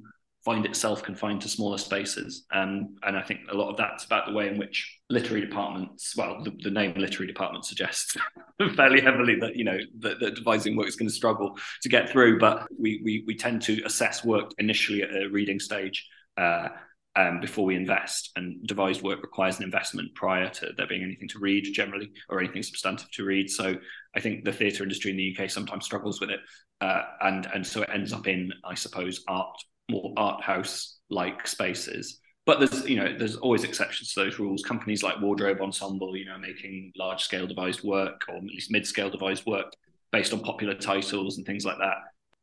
find 0.48 0.64
itself 0.64 1.02
confined 1.02 1.42
to 1.42 1.48
smaller 1.48 1.76
spaces. 1.76 2.46
Um, 2.54 2.96
and 3.02 3.18
I 3.18 3.22
think 3.22 3.40
a 3.52 3.54
lot 3.54 3.68
of 3.68 3.76
that's 3.76 4.06
about 4.06 4.26
the 4.26 4.32
way 4.32 4.48
in 4.48 4.56
which 4.56 4.98
literary 5.10 5.42
departments, 5.42 6.16
well, 6.16 6.42
the, 6.42 6.56
the 6.62 6.70
name 6.70 6.94
literary 6.96 7.26
department 7.26 7.66
suggests 7.66 8.16
fairly 8.74 9.02
heavily 9.02 9.38
that, 9.40 9.56
you 9.56 9.64
know, 9.64 9.76
that, 9.98 10.20
that, 10.20 10.36
devising 10.36 10.74
work 10.74 10.88
is 10.88 10.96
going 10.96 11.06
to 11.06 11.14
struggle 11.14 11.54
to 11.82 11.90
get 11.90 12.08
through. 12.08 12.38
But 12.38 12.66
we, 12.80 12.98
we, 13.04 13.24
we 13.26 13.36
tend 13.36 13.60
to 13.62 13.82
assess 13.84 14.24
work 14.24 14.52
initially 14.56 15.02
at 15.02 15.10
a 15.10 15.28
reading 15.28 15.60
stage 15.60 16.08
uh, 16.38 16.68
um, 17.14 17.40
before 17.40 17.66
we 17.66 17.76
invest. 17.76 18.30
And 18.34 18.66
devised 18.66 19.02
work 19.02 19.20
requires 19.20 19.58
an 19.58 19.64
investment 19.64 20.14
prior 20.14 20.48
to 20.48 20.70
there 20.78 20.86
being 20.86 21.02
anything 21.02 21.28
to 21.28 21.40
read 21.40 21.74
generally 21.74 22.10
or 22.30 22.40
anything 22.40 22.62
substantive 22.62 23.10
to 23.10 23.24
read. 23.24 23.50
So 23.50 23.76
I 24.16 24.20
think 24.20 24.46
the 24.46 24.52
theatre 24.54 24.82
industry 24.82 25.10
in 25.10 25.18
the 25.18 25.36
UK 25.36 25.50
sometimes 25.50 25.84
struggles 25.84 26.22
with 26.22 26.30
it. 26.30 26.40
Uh, 26.80 27.02
and, 27.20 27.46
and 27.52 27.66
so 27.66 27.82
it 27.82 27.90
ends 27.92 28.14
up 28.14 28.26
in, 28.26 28.50
I 28.64 28.74
suppose, 28.74 29.24
art 29.28 29.58
more 29.90 30.12
art 30.16 30.42
house 30.42 30.98
like 31.10 31.46
spaces. 31.46 32.20
But 32.46 32.60
there's 32.60 32.88
you 32.88 32.96
know 32.96 33.14
there's 33.16 33.36
always 33.36 33.64
exceptions 33.64 34.12
to 34.14 34.20
those 34.20 34.38
rules. 34.38 34.62
Companies 34.62 35.02
like 35.02 35.20
Wardrobe 35.20 35.60
Ensemble, 35.60 36.16
you 36.16 36.24
know, 36.24 36.38
making 36.38 36.92
large 36.96 37.22
scale 37.22 37.46
devised 37.46 37.84
work 37.84 38.22
or 38.28 38.36
at 38.36 38.44
least 38.44 38.70
mid 38.70 38.86
scale 38.86 39.10
devised 39.10 39.44
work 39.46 39.72
based 40.12 40.32
on 40.32 40.40
popular 40.40 40.74
titles 40.74 41.36
and 41.36 41.46
things 41.46 41.64
like 41.64 41.78
that. 41.78 41.96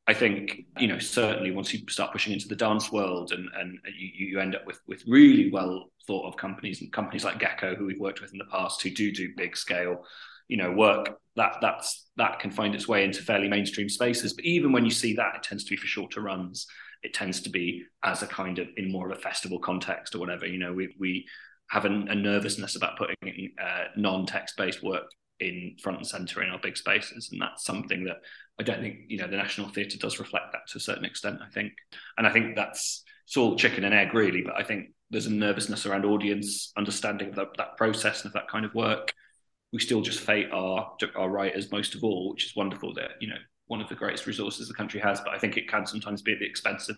I 0.07 0.13
think 0.13 0.65
you 0.79 0.87
know 0.87 0.99
certainly 0.99 1.49
once 1.49 1.73
you 1.73 1.79
start 1.89 2.11
pushing 2.11 2.33
into 2.33 2.47
the 2.47 2.55
dance 2.55 2.91
world 2.91 3.31
and 3.31 3.49
and 3.57 3.79
you, 3.97 4.27
you 4.27 4.39
end 4.39 4.55
up 4.55 4.65
with 4.67 4.79
with 4.87 5.03
really 5.07 5.49
well 5.51 5.91
thought 6.05 6.27
of 6.27 6.37
companies 6.37 6.81
and 6.81 6.93
companies 6.93 7.23
like 7.23 7.39
Gecko 7.39 7.73
who 7.73 7.87
we've 7.87 7.99
worked 7.99 8.21
with 8.21 8.31
in 8.31 8.37
the 8.37 8.45
past 8.45 8.83
who 8.83 8.91
do 8.91 9.11
do 9.11 9.33
big 9.35 9.57
scale 9.57 10.05
you 10.47 10.57
know 10.57 10.71
work 10.71 11.19
that 11.35 11.57
that's 11.61 12.07
that 12.17 12.39
can 12.39 12.51
find 12.51 12.75
its 12.75 12.87
way 12.87 13.03
into 13.03 13.21
fairly 13.21 13.47
mainstream 13.47 13.89
spaces 13.89 14.33
but 14.33 14.45
even 14.45 14.71
when 14.71 14.85
you 14.85 14.91
see 14.91 15.13
that 15.13 15.35
it 15.35 15.43
tends 15.43 15.63
to 15.63 15.71
be 15.71 15.75
for 15.75 15.87
shorter 15.87 16.21
runs 16.21 16.67
it 17.05 17.13
tends 17.13 17.39
to 17.41 17.49
be 17.49 17.85
as 18.03 18.23
a 18.23 18.27
kind 18.27 18.57
of 18.59 18.67
in 18.77 18.91
more 18.91 19.09
of 19.09 19.17
a 19.17 19.21
festival 19.21 19.59
context 19.59 20.15
or 20.15 20.19
whatever. 20.19 20.45
You 20.47 20.57
know, 20.57 20.73
we 20.73 20.93
we 20.99 21.25
have 21.69 21.85
a, 21.85 21.89
a 21.89 22.15
nervousness 22.15 22.75
about 22.75 22.97
putting 22.97 23.53
uh, 23.63 23.85
non-text 23.95 24.57
based 24.57 24.83
work 24.83 25.05
in 25.39 25.75
front 25.81 25.99
and 25.99 26.07
center 26.07 26.41
in 26.41 26.49
our 26.49 26.59
big 26.59 26.75
spaces, 26.75 27.29
and 27.31 27.41
that's 27.41 27.63
something 27.63 28.05
that 28.05 28.17
I 28.59 28.63
don't 28.63 28.81
think 28.81 29.01
you 29.07 29.17
know 29.17 29.27
the 29.27 29.37
National 29.37 29.69
Theatre 29.69 29.97
does 29.99 30.19
reflect 30.19 30.51
that 30.51 30.67
to 30.69 30.77
a 30.77 30.81
certain 30.81 31.05
extent. 31.05 31.39
I 31.45 31.49
think, 31.49 31.73
and 32.17 32.25
I 32.25 32.31
think 32.31 32.55
that's 32.55 33.03
it's 33.25 33.37
all 33.37 33.55
chicken 33.55 33.83
and 33.83 33.93
egg 33.93 34.13
really. 34.13 34.41
But 34.41 34.55
I 34.55 34.63
think 34.63 34.87
there's 35.11 35.27
a 35.27 35.31
nervousness 35.31 35.85
around 35.85 36.05
audience 36.05 36.73
understanding 36.75 37.29
of 37.29 37.35
that, 37.35 37.49
that 37.57 37.77
process 37.77 38.23
and 38.23 38.29
of 38.29 38.33
that 38.33 38.49
kind 38.49 38.65
of 38.65 38.73
work. 38.73 39.13
We 39.75 39.81
still 39.81 40.01
just 40.01 40.21
fete 40.21 40.51
our 40.51 40.95
our 41.15 41.29
writers 41.29 41.71
most 41.71 41.95
of 41.95 42.03
all, 42.03 42.31
which 42.31 42.45
is 42.45 42.55
wonderful. 42.55 42.93
That 42.93 43.11
you 43.19 43.27
know 43.27 43.35
one 43.67 43.81
of 43.81 43.89
the 43.89 43.95
greatest 43.95 44.25
resources 44.25 44.67
the 44.67 44.73
country 44.73 44.99
has, 45.01 45.21
but 45.21 45.33
I 45.33 45.37
think 45.37 45.57
it 45.57 45.67
can 45.67 45.85
sometimes 45.85 46.21
be 46.21 46.33
at 46.33 46.39
the 46.39 46.45
expense 46.45 46.87
of, 46.89 46.97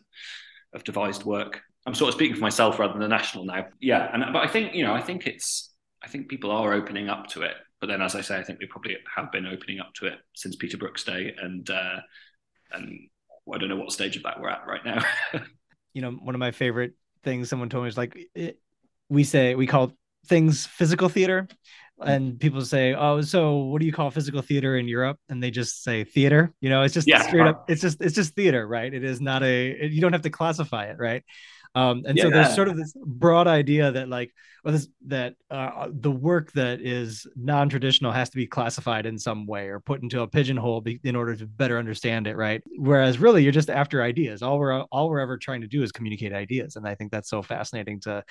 of 0.73 0.83
devised 0.83 1.23
work. 1.23 1.61
I'm 1.85 1.95
sort 1.95 2.09
of 2.09 2.15
speaking 2.15 2.35
for 2.35 2.41
myself 2.41 2.77
rather 2.77 2.93
than 2.93 3.01
the 3.01 3.07
national 3.07 3.45
now. 3.45 3.65
Yeah, 3.79 4.09
and 4.13 4.31
but 4.31 4.43
I 4.43 4.47
think 4.47 4.75
you 4.75 4.83
know 4.83 4.93
I 4.93 5.01
think 5.01 5.25
it's 5.25 5.73
I 6.03 6.07
think 6.07 6.29
people 6.29 6.51
are 6.51 6.73
opening 6.73 7.09
up 7.09 7.27
to 7.29 7.41
it. 7.41 7.55
But 7.79 7.87
then, 7.87 8.01
as 8.01 8.15
I 8.15 8.21
say, 8.21 8.37
I 8.37 8.43
think 8.43 8.59
we 8.59 8.65
probably 8.67 8.97
have 9.15 9.31
been 9.31 9.45
opening 9.45 9.79
up 9.79 9.93
to 9.95 10.07
it 10.07 10.15
since 10.35 10.55
Peter 10.55 10.77
Brook's 10.77 11.03
day, 11.03 11.35
and 11.41 11.69
uh, 11.69 11.99
and 12.71 13.09
I 13.53 13.57
don't 13.57 13.69
know 13.69 13.77
what 13.77 13.91
stage 13.91 14.17
of 14.17 14.23
that 14.23 14.39
we're 14.39 14.49
at 14.49 14.67
right 14.67 14.83
now. 14.85 15.03
you 15.93 16.01
know, 16.01 16.11
one 16.11 16.35
of 16.35 16.39
my 16.39 16.51
favorite 16.51 16.93
things 17.23 17.49
someone 17.49 17.69
told 17.69 17.83
me 17.83 17.89
is 17.89 17.97
like 17.97 18.17
it, 18.35 18.59
we 19.09 19.23
say 19.23 19.55
we 19.55 19.67
call 19.67 19.93
things 20.27 20.65
physical 20.65 21.09
theater 21.09 21.47
and 21.99 22.39
people 22.39 22.61
say, 22.61 22.93
"Oh, 22.93 23.21
so 23.21 23.57
what 23.57 23.79
do 23.79 23.85
you 23.85 23.93
call 23.93 24.11
physical 24.11 24.41
theater 24.41 24.77
in 24.77 24.87
Europe?" 24.87 25.19
And 25.29 25.41
they 25.41 25.51
just 25.51 25.83
say 25.83 26.03
theater. 26.03 26.53
You 26.61 26.69
know, 26.69 26.83
it's 26.83 26.93
just 26.93 27.07
yeah. 27.07 27.21
straight 27.21 27.47
up. 27.47 27.69
It's 27.69 27.81
just 27.81 28.01
it's 28.01 28.15
just 28.15 28.35
theater, 28.35 28.67
right? 28.67 28.93
It 28.93 29.03
is 29.03 29.19
not 29.21 29.43
a. 29.43 29.87
You 29.87 30.01
don't 30.01 30.13
have 30.13 30.23
to 30.23 30.29
classify 30.29 30.85
it, 30.85 30.97
right? 30.99 31.23
Um, 31.75 32.03
and 32.05 32.17
yeah. 32.17 32.23
so 32.23 32.29
there's 32.29 32.55
sort 32.55 32.67
of 32.67 32.77
this 32.77 32.93
broad 33.05 33.47
idea 33.47 33.91
that 33.91 34.09
like, 34.09 34.33
or 34.67 34.71
this 34.71 34.87
that 35.05 35.35
uh, 35.49 35.87
the 35.91 36.11
work 36.11 36.51
that 36.51 36.81
is 36.81 37.25
non-traditional 37.35 38.11
has 38.11 38.29
to 38.29 38.35
be 38.35 38.45
classified 38.45 39.05
in 39.05 39.17
some 39.17 39.45
way 39.45 39.67
or 39.67 39.79
put 39.79 40.01
into 40.01 40.21
a 40.21 40.27
pigeonhole 40.27 40.81
be, 40.81 40.99
in 41.03 41.15
order 41.15 41.35
to 41.35 41.47
better 41.47 41.77
understand 41.77 42.27
it, 42.27 42.35
right? 42.35 42.61
Whereas 42.77 43.17
really, 43.17 43.43
you're 43.43 43.53
just 43.53 43.69
after 43.69 44.01
ideas. 44.01 44.41
All 44.41 44.59
we're 44.59 44.81
all 44.81 45.09
we're 45.09 45.19
ever 45.19 45.37
trying 45.37 45.61
to 45.61 45.67
do 45.67 45.83
is 45.83 45.91
communicate 45.91 46.33
ideas, 46.33 46.75
and 46.75 46.87
I 46.87 46.95
think 46.95 47.11
that's 47.11 47.29
so 47.29 47.41
fascinating. 47.41 48.01
To, 48.01 48.23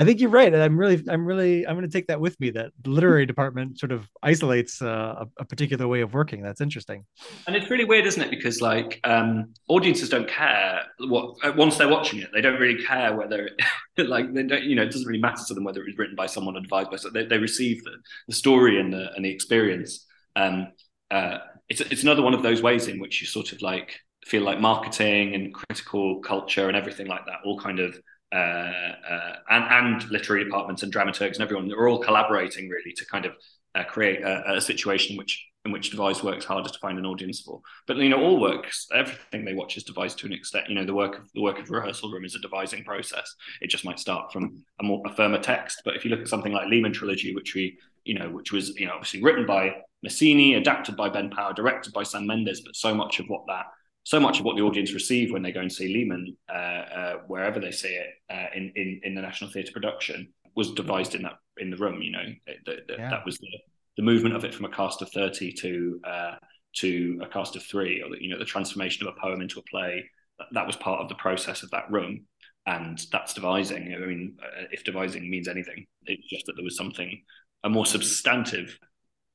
I 0.00 0.04
think 0.04 0.20
you're 0.20 0.30
right, 0.30 0.52
and 0.52 0.62
I'm 0.62 0.76
really, 0.76 1.02
I'm 1.08 1.24
really, 1.24 1.66
I'm 1.66 1.76
going 1.76 1.88
to 1.88 1.92
take 1.92 2.08
that 2.08 2.20
with 2.20 2.38
me. 2.40 2.50
That 2.50 2.72
the 2.82 2.90
literary 2.90 3.26
department 3.32 3.78
sort 3.78 3.92
of 3.92 4.08
isolates 4.22 4.82
uh, 4.82 5.24
a, 5.24 5.26
a, 5.38 5.44
particular 5.44 5.86
way 5.86 6.00
of 6.00 6.14
working. 6.14 6.42
That's 6.42 6.60
interesting. 6.60 7.04
And 7.46 7.54
it's 7.54 7.70
really 7.70 7.84
weird, 7.84 8.06
isn't 8.06 8.22
it? 8.22 8.30
Because 8.30 8.60
like 8.60 9.00
um, 9.04 9.54
audiences 9.68 10.08
don't 10.08 10.28
care 10.28 10.82
what 10.98 11.56
once 11.56 11.76
they're 11.76 11.88
watching 11.88 12.20
it, 12.20 12.30
they 12.32 12.40
don't 12.40 12.60
really 12.60 12.75
care 12.84 13.14
whether 13.14 13.48
it, 13.96 14.08
like 14.08 14.32
they 14.32 14.42
don't 14.42 14.64
you 14.64 14.74
know 14.74 14.82
it 14.82 14.90
doesn't 14.90 15.06
really 15.06 15.20
matter 15.20 15.42
to 15.46 15.54
them 15.54 15.64
whether 15.64 15.80
it 15.80 15.86
was 15.86 15.98
written 15.98 16.16
by 16.16 16.26
someone 16.26 16.56
advised 16.56 16.90
by 16.90 16.96
So 16.96 17.10
they, 17.10 17.24
they 17.26 17.38
receive 17.38 17.82
the, 17.84 17.92
the 18.28 18.34
story 18.34 18.80
and 18.80 18.92
the 18.92 19.12
and 19.14 19.24
the 19.24 19.30
experience. 19.30 20.06
Um 20.34 20.68
uh 21.10 21.38
it's 21.68 21.80
it's 21.80 22.02
another 22.02 22.22
one 22.22 22.34
of 22.34 22.42
those 22.42 22.62
ways 22.62 22.88
in 22.88 23.00
which 23.00 23.20
you 23.20 23.26
sort 23.26 23.52
of 23.52 23.62
like 23.62 24.00
feel 24.24 24.42
like 24.42 24.60
marketing 24.60 25.34
and 25.34 25.54
critical 25.54 26.20
culture 26.20 26.68
and 26.68 26.76
everything 26.76 27.06
like 27.06 27.24
that 27.26 27.38
all 27.44 27.58
kind 27.58 27.78
of 27.78 27.96
uh, 28.32 28.36
uh, 28.36 29.36
and, 29.50 29.64
and 30.02 30.10
literary 30.10 30.42
departments 30.42 30.82
and 30.82 30.92
dramaturgs 30.92 31.34
and 31.34 31.42
everyone 31.42 31.72
are 31.72 31.88
all 31.88 32.00
collaborating 32.00 32.68
really 32.68 32.92
to 32.92 33.06
kind 33.06 33.24
of 33.24 33.32
uh, 33.76 33.84
create 33.84 34.20
a, 34.20 34.54
a, 34.54 34.60
situation 34.60 35.16
which 35.16 35.46
in 35.66 35.72
which 35.72 35.90
device 35.90 36.22
works 36.22 36.44
harder 36.44 36.70
to 36.70 36.78
find 36.78 36.98
an 36.98 37.04
audience 37.04 37.40
for. 37.40 37.60
But 37.86 37.98
you 37.98 38.08
know, 38.08 38.22
all 38.22 38.40
works, 38.40 38.86
everything 38.94 39.44
they 39.44 39.52
watch 39.52 39.76
is 39.76 39.84
devised 39.84 40.18
to 40.20 40.26
an 40.26 40.32
extent. 40.32 40.68
You 40.68 40.76
know, 40.76 40.86
the 40.86 40.94
work 40.94 41.18
of 41.18 41.30
the 41.34 41.42
work 41.42 41.58
of 41.58 41.68
rehearsal 41.68 42.10
room 42.10 42.24
is 42.24 42.34
a 42.34 42.40
devising 42.40 42.84
process. 42.84 43.34
It 43.60 43.68
just 43.68 43.84
might 43.84 43.98
start 43.98 44.32
from 44.32 44.62
a 44.80 44.84
more 44.84 45.02
a 45.04 45.12
firmer 45.12 45.40
text. 45.40 45.82
But 45.84 45.96
if 45.96 46.04
you 46.04 46.10
look 46.10 46.20
at 46.20 46.28
something 46.28 46.52
like 46.52 46.68
Lehman 46.68 46.92
Trilogy, 46.92 47.34
which 47.34 47.54
we 47.54 47.78
you 48.04 48.18
know, 48.18 48.30
which 48.30 48.52
was 48.52 48.78
you 48.78 48.86
know 48.86 48.92
obviously 48.94 49.22
written 49.22 49.44
by 49.44 49.74
Massini, 50.02 50.54
adapted 50.54 50.96
by 50.96 51.08
Ben 51.08 51.28
Power, 51.28 51.52
directed 51.52 51.92
by 51.92 52.04
Sam 52.04 52.26
Mendes, 52.26 52.62
but 52.62 52.76
so 52.76 52.94
much 52.94 53.18
of 53.18 53.26
what 53.26 53.44
that 53.48 53.66
so 54.04 54.20
much 54.20 54.38
of 54.38 54.44
what 54.44 54.54
the 54.54 54.62
audience 54.62 54.94
receive 54.94 55.32
when 55.32 55.42
they 55.42 55.50
go 55.50 55.58
and 55.58 55.72
see 55.72 55.92
Lehman, 55.92 56.36
uh, 56.48 56.52
uh, 56.52 57.14
wherever 57.26 57.58
they 57.58 57.72
see 57.72 57.88
it 57.88 58.10
uh, 58.30 58.46
in, 58.54 58.72
in 58.76 59.00
in 59.02 59.14
the 59.16 59.20
National 59.20 59.50
Theatre 59.50 59.72
production, 59.72 60.32
was 60.54 60.70
devised 60.70 61.16
in 61.16 61.22
that 61.22 61.38
in 61.58 61.70
the 61.70 61.76
room. 61.76 62.00
You 62.00 62.12
know, 62.12 62.24
the, 62.66 62.76
the, 62.86 62.94
yeah. 62.96 63.10
that 63.10 63.26
was 63.26 63.36
the 63.38 63.48
the 63.96 64.02
movement 64.02 64.36
of 64.36 64.44
it 64.44 64.54
from 64.54 64.66
a 64.66 64.70
cast 64.70 65.02
of 65.02 65.10
30 65.10 65.52
to 65.52 66.00
uh, 66.04 66.34
to 66.76 67.18
a 67.22 67.26
cast 67.26 67.56
of 67.56 67.62
three, 67.62 68.02
or 68.02 68.10
the, 68.10 68.22
you 68.22 68.30
know, 68.30 68.38
the 68.38 68.44
transformation 68.44 69.06
of 69.06 69.14
a 69.16 69.20
poem 69.20 69.40
into 69.40 69.58
a 69.58 69.62
play, 69.62 70.04
that, 70.52 70.66
was 70.66 70.76
part 70.76 71.00
of 71.00 71.08
the 71.08 71.14
process 71.14 71.62
of 71.62 71.70
that 71.70 71.90
room. 71.90 72.26
And 72.66 73.02
that's 73.10 73.32
devising. 73.32 73.94
I 73.94 74.06
mean, 74.06 74.36
uh, 74.42 74.64
if 74.72 74.84
devising 74.84 75.28
means 75.30 75.48
anything, 75.48 75.86
it's 76.04 76.28
just 76.28 76.46
that 76.46 76.54
there 76.56 76.64
was 76.64 76.76
something, 76.76 77.22
a 77.64 77.70
more 77.70 77.86
substantive 77.86 78.78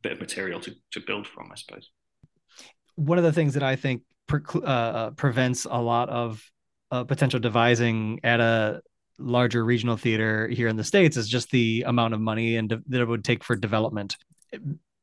bit 0.04 0.12
of 0.14 0.20
material 0.20 0.60
to, 0.60 0.76
to 0.92 1.00
build 1.00 1.28
from, 1.28 1.52
I 1.52 1.56
suppose. 1.56 1.90
One 2.96 3.18
of 3.18 3.24
the 3.24 3.34
things 3.34 3.54
that 3.56 3.64
I 3.64 3.76
think 3.76 4.04
pre- 4.28 4.42
uh, 4.54 4.66
uh, 4.66 5.12
prevents 5.12 5.66
a 5.66 5.82
lot 5.82 6.10
of 6.10 6.44
uh, 6.92 7.06
potential 7.06 7.40
devising 7.40 8.20
at 8.24 8.40
a 8.40 8.82
larger 9.18 9.64
regional 9.64 9.98
theater 9.98 10.48
here 10.48 10.68
in 10.68 10.76
the 10.76 10.84
states 10.84 11.16
is 11.16 11.28
just 11.28 11.50
the 11.52 11.86
amount 11.88 12.14
of 12.14 12.20
money 12.20 12.58
and 12.58 12.70
de- 12.70 12.82
that 12.88 13.02
it 13.02 13.08
would 13.08 13.24
take 13.24 13.44
for 13.44 13.56
development 13.56 14.18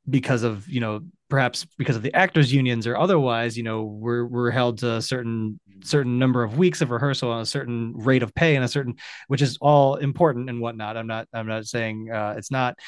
because 0.09 0.43
of 0.43 0.69
you 0.69 0.81
know 0.81 1.01
perhaps 1.29 1.67
because 1.77 1.97
of 1.97 2.03
the 2.03 2.15
actors 2.15 2.53
unions 2.53 2.87
or 2.87 2.97
otherwise 2.97 3.57
you 3.57 3.63
know 3.63 3.83
we're 3.83 4.25
we're 4.25 4.51
held 4.51 4.79
to 4.79 4.95
a 4.95 5.03
certain 5.03 5.61
certain 5.83 6.19
number 6.19 6.43
of 6.43 6.57
weeks 6.57 6.81
of 6.81 6.91
rehearsal 6.91 7.33
and 7.33 7.43
a 7.43 7.47
certain 7.47 7.93
rate 7.95 8.23
of 8.23 8.35
pay 8.35 8.57
and 8.57 8.65
a 8.65 8.69
certain 8.69 8.95
which 9.29 9.43
is 9.43 9.59
all 9.61 9.97
important 9.97 10.49
and 10.49 10.61
whatnot. 10.61 10.97
I'm 10.97 11.07
not 11.07 11.29
i'm 11.33 11.47
not 11.47 11.67
saying 11.67 12.11
uh, 12.11 12.35
it's 12.37 12.51
not 12.51 12.79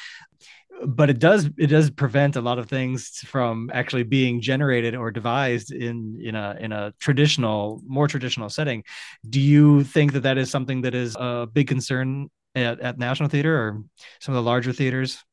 but 0.85 1.09
it 1.09 1.19
does 1.19 1.49
it 1.57 1.67
does 1.67 1.89
prevent 1.89 2.35
a 2.35 2.41
lot 2.41 2.57
of 2.57 2.67
things 2.67 3.19
from 3.25 3.69
actually 3.73 4.03
being 4.03 4.41
generated 4.41 4.95
or 4.95 5.11
devised 5.11 5.71
in 5.71 6.19
in 6.21 6.35
a 6.35 6.57
in 6.59 6.71
a 6.71 6.93
traditional 6.99 7.81
more 7.85 8.07
traditional 8.07 8.49
setting. 8.49 8.83
Do 9.29 9.39
you 9.39 9.83
think 9.83 10.13
that 10.13 10.21
that 10.21 10.37
is 10.37 10.49
something 10.49 10.81
that 10.81 10.95
is 10.95 11.15
a 11.19 11.47
big 11.51 11.67
concern 11.67 12.29
at, 12.55 12.79
at 12.79 12.97
national 12.97 13.29
theater 13.29 13.55
or 13.55 13.83
some 14.19 14.33
of 14.33 14.43
the 14.43 14.49
larger 14.49 14.73
theaters 14.73 15.23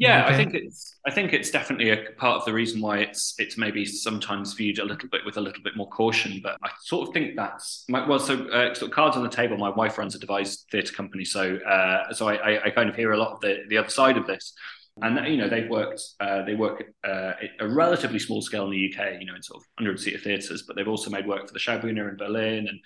yeah, 0.00 0.24
okay. 0.24 0.34
I 0.34 0.36
think 0.38 0.54
it's 0.54 0.98
I 1.06 1.10
think 1.10 1.34
it's 1.34 1.50
definitely 1.50 1.90
a 1.90 2.12
part 2.16 2.38
of 2.38 2.46
the 2.46 2.54
reason 2.54 2.80
why 2.80 3.00
it's 3.00 3.34
it's 3.38 3.58
maybe 3.58 3.84
sometimes 3.84 4.54
viewed 4.54 4.78
a 4.78 4.84
little 4.84 5.10
bit 5.10 5.26
with 5.26 5.36
a 5.36 5.42
little 5.42 5.62
bit 5.62 5.76
more 5.76 5.90
caution. 5.90 6.40
But 6.42 6.56
I 6.62 6.70
sort 6.80 7.06
of 7.06 7.12
think 7.12 7.36
that's 7.36 7.84
my, 7.86 8.08
well. 8.08 8.18
So, 8.18 8.48
uh, 8.48 8.72
sort 8.72 8.90
of 8.90 8.94
cards 8.94 9.18
on 9.18 9.22
the 9.22 9.28
table. 9.28 9.58
My 9.58 9.68
wife 9.68 9.98
runs 9.98 10.14
a 10.14 10.18
devised 10.18 10.66
theatre 10.72 10.94
company, 10.94 11.26
so 11.26 11.56
uh, 11.56 12.14
so 12.14 12.28
I, 12.28 12.64
I, 12.64 12.70
kind 12.70 12.88
of 12.88 12.96
hear 12.96 13.12
a 13.12 13.18
lot 13.18 13.32
of 13.32 13.40
the 13.40 13.64
the 13.68 13.76
other 13.76 13.90
side 13.90 14.16
of 14.16 14.26
this. 14.26 14.54
and 15.02 15.18
you 15.28 15.36
know 15.36 15.50
they've 15.50 15.68
worked 15.68 16.02
uh, 16.18 16.44
they 16.44 16.54
work 16.54 16.82
uh, 17.04 17.32
a 17.60 17.68
relatively 17.68 18.18
small 18.18 18.40
scale 18.40 18.64
in 18.64 18.70
the 18.70 18.94
UK, 18.94 19.20
you 19.20 19.26
know, 19.26 19.34
in 19.34 19.42
sort 19.42 19.62
of 19.62 19.66
hundred 19.78 20.00
seater 20.00 20.18
theatres, 20.18 20.64
but 20.66 20.76
they've 20.76 20.88
also 20.88 21.10
made 21.10 21.26
work 21.26 21.46
for 21.46 21.52
the 21.52 21.60
Schaubühne 21.60 22.08
in 22.08 22.16
Berlin 22.16 22.68
and 22.68 22.80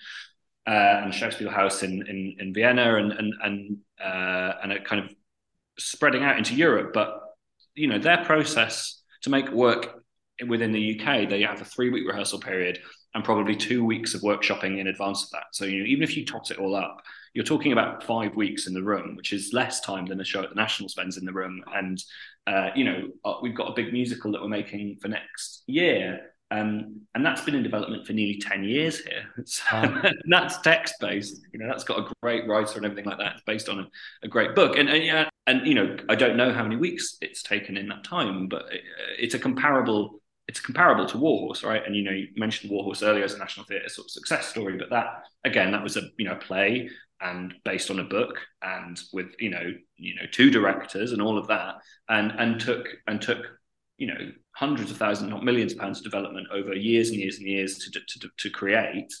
uh, 0.67 1.05
and 1.05 1.13
Schauspielhaus 1.13 1.81
in, 1.81 2.05
in 2.07 2.35
in 2.39 2.53
Vienna 2.53 2.95
and 2.95 3.13
and 3.13 3.33
and 3.41 3.77
uh, 4.03 4.53
and 4.61 4.73
it 4.73 4.83
kind 4.83 5.05
of 5.05 5.15
spreading 5.77 6.23
out 6.23 6.37
into 6.37 6.55
Europe. 6.55 6.91
But 6.93 7.21
you 7.75 7.87
know 7.87 7.99
their 7.99 8.23
process 8.23 9.01
to 9.21 9.29
make 9.29 9.49
work 9.51 10.01
within 10.47 10.71
the 10.71 10.99
UK, 10.99 11.29
they 11.29 11.41
have 11.41 11.61
a 11.61 11.65
three 11.65 11.89
week 11.89 12.07
rehearsal 12.07 12.39
period 12.39 12.79
and 13.13 13.23
probably 13.23 13.55
two 13.55 13.85
weeks 13.85 14.13
of 14.13 14.21
workshopping 14.21 14.79
in 14.79 14.87
advance 14.87 15.23
of 15.23 15.29
that. 15.31 15.45
So 15.53 15.65
you 15.65 15.79
know, 15.79 15.85
even 15.85 16.03
if 16.03 16.17
you 16.17 16.25
tot 16.25 16.51
it 16.51 16.59
all 16.59 16.75
up, 16.75 17.01
you're 17.33 17.45
talking 17.45 17.71
about 17.71 18.03
five 18.03 18.35
weeks 18.35 18.67
in 18.67 18.73
the 18.73 18.83
room, 18.83 19.15
which 19.15 19.33
is 19.33 19.53
less 19.53 19.81
time 19.81 20.05
than 20.05 20.19
a 20.19 20.25
show 20.25 20.43
at 20.43 20.49
the 20.49 20.55
National 20.55 20.89
spends 20.89 21.17
in 21.17 21.25
the 21.25 21.33
room. 21.33 21.63
And 21.73 22.01
uh, 22.47 22.69
you 22.75 22.83
know, 22.83 23.07
uh, 23.23 23.35
we've 23.41 23.55
got 23.55 23.69
a 23.69 23.73
big 23.73 23.93
musical 23.93 24.31
that 24.31 24.41
we're 24.41 24.47
making 24.47 24.97
for 25.01 25.07
next 25.07 25.63
year. 25.67 26.31
Um, 26.51 27.01
and 27.15 27.25
that's 27.25 27.41
been 27.41 27.55
in 27.55 27.63
development 27.63 28.05
for 28.05 28.13
nearly 28.13 28.39
10 28.39 28.63
years 28.63 28.99
here. 28.99 29.25
So, 29.45 29.63
wow. 29.73 30.11
that's 30.29 30.59
text 30.61 30.95
based. 30.99 31.41
You 31.51 31.59
know, 31.59 31.67
that's 31.67 31.83
got 31.83 31.99
a 31.99 32.13
great 32.21 32.47
writer 32.47 32.77
and 32.77 32.85
everything 32.85 33.05
like 33.05 33.17
that. 33.17 33.33
It's 33.33 33.43
based 33.45 33.69
on 33.69 33.79
a, 33.79 33.87
a 34.23 34.27
great 34.27 34.55
book. 34.55 34.77
And, 34.77 34.89
and, 34.89 35.03
yeah, 35.03 35.29
and, 35.47 35.65
you 35.67 35.73
know, 35.73 35.97
I 36.09 36.15
don't 36.15 36.37
know 36.37 36.53
how 36.53 36.63
many 36.63 36.75
weeks 36.75 37.17
it's 37.21 37.43
taken 37.43 37.77
in 37.77 37.87
that 37.89 38.03
time, 38.03 38.47
but 38.47 38.65
it, 38.71 38.81
it's 39.17 39.33
a 39.33 39.39
comparable 39.39 40.21
it's 40.47 40.59
comparable 40.59 41.05
to 41.07 41.17
Warhorse, 41.17 41.63
right? 41.63 41.81
And 41.85 41.95
you 41.95 42.03
know, 42.03 42.11
you 42.11 42.27
mentioned 42.35 42.71
Warhorse 42.71 43.01
earlier 43.01 43.23
as 43.23 43.33
a 43.33 43.39
National 43.39 43.65
Theatre 43.65 43.89
sort 43.89 44.05
of 44.05 44.11
success 44.11 44.47
story, 44.47 44.77
but 44.77 44.89
that 44.91 45.23
again, 45.43 45.71
that 45.71 45.83
was 45.83 45.97
a 45.97 46.03
you 46.17 46.25
know 46.25 46.35
play 46.35 46.89
and 47.21 47.53
based 47.63 47.89
on 47.89 47.99
a 47.99 48.03
book 48.03 48.39
and 48.61 48.99
with 49.13 49.33
you 49.39 49.49
know 49.49 49.73
you 49.95 50.15
know 50.15 50.25
two 50.31 50.51
directors 50.51 51.13
and 51.13 51.21
all 51.21 51.37
of 51.37 51.47
that, 51.47 51.75
and 52.09 52.31
and 52.37 52.59
took 52.59 52.87
and 53.07 53.21
took 53.21 53.39
you 53.97 54.07
know 54.07 54.31
hundreds 54.55 54.89
of 54.89 54.97
thousands, 54.97 55.29
not 55.29 55.43
millions 55.43 55.73
of 55.73 55.79
pounds 55.79 55.99
of 55.99 56.03
development 56.03 56.47
over 56.51 56.73
years 56.73 57.09
and 57.09 57.19
years 57.19 57.37
and 57.37 57.47
years 57.47 57.77
to 57.77 57.91
to, 57.91 58.29
to 58.37 58.49
create, 58.49 59.13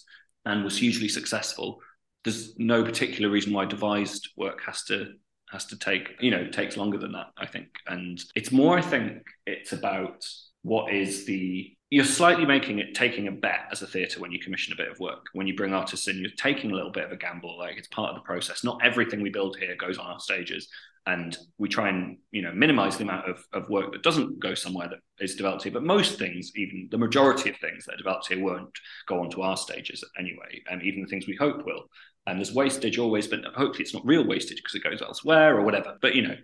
and 0.45 0.63
was 0.63 0.77
hugely 0.77 1.09
successful. 1.09 1.79
There's 2.23 2.57
no 2.57 2.83
particular 2.83 3.29
reason 3.29 3.53
why 3.53 3.65
devised 3.65 4.29
work 4.35 4.61
has 4.65 4.83
to 4.85 5.13
has 5.51 5.65
to 5.65 5.77
take 5.77 6.09
you 6.19 6.31
know 6.31 6.47
takes 6.47 6.77
longer 6.77 6.97
than 6.97 7.11
that. 7.13 7.27
I 7.37 7.45
think, 7.45 7.67
and 7.87 8.21
it's 8.35 8.51
more. 8.51 8.77
I 8.77 8.81
think 8.81 9.23
it's 9.45 9.73
about 9.73 10.25
what 10.63 10.91
is 10.91 11.25
the 11.25 11.71
you're 11.91 12.03
slightly 12.03 12.45
making 12.45 12.79
it 12.79 12.95
taking 12.95 13.27
a 13.27 13.31
bet 13.31 13.67
as 13.71 13.81
a 13.83 13.87
theatre 13.87 14.19
when 14.19 14.31
you 14.31 14.39
commission 14.39 14.73
a 14.73 14.75
bit 14.75 14.91
of 14.91 14.99
work 14.99 15.27
when 15.33 15.45
you 15.45 15.55
bring 15.55 15.73
artists 15.73 16.07
in 16.07 16.17
you're 16.17 16.31
taking 16.35 16.71
a 16.71 16.73
little 16.73 16.91
bit 16.91 17.05
of 17.05 17.11
a 17.11 17.15
gamble 17.15 17.57
like 17.59 17.77
it's 17.77 17.87
part 17.89 18.09
of 18.09 18.15
the 18.15 18.21
process 18.21 18.63
not 18.63 18.83
everything 18.83 19.21
we 19.21 19.29
build 19.29 19.55
here 19.57 19.75
goes 19.75 19.99
on 19.99 20.07
our 20.07 20.19
stages 20.19 20.67
and 21.07 21.37
we 21.57 21.69
try 21.69 21.89
and 21.89 22.17
you 22.31 22.41
know 22.41 22.51
minimize 22.51 22.97
the 22.97 23.03
amount 23.03 23.29
of, 23.29 23.43
of 23.53 23.69
work 23.69 23.91
that 23.91 24.03
doesn't 24.03 24.39
go 24.39 24.53
somewhere 24.53 24.87
that 24.87 24.99
is 25.23 25.35
developed 25.35 25.63
here. 25.63 25.71
But 25.71 25.83
most 25.83 26.17
things 26.17 26.51
even 26.55 26.87
the 26.91 26.97
majority 26.97 27.49
of 27.49 27.57
things 27.57 27.85
that 27.85 27.93
are 27.93 27.97
developed 27.97 28.27
here 28.27 28.43
won't 28.43 28.77
go 29.07 29.21
onto 29.21 29.41
our 29.41 29.57
stages 29.57 30.03
anyway 30.17 30.61
and 30.69 30.81
even 30.81 31.01
the 31.01 31.07
things 31.07 31.27
we 31.27 31.35
hope 31.35 31.65
will. 31.65 31.85
And 32.27 32.39
there's 32.39 32.53
wastage 32.53 32.97
always 32.97 33.27
but 33.27 33.43
hopefully 33.55 33.83
it's 33.83 33.93
not 33.93 34.05
real 34.05 34.25
wastage 34.25 34.57
because 34.57 34.75
it 34.75 34.83
goes 34.83 35.01
elsewhere 35.01 35.57
or 35.57 35.63
whatever. 35.63 35.97
But 36.01 36.15
you 36.15 36.23
know 36.23 36.35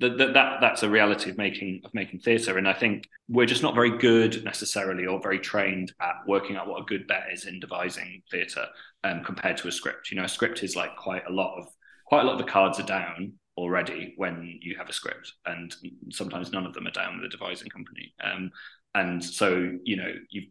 that, 0.00 0.16
that, 0.18 0.34
that 0.34 0.60
that's 0.60 0.82
a 0.82 0.90
reality 0.90 1.30
of 1.30 1.38
making 1.38 1.82
of 1.84 1.94
making 1.94 2.20
theatre. 2.20 2.58
And 2.58 2.68
i 2.68 2.72
think 2.72 3.08
we're 3.28 3.46
just 3.46 3.62
not 3.62 3.74
very 3.74 3.98
good 3.98 4.44
necessarily 4.44 5.06
or 5.06 5.20
very 5.20 5.38
trained 5.38 5.92
at 6.00 6.14
working 6.26 6.56
out 6.56 6.66
what 6.66 6.82
a 6.82 6.86
good 6.86 7.06
bet 7.06 7.26
is 7.32 7.46
in 7.46 7.60
devising 7.60 8.22
theatre 8.30 8.66
um, 9.04 9.22
compared 9.22 9.58
to 9.58 9.68
a 9.68 9.72
script. 9.72 10.10
You 10.10 10.16
know 10.16 10.24
a 10.24 10.28
script 10.28 10.64
is 10.64 10.74
like 10.74 10.96
quite 10.96 11.22
a 11.28 11.32
lot 11.32 11.56
of 11.56 11.66
quite 12.06 12.22
a 12.22 12.24
lot 12.24 12.40
of 12.40 12.44
the 12.44 12.50
cards 12.50 12.80
are 12.80 12.84
down 12.84 13.34
already 13.58 14.14
when 14.16 14.58
you 14.62 14.76
have 14.76 14.88
a 14.88 14.92
script 14.92 15.32
and 15.46 15.74
sometimes 16.10 16.52
none 16.52 16.64
of 16.64 16.72
them 16.74 16.86
are 16.86 16.92
down 16.92 17.14
with 17.14 17.28
the 17.28 17.36
devising 17.36 17.68
company. 17.68 18.14
Um, 18.22 18.50
and 18.94 19.22
so 19.22 19.72
you 19.82 19.96
know 19.96 20.12
you, 20.30 20.42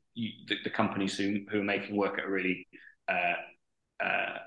the, 0.48 0.56
the, 0.64 0.70
companies 0.70 1.18
who, 1.18 1.40
who 1.50 1.62
are 1.62 1.64
making 1.64 1.96
work 1.96 2.20
at 2.20 2.26
a 2.26 2.30
really 2.30 2.68
uh, 3.08 4.04
uh, 4.04 4.38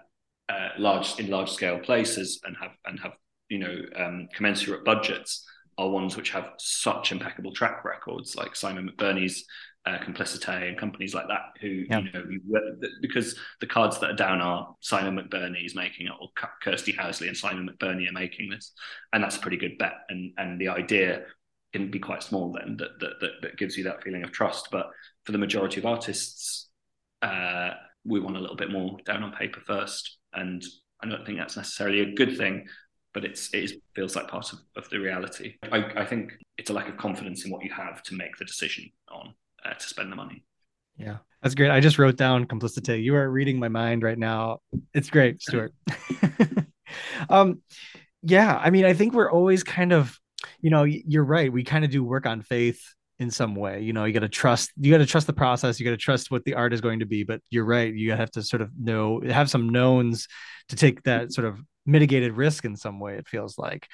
uh, 0.49 0.69
large 0.79 1.19
in 1.19 1.31
large 1.31 1.51
scale 1.51 1.79
places 1.79 2.41
and 2.45 2.57
have 2.61 2.73
and 2.85 3.01
have 3.01 3.13
you 3.49 3.59
know 3.59 3.77
um, 3.97 4.29
commensurate 4.35 4.85
budgets 4.85 5.45
are 5.79 5.89
ones 5.89 6.17
which 6.17 6.31
have 6.31 6.51
such 6.59 7.11
impeccable 7.11 7.53
track 7.53 7.85
records, 7.85 8.37
like 8.37 8.55
Simon 8.55 8.89
McBurney's 8.89 9.45
uh, 9.91 9.99
Complicite 10.05 10.68
and 10.68 10.78
companies 10.78 11.14
like 11.14 11.26
that, 11.28 11.53
who 11.61 11.84
yeah. 11.88 12.01
you 12.01 12.12
know 12.12 12.24
because 13.01 13.38
the 13.61 13.66
cards 13.66 13.99
that 14.01 14.11
are 14.11 14.16
down 14.16 14.41
are 14.41 14.74
Simon 14.80 15.16
McBurney 15.16 15.64
is 15.64 15.74
making 15.74 16.07
it, 16.07 16.12
or 16.20 16.28
Kirsty 16.62 16.93
Housley 16.93 17.28
and 17.28 17.36
Simon 17.36 17.68
McBurney 17.68 18.09
are 18.09 18.12
making 18.12 18.51
this, 18.51 18.72
and 19.12 19.22
that's 19.22 19.36
a 19.36 19.41
pretty 19.41 19.57
good 19.57 19.78
bet. 19.78 19.95
And 20.09 20.32
and 20.38 20.61
the 20.61 20.68
idea 20.68 21.22
can 21.72 21.91
be 21.91 21.99
quite 21.99 22.22
small 22.22 22.53
then 22.53 22.76
that 22.78 23.01
that 23.01 23.20
that, 23.20 23.30
that 23.43 23.57
gives 23.57 23.76
you 23.76 23.84
that 23.84 24.03
feeling 24.03 24.22
of 24.22 24.32
trust. 24.32 24.68
But 24.70 24.91
for 25.24 25.32
the 25.32 25.38
majority 25.38 25.80
of 25.80 25.86
artists, 25.86 26.68
uh, 27.22 27.70
we 28.05 28.20
want 28.20 28.36
a 28.36 28.41
little 28.41 28.57
bit 28.57 28.70
more 28.70 28.99
down 29.05 29.22
on 29.22 29.32
paper 29.32 29.61
first, 29.66 30.18
and 30.32 30.62
I 31.03 31.09
don't 31.09 31.24
think 31.26 31.38
that's 31.38 31.57
necessarily 31.57 32.01
a 32.01 32.14
good 32.14 32.36
thing 32.36 32.66
but 33.12 33.24
it's 33.24 33.53
it 33.53 33.64
is, 33.64 33.76
feels 33.97 34.14
like 34.14 34.28
part 34.28 34.53
of, 34.53 34.61
of 34.76 34.88
the 34.91 34.99
reality. 35.01 35.57
I, 35.72 35.84
I 35.97 36.05
think 36.05 36.32
it's 36.59 36.70
a 36.70 36.72
lack 36.72 36.88
of 36.88 36.97
confidence 36.97 37.45
in 37.45 37.51
what 37.51 37.64
you 37.64 37.72
have 37.72 38.05
to 38.05 38.14
make 38.14 38.36
the 38.36 38.45
decision 38.45 38.88
on 39.09 39.34
uh, 39.65 39.75
to 39.75 39.89
spend 39.89 40.11
the 40.11 40.17
money. 40.17 40.45
Yeah, 40.97 41.19
that's 41.43 41.55
great. 41.55 41.71
I 41.71 41.81
just 41.81 41.99
wrote 41.99 42.17
down 42.17 42.47
Complicite. 42.47 43.03
You 43.03 43.17
are 43.17 43.31
reading 43.31 43.59
my 43.59 43.69
mind 43.69 44.03
right 44.03 44.19
now. 44.19 44.59
It's 44.95 45.11
great, 45.11 45.41
Stewart. 45.43 45.73
um, 47.29 47.63
yeah, 48.23 48.59
I 48.63 48.71
mean, 48.71 48.85
I 48.85 48.95
think 48.95 49.15
we're 49.15 49.31
always 49.31 49.63
kind 49.63 49.93
of, 49.93 50.19
you 50.61 50.71
know, 50.71 50.85
you're 50.85 51.25
right. 51.25 51.53
We 51.53 51.65
kind 51.65 51.85
of 51.85 51.91
do 51.91 52.05
work 52.05 52.27
on 52.27 52.43
faith 52.43 52.83
in 53.19 53.31
some 53.31 53.55
way. 53.55 53.81
You 53.83 53.93
know, 53.93 54.05
you 54.05 54.13
got 54.13 54.21
to 54.21 54.29
trust. 54.29 54.73
You 54.79 54.91
got 54.91 54.99
to 54.99 55.07
trust 55.07 55.27
the 55.27 55.33
process. 55.33 55.79
You 55.79 55.85
got 55.85 55.93
to 55.93 55.97
trust 55.97 56.31
what 56.31 56.45
the 56.45 56.55
art 56.55 56.73
is 56.73 56.81
going 56.81 57.01
to 57.01 57.07
be. 57.07 57.25
But 57.25 57.41
you're 57.51 57.65
right. 57.65 57.93
You 57.93 58.13
have 58.13 58.31
to 58.33 58.43
sort 58.43 58.63
of 58.63 58.71
know, 58.79 59.21
have 59.21 59.51
some 59.51 59.69
knowns 59.69 60.27
to 60.69 60.77
take 60.77 61.03
that 61.05 61.33
sort 61.33 61.47
of 61.47 61.61
mitigated 61.87 62.33
risk 62.33 62.65
in 62.65 62.77
some 62.77 63.01
way 63.01 63.17
it 63.17 63.27
feels 63.27 63.59
like 63.59 63.87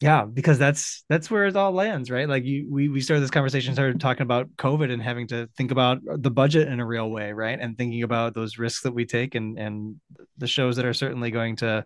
yeah 0.00 0.24
because 0.24 0.58
that's 0.58 1.04
that's 1.08 1.30
where 1.30 1.46
it 1.46 1.56
all 1.56 1.72
lands 1.72 2.10
right? 2.10 2.28
Like 2.28 2.44
you 2.44 2.68
we, 2.70 2.88
we 2.88 3.00
started 3.00 3.22
this 3.22 3.30
conversation 3.30 3.74
started 3.74 4.00
talking 4.00 4.22
about 4.22 4.48
covid 4.56 4.92
and 4.92 5.02
having 5.02 5.26
to 5.28 5.48
think 5.56 5.70
about 5.70 5.98
the 6.04 6.30
budget 6.30 6.68
in 6.68 6.80
a 6.80 6.86
real 6.86 7.10
way 7.10 7.32
right? 7.32 7.58
And 7.58 7.76
thinking 7.76 8.02
about 8.02 8.34
those 8.34 8.58
risks 8.58 8.82
that 8.82 8.94
we 8.94 9.06
take 9.06 9.34
and 9.34 9.58
and 9.58 9.96
the 10.36 10.46
shows 10.46 10.76
that 10.76 10.84
are 10.84 10.94
certainly 10.94 11.30
going 11.30 11.56
to 11.56 11.84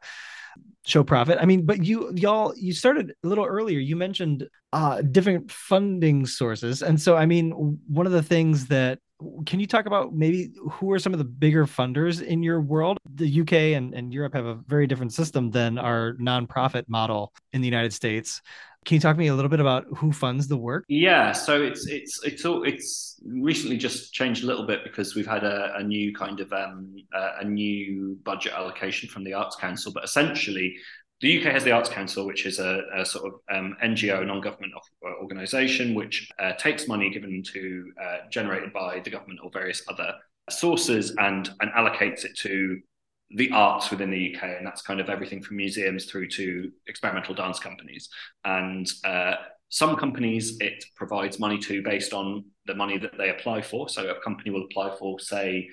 show 0.84 1.05
profit 1.05 1.38
i 1.40 1.44
mean 1.44 1.64
but 1.64 1.84
you 1.84 2.12
y'all 2.14 2.53
you 2.57 2.72
started 2.72 3.14
a 3.22 3.28
little 3.28 3.44
earlier 3.44 3.78
you 3.78 3.94
mentioned 3.94 4.48
uh 4.72 5.00
different 5.03 5.50
funding 5.50 6.26
sources 6.26 6.82
and 6.82 7.00
so 7.00 7.16
i 7.16 7.24
mean 7.24 7.78
one 7.86 8.07
of 8.07 8.12
the 8.12 8.22
things 8.22 8.66
that 8.66 8.98
can 9.46 9.61
you 9.61 9.66
talk 9.66 9.86
about 9.86 10.14
maybe 10.14 10.50
who 10.70 10.90
are 10.92 10.98
some 10.98 11.12
of 11.12 11.18
the 11.18 11.24
bigger 11.24 11.66
funders 11.66 12.22
in 12.22 12.42
your 12.42 12.61
world? 12.61 12.98
The 13.14 13.40
UK 13.40 13.53
and, 13.53 13.94
and 13.94 14.12
Europe 14.12 14.34
have 14.34 14.46
a 14.46 14.55
very 14.66 14.86
different 14.86 15.12
system 15.12 15.50
than 15.50 15.78
our 15.78 16.14
nonprofit 16.14 16.88
model 16.88 17.32
in 17.53 17.61
the 17.61 17.68
United 17.68 17.92
States. 17.92 18.42
Can 18.85 18.97
you 18.97 19.01
talk 19.01 19.14
to 19.14 19.18
me 19.18 19.28
a 19.28 19.35
little 19.35 19.49
bit 19.49 19.61
about 19.61 19.87
who 19.97 20.12
funds 20.12 20.49
the 20.49 20.57
work? 20.57 20.85
Yeah, 20.89 21.33
so 21.33 21.62
it's 21.62 21.87
it's 21.87 22.22
it's 22.24 22.45
all 22.45 22.64
it's 22.64 23.20
recently 23.24 23.76
just 23.76 24.12
changed 24.12 24.43
a 24.43 24.47
little 24.47 24.66
bit 24.66 24.83
because 24.83 25.14
we've 25.14 25.26
had 25.26 25.45
a, 25.45 25.76
a 25.76 25.83
new 25.85 26.12
kind 26.12 26.41
of 26.41 26.53
um, 26.53 26.97
uh, 27.14 27.33
a 27.41 27.45
new 27.45 28.18
budget 28.24 28.53
allocation 28.55 29.09
from 29.09 29.22
the 29.22 29.35
Arts 29.35 29.55
Council. 29.55 29.93
But 29.93 30.03
essentially, 30.03 30.74
the 31.20 31.39
UK 31.39 31.53
has 31.53 31.62
the 31.62 31.70
Arts 31.70 31.89
Council, 31.89 32.26
which 32.26 32.45
is 32.45 32.59
a, 32.59 32.83
a 32.97 33.05
sort 33.05 33.33
of 33.33 33.57
um, 33.57 33.76
NGO, 33.85 34.26
non-government 34.26 34.72
organisation, 35.20 35.95
which 35.95 36.28
uh, 36.41 36.53
takes 36.55 36.89
money 36.89 37.09
given 37.09 37.41
to 37.53 37.93
uh, 38.03 38.16
generated 38.30 38.72
by 38.72 38.99
the 38.99 39.11
government 39.11 39.39
or 39.45 39.51
various 39.53 39.83
other 39.89 40.12
sources 40.51 41.14
and 41.18 41.51
and 41.61 41.70
allocates 41.70 42.24
it 42.24 42.37
to 42.39 42.80
the 43.35 43.51
arts 43.53 43.91
within 43.91 44.11
the 44.11 44.35
UK, 44.35 44.43
and 44.59 44.66
that's 44.66 44.83
kind 44.83 45.01
of 45.01 45.09
everything 45.09 45.43
from 45.43 45.57
museums 45.57 46.05
through 46.05 46.28
to 46.28 46.70
experimental 46.87 47.35
dance 47.35 47.59
companies. 47.59 48.09
And 48.45 48.87
uh, 49.05 49.35
some 49.68 49.97
companies 49.97 50.59
it 50.61 50.85
provides 50.97 51.39
money 51.39 51.59
to 51.59 51.83
based 51.83 52.12
on 52.12 52.45
the 52.66 52.74
money 52.74 52.99
that 52.99 53.16
they 53.16 53.30
apply 53.30 53.62
for. 53.62 53.89
So 53.89 54.09
a 54.09 54.20
company 54.20 54.51
will 54.51 54.64
apply 54.64 54.97
for, 54.99 55.18
say, 55.18 55.68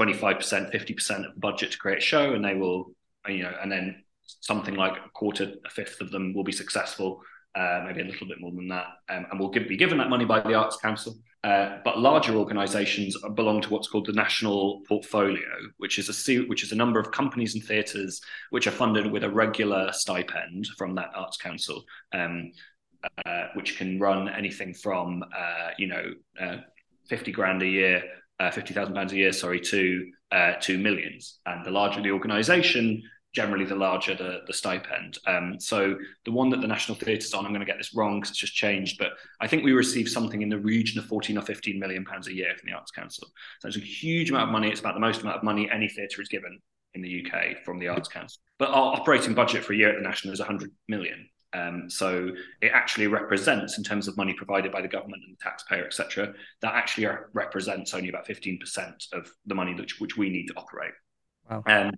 25%, 0.00 0.74
50% 0.74 1.26
of 1.26 1.34
the 1.34 1.40
budget 1.40 1.72
to 1.72 1.78
create 1.78 1.98
a 1.98 2.02
show, 2.02 2.34
and 2.34 2.44
they 2.44 2.54
will, 2.54 2.92
you 3.28 3.44
know, 3.44 3.54
and 3.62 3.70
then 3.70 4.02
something 4.22 4.74
like 4.74 4.96
a 4.96 5.08
quarter, 5.10 5.52
a 5.64 5.70
fifth 5.70 6.00
of 6.00 6.10
them 6.10 6.34
will 6.34 6.44
be 6.44 6.52
successful, 6.52 7.20
uh, 7.54 7.82
maybe 7.86 8.02
a 8.02 8.04
little 8.04 8.26
bit 8.26 8.40
more 8.40 8.52
than 8.52 8.68
that, 8.68 8.86
um, 9.08 9.26
and 9.30 9.40
will 9.40 9.50
give, 9.50 9.68
be 9.68 9.76
given 9.76 9.98
that 9.98 10.10
money 10.10 10.24
by 10.24 10.40
the 10.40 10.54
Arts 10.54 10.76
Council. 10.76 11.16
Uh, 11.46 11.78
but 11.84 12.00
larger 12.00 12.34
organisations 12.34 13.16
belong 13.36 13.60
to 13.60 13.70
what's 13.70 13.86
called 13.86 14.04
the 14.04 14.12
National 14.12 14.82
Portfolio, 14.88 15.46
which 15.76 15.96
is 15.96 16.08
a 16.08 16.12
suit, 16.12 16.48
which 16.48 16.64
is 16.64 16.72
a 16.72 16.74
number 16.74 16.98
of 16.98 17.12
companies 17.12 17.54
and 17.54 17.62
theatres 17.62 18.20
which 18.50 18.66
are 18.66 18.72
funded 18.72 19.12
with 19.12 19.22
a 19.22 19.30
regular 19.30 19.92
stipend 19.92 20.66
from 20.76 20.96
that 20.96 21.10
Arts 21.14 21.36
Council, 21.36 21.84
um, 22.12 22.50
uh, 23.24 23.44
which 23.54 23.78
can 23.78 24.00
run 24.00 24.28
anything 24.28 24.74
from 24.74 25.22
uh, 25.22 25.70
you 25.78 25.86
know 25.86 26.04
uh, 26.40 26.56
fifty 27.08 27.30
grand 27.30 27.62
a 27.62 27.68
year, 27.68 28.02
uh, 28.40 28.50
fifty 28.50 28.74
thousand 28.74 28.94
pounds 28.94 29.12
a 29.12 29.16
year, 29.16 29.32
sorry, 29.32 29.60
to 29.60 30.10
to 30.60 30.78
millions. 30.78 31.38
And 31.46 31.64
the 31.64 31.70
larger 31.70 32.02
the 32.02 32.10
organisation, 32.10 33.04
generally 33.36 33.66
the 33.66 33.74
larger 33.74 34.14
the, 34.14 34.40
the 34.46 34.52
stipend. 34.52 35.18
Um, 35.26 35.60
so 35.60 35.94
the 36.24 36.32
one 36.32 36.48
that 36.48 36.62
the 36.62 36.66
National 36.66 36.96
Theatre's 36.96 37.34
on, 37.34 37.44
I'm 37.44 37.52
going 37.52 37.60
to 37.60 37.66
get 37.66 37.76
this 37.76 37.94
wrong 37.94 38.18
because 38.18 38.30
it's 38.30 38.38
just 38.38 38.54
changed, 38.54 38.96
but 38.98 39.12
I 39.42 39.46
think 39.46 39.62
we 39.62 39.72
receive 39.72 40.08
something 40.08 40.40
in 40.40 40.48
the 40.48 40.58
region 40.58 40.98
of 40.98 41.04
14 41.04 41.36
or 41.36 41.42
15 41.42 41.78
million 41.78 42.02
pounds 42.02 42.28
a 42.28 42.34
year 42.34 42.54
from 42.58 42.70
the 42.70 42.74
Arts 42.74 42.90
Council. 42.90 43.28
So 43.60 43.68
it's 43.68 43.76
a 43.76 43.80
huge 43.80 44.30
amount 44.30 44.48
of 44.48 44.52
money. 44.52 44.70
It's 44.70 44.80
about 44.80 44.94
the 44.94 45.00
most 45.00 45.20
amount 45.20 45.36
of 45.36 45.42
money 45.42 45.68
any 45.70 45.86
theatre 45.86 46.22
is 46.22 46.28
given 46.28 46.58
in 46.94 47.02
the 47.02 47.26
UK 47.26 47.62
from 47.62 47.78
the 47.78 47.88
Arts 47.88 48.08
Council. 48.08 48.40
But 48.58 48.70
our 48.70 48.94
operating 48.94 49.34
budget 49.34 49.64
for 49.64 49.74
a 49.74 49.76
year 49.76 49.90
at 49.90 49.96
the 49.96 50.08
National 50.08 50.32
is 50.32 50.40
100 50.40 50.70
million. 50.88 51.28
Um, 51.52 51.90
so 51.90 52.30
it 52.62 52.70
actually 52.72 53.06
represents, 53.06 53.76
in 53.76 53.84
terms 53.84 54.08
of 54.08 54.16
money 54.16 54.32
provided 54.32 54.72
by 54.72 54.80
the 54.80 54.88
government 54.88 55.22
and 55.26 55.36
the 55.36 55.42
taxpayer, 55.42 55.84
etc., 55.84 56.32
that 56.62 56.74
actually 56.74 57.06
represents 57.34 57.92
only 57.92 58.08
about 58.08 58.26
15% 58.26 59.12
of 59.12 59.30
the 59.44 59.54
money 59.54 59.74
which, 59.74 60.00
which 60.00 60.16
we 60.16 60.30
need 60.30 60.46
to 60.46 60.54
operate. 60.56 60.92
Wow. 61.50 61.62
Um, 61.66 61.92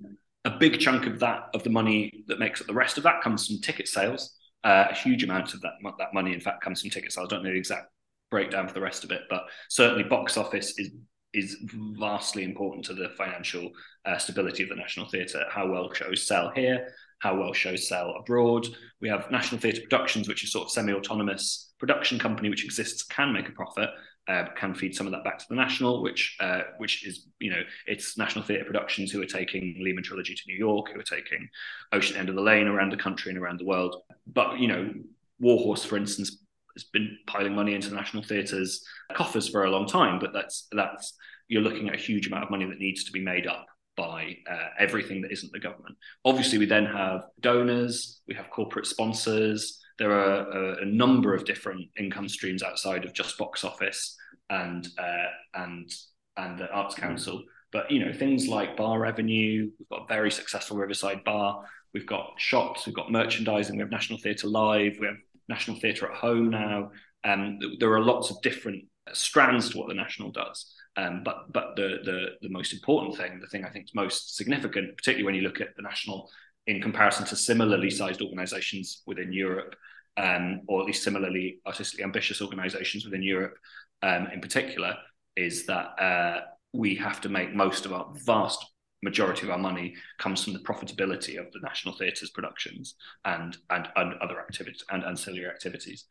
a 0.44 0.50
big 0.50 0.78
chunk 0.78 1.06
of 1.06 1.18
that 1.20 1.48
of 1.54 1.62
the 1.62 1.70
money 1.70 2.24
that 2.28 2.38
makes 2.38 2.60
up 2.60 2.66
the 2.66 2.74
rest 2.74 2.96
of 2.96 3.04
that 3.04 3.22
comes 3.22 3.46
from 3.46 3.60
ticket 3.60 3.88
sales. 3.88 4.36
Uh, 4.64 4.86
a 4.90 4.94
huge 4.94 5.22
amount 5.22 5.54
of 5.54 5.60
that 5.60 5.72
that 5.98 6.14
money, 6.14 6.32
in 6.32 6.40
fact, 6.40 6.62
comes 6.62 6.80
from 6.80 6.90
ticket 6.90 7.12
sales. 7.12 7.28
I 7.30 7.34
don't 7.34 7.44
know 7.44 7.50
the 7.50 7.56
exact 7.56 7.90
breakdown 8.30 8.68
for 8.68 8.74
the 8.74 8.80
rest 8.80 9.04
of 9.04 9.10
it, 9.10 9.22
but 9.30 9.44
certainly 9.68 10.04
box 10.04 10.36
office 10.36 10.78
is 10.78 10.90
is 11.34 11.56
vastly 11.98 12.42
important 12.42 12.84
to 12.86 12.94
the 12.94 13.10
financial 13.16 13.70
uh, 14.06 14.16
stability 14.16 14.62
of 14.62 14.70
the 14.70 14.74
National 14.74 15.06
Theatre. 15.06 15.44
How 15.50 15.68
well 15.68 15.92
shows 15.92 16.26
sell 16.26 16.50
here, 16.54 16.88
how 17.18 17.38
well 17.38 17.52
shows 17.52 17.88
sell 17.88 18.14
abroad. 18.18 18.66
We 19.00 19.08
have 19.08 19.30
National 19.30 19.60
Theatre 19.60 19.82
Productions, 19.82 20.28
which 20.28 20.42
is 20.42 20.52
sort 20.52 20.66
of 20.66 20.70
semi-autonomous 20.70 21.72
production 21.78 22.18
company 22.18 22.48
which 22.48 22.64
exists, 22.64 23.02
can 23.02 23.32
make 23.32 23.48
a 23.48 23.52
profit, 23.52 23.90
uh, 24.28 24.44
can 24.54 24.74
feed 24.74 24.94
some 24.94 25.06
of 25.06 25.12
that 25.12 25.24
back 25.24 25.38
to 25.38 25.46
the 25.48 25.54
national, 25.54 26.02
which 26.02 26.36
uh, 26.40 26.62
which 26.76 27.06
is 27.06 27.26
you 27.40 27.50
know 27.50 27.62
it's 27.86 28.18
National 28.18 28.44
Theatre 28.44 28.64
Productions 28.64 29.10
who 29.10 29.22
are 29.22 29.26
taking 29.26 29.76
Lehman 29.80 30.04
Trilogy 30.04 30.34
to 30.34 30.42
New 30.46 30.56
York, 30.56 30.90
who 30.92 31.00
are 31.00 31.02
taking 31.02 31.48
Ocean 31.92 32.16
End 32.16 32.28
of 32.28 32.34
the 32.34 32.42
Lane 32.42 32.68
around 32.68 32.92
the 32.92 32.96
country 32.96 33.30
and 33.30 33.38
around 33.38 33.58
the 33.58 33.64
world. 33.64 34.02
But 34.26 34.58
you 34.58 34.68
know, 34.68 34.92
Warhorse, 35.40 35.84
for 35.84 35.96
instance, 35.96 36.38
has 36.74 36.84
been 36.84 37.16
piling 37.26 37.54
money 37.54 37.74
into 37.74 37.88
the 37.88 37.96
National 37.96 38.22
Theatre's 38.22 38.84
coffers 39.14 39.48
for 39.48 39.64
a 39.64 39.70
long 39.70 39.86
time. 39.86 40.18
But 40.18 40.32
that's 40.32 40.68
that's 40.72 41.14
you're 41.48 41.62
looking 41.62 41.88
at 41.88 41.94
a 41.94 41.98
huge 41.98 42.26
amount 42.26 42.44
of 42.44 42.50
money 42.50 42.66
that 42.66 42.78
needs 42.78 43.04
to 43.04 43.12
be 43.12 43.20
made 43.20 43.46
up 43.46 43.66
by 43.96 44.36
uh, 44.48 44.68
everything 44.78 45.22
that 45.22 45.32
isn't 45.32 45.50
the 45.52 45.58
government. 45.58 45.96
Obviously, 46.24 46.58
we 46.58 46.66
then 46.66 46.84
have 46.84 47.24
donors, 47.40 48.20
we 48.28 48.34
have 48.34 48.50
corporate 48.50 48.86
sponsors, 48.86 49.80
there 49.98 50.12
are 50.12 50.50
a, 50.50 50.82
a, 50.82 50.84
number 50.84 51.34
of 51.34 51.44
different 51.44 51.88
income 51.98 52.28
streams 52.28 52.62
outside 52.62 53.04
of 53.04 53.12
just 53.12 53.36
box 53.36 53.64
office 53.64 54.16
and 54.50 54.88
uh, 54.98 55.26
and 55.54 55.90
and 56.36 56.58
the 56.58 56.70
Arts 56.70 56.94
Council. 56.94 57.42
But 57.72 57.90
you 57.90 58.04
know 58.04 58.12
things 58.12 58.48
like 58.48 58.76
bar 58.76 58.98
revenue. 58.98 59.70
We've 59.78 59.88
got 59.88 60.04
a 60.04 60.06
very 60.08 60.30
successful 60.30 60.76
Riverside 60.76 61.24
Bar. 61.24 61.64
We've 61.92 62.06
got 62.06 62.34
shops. 62.38 62.86
We've 62.86 62.94
got 62.94 63.10
merchandising. 63.10 63.76
We 63.76 63.82
have 63.82 63.90
National 63.90 64.18
Theatre 64.18 64.46
Live. 64.46 64.96
We 65.00 65.06
have 65.06 65.16
National 65.48 65.78
Theatre 65.80 66.10
at 66.10 66.16
Home 66.16 66.50
now. 66.50 66.90
Um, 67.24 67.58
there 67.80 67.92
are 67.92 68.00
lots 68.00 68.30
of 68.30 68.40
different 68.42 68.84
strands 69.12 69.70
to 69.70 69.78
what 69.78 69.88
the 69.88 69.94
National 69.94 70.30
does. 70.30 70.74
Um, 70.96 71.22
but 71.24 71.52
but 71.52 71.76
the, 71.76 71.98
the 72.04 72.26
the 72.42 72.48
most 72.48 72.72
important 72.72 73.16
thing, 73.16 73.38
the 73.40 73.46
thing 73.46 73.64
I 73.64 73.70
think 73.70 73.86
is 73.86 73.94
most 73.94 74.36
significant, 74.36 74.96
particularly 74.96 75.24
when 75.24 75.34
you 75.34 75.42
look 75.42 75.60
at 75.60 75.76
the 75.76 75.82
National 75.82 76.30
in 76.68 76.82
comparison 76.82 77.24
to 77.24 77.34
similarly 77.34 77.90
sized 77.90 78.20
organisations 78.20 79.02
within 79.06 79.32
Europe, 79.32 79.74
um, 80.18 80.60
or 80.68 80.80
at 80.80 80.86
least 80.86 81.02
similarly 81.02 81.60
artistically 81.66 82.04
ambitious 82.04 82.42
organisations 82.42 83.06
within 83.06 83.22
Europe, 83.22 83.54
um, 84.02 84.28
in 84.32 84.40
particular, 84.40 84.94
is 85.34 85.64
that 85.64 85.86
uh, 85.98 86.40
we 86.74 86.94
have 86.94 87.22
to 87.22 87.30
make 87.30 87.54
most 87.54 87.86
of 87.86 87.92
our 87.94 88.12
vast 88.24 88.64
majority 89.02 89.44
of 89.46 89.50
our 89.50 89.58
money 89.58 89.94
comes 90.18 90.44
from 90.44 90.52
the 90.52 90.58
profitability 90.58 91.38
of 91.38 91.50
the 91.52 91.60
National 91.62 91.94
Theatre's 91.94 92.30
productions 92.30 92.96
and 93.24 93.56
and, 93.70 93.88
and 93.96 94.14
other 94.20 94.38
activities 94.38 94.84
and 94.90 95.04
ancillary 95.04 95.46
activities. 95.46 96.04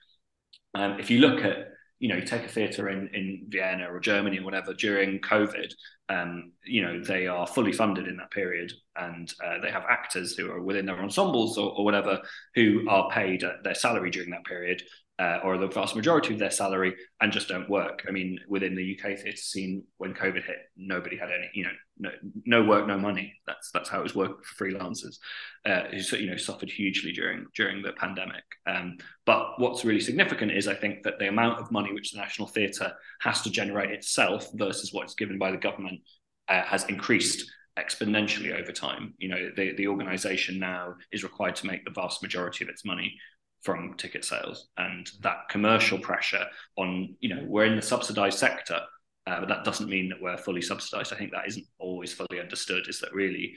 Um, 0.74 1.00
if 1.00 1.12
you 1.12 1.20
look 1.20 1.44
at 1.46 1.68
you 2.00 2.10
know, 2.10 2.16
you 2.16 2.26
take 2.26 2.44
a 2.44 2.50
theatre 2.50 2.90
in, 2.90 3.08
in 3.14 3.46
Vienna 3.50 3.92
or 3.92 4.00
Germany 4.00 4.40
or 4.40 4.44
whatever 4.44 4.74
during 4.74 5.20
COVID, 5.20 5.72
um, 6.10 6.52
you 6.64 6.82
know, 6.82 7.02
they 7.04 7.28
are 7.28 7.48
fully 7.48 7.72
funded 7.72 8.08
in 8.08 8.18
that 8.18 8.32
period 8.32 8.72
and 8.96 9.34
uh, 9.44 9.60
they 9.62 9.72
have 9.72 9.84
actors 9.90 10.36
who 10.36 10.50
are 10.52 10.62
within 10.62 10.86
their 10.86 11.02
ensembles 11.02 11.58
or, 11.58 11.72
or 11.72 11.84
whatever 11.84 12.22
who 12.56 12.88
are 12.88 13.10
paid 13.10 13.44
their 13.64 13.76
salary 13.76 14.12
during 14.12 14.30
that 14.30 14.46
period 14.46 14.82
uh, 15.20 15.40
or 15.44 15.58
the 15.58 15.68
vast 15.68 15.96
majority 15.96 16.34
of 16.34 16.40
their 16.40 16.52
salary 16.52 16.96
and 17.22 17.32
just 17.32 17.48
don't 17.48 17.70
work. 17.70 18.06
I 18.08 18.12
mean, 18.12 18.40
within 18.48 18.76
the 18.76 18.98
UK 18.98 19.18
theatre 19.18 19.36
scene, 19.36 19.84
when 19.98 20.14
COVID 20.14 20.46
hit, 20.46 20.58
nobody 20.76 21.18
had 21.18 21.30
any, 21.30 21.50
you 21.54 21.64
know, 21.64 21.72
no, 21.98 22.10
no 22.46 22.64
work, 22.64 22.86
no 22.88 23.00
money. 23.00 23.34
That's 23.48 23.72
that's 23.72 23.90
how 23.90 24.00
it 24.00 24.04
was 24.04 24.16
working 24.16 24.38
for 24.44 24.66
freelancers, 24.66 25.18
uh, 25.66 25.86
who 25.90 26.18
you 26.18 26.30
know 26.30 26.38
suffered 26.38 26.70
hugely 26.70 27.12
during 27.12 27.48
during 27.56 27.82
the 27.82 27.94
pandemic. 27.94 28.44
Um, 28.68 28.98
but 29.26 29.60
what's 29.60 29.84
really 29.84 30.02
significant 30.02 30.52
is 30.52 30.68
I 30.68 30.76
think 30.76 31.02
that 31.04 31.18
the 31.18 31.30
amount 31.30 31.60
of 31.60 31.72
money 31.72 31.92
which 31.94 32.12
the 32.12 32.20
National 32.20 32.48
Theatre 32.48 32.94
has 33.22 33.42
to 33.42 33.50
generate 33.50 33.90
itself 33.90 34.48
versus 34.54 34.94
what's 34.94 35.16
given 35.16 35.40
by 35.40 35.50
the 35.50 35.58
government 35.58 36.02
uh, 36.48 36.62
has 36.62 36.86
increased 36.86 37.52
exponentially 37.78 38.60
over 38.60 38.72
time. 38.72 39.14
You 39.18 39.30
know, 39.30 39.52
the, 39.56 39.74
the 39.74 39.88
organization 39.88 40.60
now 40.60 40.96
is 41.12 41.24
required 41.24 41.56
to 41.58 41.68
make 41.68 41.86
the 41.86 41.92
vast 41.92 42.22
majority 42.22 42.64
of 42.64 42.70
its 42.70 42.84
money 42.84 43.18
from 43.64 43.96
ticket 43.98 44.24
sales 44.24 44.68
and 44.78 45.10
that 45.22 45.50
commercial 45.50 46.00
pressure 46.00 46.46
on 46.78 47.16
you 47.20 47.34
know 47.34 47.44
we're 47.48 47.66
in 47.66 47.76
the 47.76 47.82
subsidized 47.82 48.38
sector 48.38 48.80
uh, 49.26 49.40
but 49.40 49.50
that 49.50 49.66
doesn't 49.66 49.90
mean 49.90 50.08
that 50.08 50.22
we're 50.22 50.38
fully 50.38 50.62
subsidized. 50.62 51.12
I 51.12 51.18
think 51.18 51.32
that 51.32 51.48
isn't 51.48 51.66
always 51.80 52.14
fully 52.14 52.40
understood 52.40 52.88
is 52.88 53.02
that 53.02 53.14
really 53.14 53.54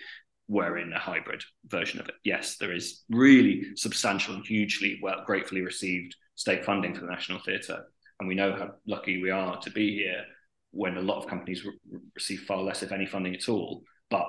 we're 0.48 0.78
in 0.78 0.92
a 0.92 0.98
hybrid 0.98 1.42
version 1.66 2.00
of 2.00 2.08
it. 2.08 2.14
Yes 2.24 2.56
there 2.58 2.72
is 2.72 3.04
really 3.10 3.62
substantial 3.76 4.34
and 4.34 4.44
hugely 4.44 4.98
well 5.02 5.22
gratefully 5.26 5.60
received 5.60 6.16
state 6.34 6.64
funding 6.64 6.94
for 6.94 7.02
the 7.02 7.10
national 7.10 7.40
theatre 7.40 7.84
and 8.18 8.28
we 8.28 8.34
know 8.34 8.52
how 8.52 8.70
lucky 8.86 9.22
we 9.22 9.30
are 9.30 9.58
to 9.60 9.70
be 9.70 9.96
here 9.96 10.24
when 10.72 10.96
a 10.96 11.02
lot 11.02 11.18
of 11.18 11.28
companies 11.28 11.64
re- 11.64 11.98
receive 12.14 12.42
far 12.42 12.62
less 12.62 12.82
if 12.82 12.92
any 12.92 13.06
funding 13.06 13.34
at 13.34 13.48
all. 13.48 13.82
But 14.10 14.26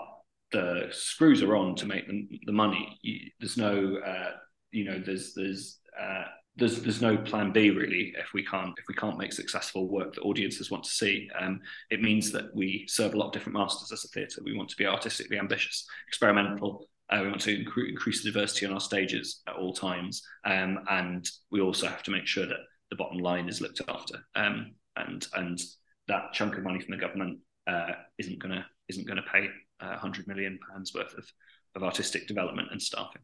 the 0.52 0.88
screws 0.92 1.42
are 1.42 1.56
on 1.56 1.76
to 1.76 1.86
make 1.86 2.08
the, 2.08 2.28
the 2.46 2.52
money. 2.52 3.00
You, 3.02 3.30
there's 3.40 3.58
no 3.58 3.98
uh, 3.98 4.32
you 4.72 4.86
know 4.86 5.00
there's 5.00 5.34
there's 5.34 5.80
uh, 6.00 6.24
there's 6.56 6.82
there's 6.82 7.02
no 7.02 7.18
plan 7.18 7.52
B 7.52 7.70
really 7.70 8.14
if 8.18 8.34
we 8.34 8.44
can't 8.46 8.74
if 8.78 8.86
we 8.88 8.94
can't 8.94 9.18
make 9.18 9.34
successful 9.34 9.88
work 9.88 10.14
that 10.16 10.22
audiences 10.22 10.72
want 10.72 10.84
to 10.84 10.90
see. 10.90 11.30
Um, 11.38 11.62
it 11.90 12.02
means 12.02 12.32
that 12.32 12.54
we 12.56 12.86
serve 12.88 13.14
a 13.14 13.18
lot 13.18 13.28
of 13.28 13.34
different 13.34 13.58
masters 13.58 13.92
as 13.92 14.04
a 14.04 14.08
theatre. 14.10 14.42
We 14.44 14.58
want 14.58 14.70
to 14.70 14.78
be 14.78 14.86
artistically 14.86 15.40
ambitious, 15.40 15.86
experimental. 16.08 16.88
Uh, 17.10 17.20
we 17.24 17.30
want 17.30 17.42
to 17.42 17.64
incre- 17.64 17.90
increase 17.90 18.24
the 18.24 18.32
diversity 18.32 18.66
on 18.66 18.74
our 18.74 18.80
stages 18.80 19.42
at 19.48 19.56
all 19.56 19.74
times, 19.74 20.22
um, 20.46 20.80
and 20.90 21.28
we 21.52 21.60
also 21.60 21.88
have 21.88 22.04
to 22.04 22.12
make 22.12 22.26
sure 22.26 22.46
that 22.46 22.60
the 22.90 22.96
bottom 22.96 23.20
line 23.20 23.50
is 23.50 23.62
looked 23.62 23.82
after. 23.88 24.16
Um, 24.36 24.76
and 24.98 25.26
and 25.36 25.60
that 26.08 26.34
chunk 26.34 26.58
of 26.58 26.64
money 26.64 26.80
from 26.80 26.92
the 26.92 27.02
government 27.02 27.40
uh, 27.68 27.92
isn't 28.18 28.40
gonna 28.40 28.66
isn't 28.90 29.08
gonna 29.08 29.24
pay 29.32 29.48
uh, 29.80 29.88
100 29.88 30.28
million 30.28 30.60
pounds 30.70 30.94
worth 30.94 31.14
of 31.18 31.26
of 31.76 31.84
artistic 31.84 32.28
development 32.28 32.68
and 32.72 32.82
staffing. 32.82 33.22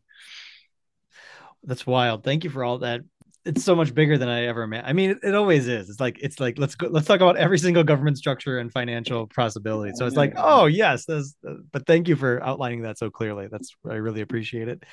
That's 1.64 1.86
wild. 1.86 2.24
Thank 2.24 2.44
you 2.44 2.50
for 2.50 2.64
all 2.64 2.80
that. 2.80 3.02
It's 3.46 3.64
so 3.64 3.76
much 3.76 3.94
bigger 3.94 4.18
than 4.18 4.28
I 4.28 4.46
ever 4.48 4.64
imagined. 4.64 4.90
I 4.90 4.94
mean, 4.94 5.12
it, 5.12 5.20
it, 5.24 5.34
always 5.36 5.70
is. 5.70 5.90
It's 5.90 6.02
like 6.02 6.20
it's 6.22 6.40
like 6.40 6.58
let's 6.58 6.76
go. 6.76 6.88
Let's 6.88 7.08
talk 7.08 7.22
about 7.22 7.38
every 7.38 7.58
single 7.58 7.84
government 7.84 8.18
structure 8.18 8.60
and 8.60 8.70
financial 8.72 9.28
possibility. 9.28 9.94
So 9.96 10.06
it's 10.06 10.18
like, 10.18 10.34
oh 10.36 10.66
yes, 10.66 11.06
this. 11.06 11.34
Uh, 11.48 11.54
but 11.72 11.86
thank 11.86 12.10
you 12.10 12.18
for 12.18 12.44
outlining 12.44 12.82
that 12.82 12.98
so 12.98 13.10
clearly. 13.10 13.48
That's 13.50 13.74
I 13.90 13.96
really 13.96 14.20
appreciate 14.20 14.68
it. 14.68 14.84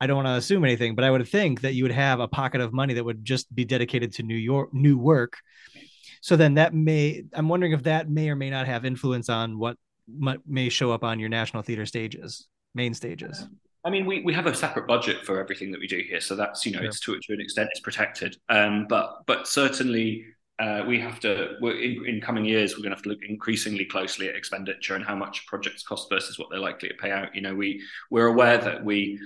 I 0.00 0.08
don't 0.08 0.16
want 0.16 0.26
to 0.26 0.32
assume 0.32 0.64
anything, 0.64 0.96
but 0.96 1.04
I 1.04 1.12
would 1.12 1.28
think 1.28 1.60
that 1.60 1.74
you 1.74 1.84
would 1.84 1.92
have 1.92 2.18
a 2.18 2.26
pocket 2.26 2.60
of 2.60 2.72
money 2.72 2.94
that 2.94 3.04
would 3.04 3.24
just 3.24 3.54
be 3.54 3.64
dedicated 3.64 4.14
to 4.14 4.24
New 4.24 4.34
York 4.34 4.74
new 4.74 4.98
work. 4.98 5.38
So 6.22 6.34
then 6.34 6.54
that 6.54 6.74
may. 6.74 7.22
I'm 7.34 7.48
wondering 7.48 7.70
if 7.70 7.84
that 7.84 8.10
may 8.10 8.30
or 8.30 8.36
may 8.36 8.50
not 8.50 8.66
have 8.66 8.84
influence 8.84 9.28
on 9.28 9.60
what 9.60 9.76
may 10.46 10.68
show 10.70 10.90
up 10.90 11.04
on 11.04 11.20
your 11.20 11.28
national 11.28 11.62
theater 11.62 11.86
stages, 11.86 12.48
main 12.74 12.94
stages. 12.94 13.46
I 13.86 13.90
mean, 13.90 14.04
we, 14.04 14.20
we 14.22 14.34
have 14.34 14.46
a 14.46 14.54
separate 14.54 14.88
budget 14.88 15.24
for 15.24 15.38
everything 15.38 15.70
that 15.70 15.78
we 15.78 15.86
do 15.86 16.02
here, 16.08 16.20
so 16.20 16.34
that's 16.34 16.66
you 16.66 16.72
know, 16.72 16.80
yeah. 16.80 16.88
it's 16.88 16.98
to 17.00 17.16
to 17.16 17.32
an 17.32 17.40
extent 17.40 17.68
it's 17.70 17.80
protected. 17.80 18.36
Um, 18.48 18.86
but 18.88 19.24
but 19.26 19.46
certainly 19.46 20.24
uh, 20.58 20.82
we 20.88 20.98
have 20.98 21.20
to 21.20 21.56
in, 21.58 22.04
in 22.04 22.20
coming 22.20 22.44
years 22.44 22.72
we're 22.72 22.82
going 22.82 22.90
to 22.90 22.96
have 22.96 23.04
to 23.04 23.10
look 23.10 23.22
increasingly 23.28 23.84
closely 23.84 24.28
at 24.28 24.34
expenditure 24.34 24.96
and 24.96 25.04
how 25.04 25.14
much 25.14 25.46
projects 25.46 25.84
cost 25.84 26.08
versus 26.10 26.36
what 26.36 26.48
they're 26.50 26.58
likely 26.58 26.88
to 26.88 26.96
pay 26.96 27.12
out. 27.12 27.32
You 27.32 27.42
know, 27.42 27.54
we 27.54 27.80
we're 28.10 28.26
aware 28.26 28.58
that 28.58 28.84
we, 28.84 29.20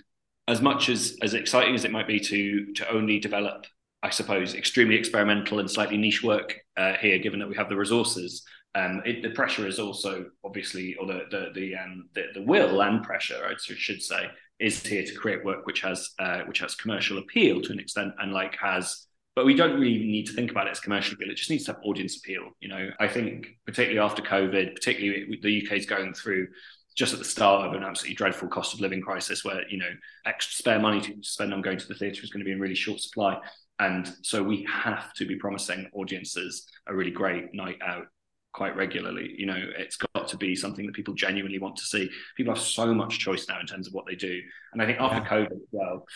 as 0.46 0.60
much 0.60 0.90
as 0.90 1.16
as 1.22 1.32
exciting 1.32 1.74
as 1.74 1.86
it 1.86 1.90
might 1.90 2.06
be 2.06 2.20
to 2.20 2.70
to 2.74 2.90
only 2.90 3.18
develop, 3.18 3.66
I 4.02 4.10
suppose, 4.10 4.54
extremely 4.54 4.96
experimental 4.96 5.60
and 5.60 5.70
slightly 5.70 5.96
niche 5.96 6.22
work 6.22 6.54
uh, 6.76 6.94
here, 7.00 7.18
given 7.18 7.40
that 7.40 7.48
we 7.48 7.56
have 7.56 7.70
the 7.70 7.76
resources. 7.76 8.44
Um, 8.74 9.02
it, 9.04 9.22
the 9.22 9.30
pressure 9.30 9.66
is 9.66 9.78
also 9.78 10.26
obviously, 10.44 10.96
or 10.96 11.06
the 11.06 11.22
the 11.30 11.50
the, 11.54 11.76
um, 11.76 12.10
the, 12.14 12.26
the 12.34 12.42
will 12.42 12.82
and 12.82 13.02
pressure, 13.02 13.42
I 13.42 13.54
should 13.56 14.02
say, 14.02 14.28
is 14.60 14.84
here 14.84 15.04
to 15.04 15.14
create 15.14 15.44
work 15.44 15.66
which 15.66 15.80
has 15.80 16.10
uh, 16.18 16.40
which 16.46 16.60
has 16.60 16.74
commercial 16.74 17.18
appeal 17.18 17.60
to 17.60 17.72
an 17.72 17.80
extent 17.80 18.12
and 18.20 18.32
like 18.32 18.56
has 18.56 19.06
but 19.36 19.46
we 19.46 19.54
don't 19.54 19.80
really 19.80 19.98
need 19.98 20.26
to 20.26 20.32
think 20.32 20.50
about 20.50 20.66
it 20.66 20.70
as 20.70 20.80
commercial 20.80 21.14
appeal. 21.14 21.30
It 21.30 21.36
just 21.36 21.50
needs 21.50 21.64
to 21.64 21.72
have 21.72 21.80
audience 21.84 22.16
appeal. 22.18 22.50
You 22.60 22.68
know, 22.68 22.90
I 22.98 23.06
think 23.06 23.46
particularly 23.64 24.00
after 24.00 24.22
COVID, 24.22 24.74
particularly 24.74 25.38
the 25.40 25.64
UK 25.64 25.78
is 25.78 25.86
going 25.86 26.14
through 26.14 26.48
just 26.96 27.12
at 27.12 27.18
the 27.18 27.24
start 27.24 27.66
of 27.66 27.74
an 27.74 27.84
absolutely 27.84 28.16
dreadful 28.16 28.48
cost 28.48 28.74
of 28.74 28.80
living 28.80 29.00
crisis 29.00 29.44
where 29.44 29.66
you 29.68 29.78
know 29.78 29.90
extra 30.26 30.54
spare 30.54 30.78
money 30.78 31.00
to 31.00 31.14
spend 31.22 31.54
on 31.54 31.62
going 31.62 31.78
to 31.78 31.88
the 31.88 31.94
theatre 31.94 32.22
is 32.22 32.30
going 32.30 32.40
to 32.40 32.44
be 32.44 32.52
in 32.52 32.60
really 32.60 32.74
short 32.74 33.00
supply 33.00 33.38
and 33.78 34.12
so 34.22 34.42
we 34.42 34.66
have 34.68 35.12
to 35.14 35.24
be 35.24 35.36
promising 35.36 35.88
audiences 35.94 36.66
a 36.88 36.94
really 36.94 37.10
great 37.10 37.54
night 37.54 37.78
out 37.86 38.06
quite 38.52 38.76
regularly. 38.76 39.34
You 39.36 39.46
know 39.46 39.62
it's 39.78 39.96
got 39.96 40.28
to 40.28 40.36
be 40.36 40.54
something 40.56 40.86
that 40.86 40.94
people 40.94 41.14
genuinely 41.14 41.58
want 41.58 41.76
to 41.76 41.84
see. 41.84 42.10
People 42.36 42.54
have 42.54 42.62
so 42.62 42.92
much 42.94 43.18
choice 43.18 43.46
now 43.48 43.60
in 43.60 43.66
terms 43.66 43.86
of 43.86 43.94
what 43.94 44.06
they 44.06 44.14
do. 44.14 44.40
And 44.72 44.82
i 44.82 44.86
think 44.86 45.00
after 45.00 45.20
covid 45.28 45.52
as 45.52 45.68
well 45.72 46.06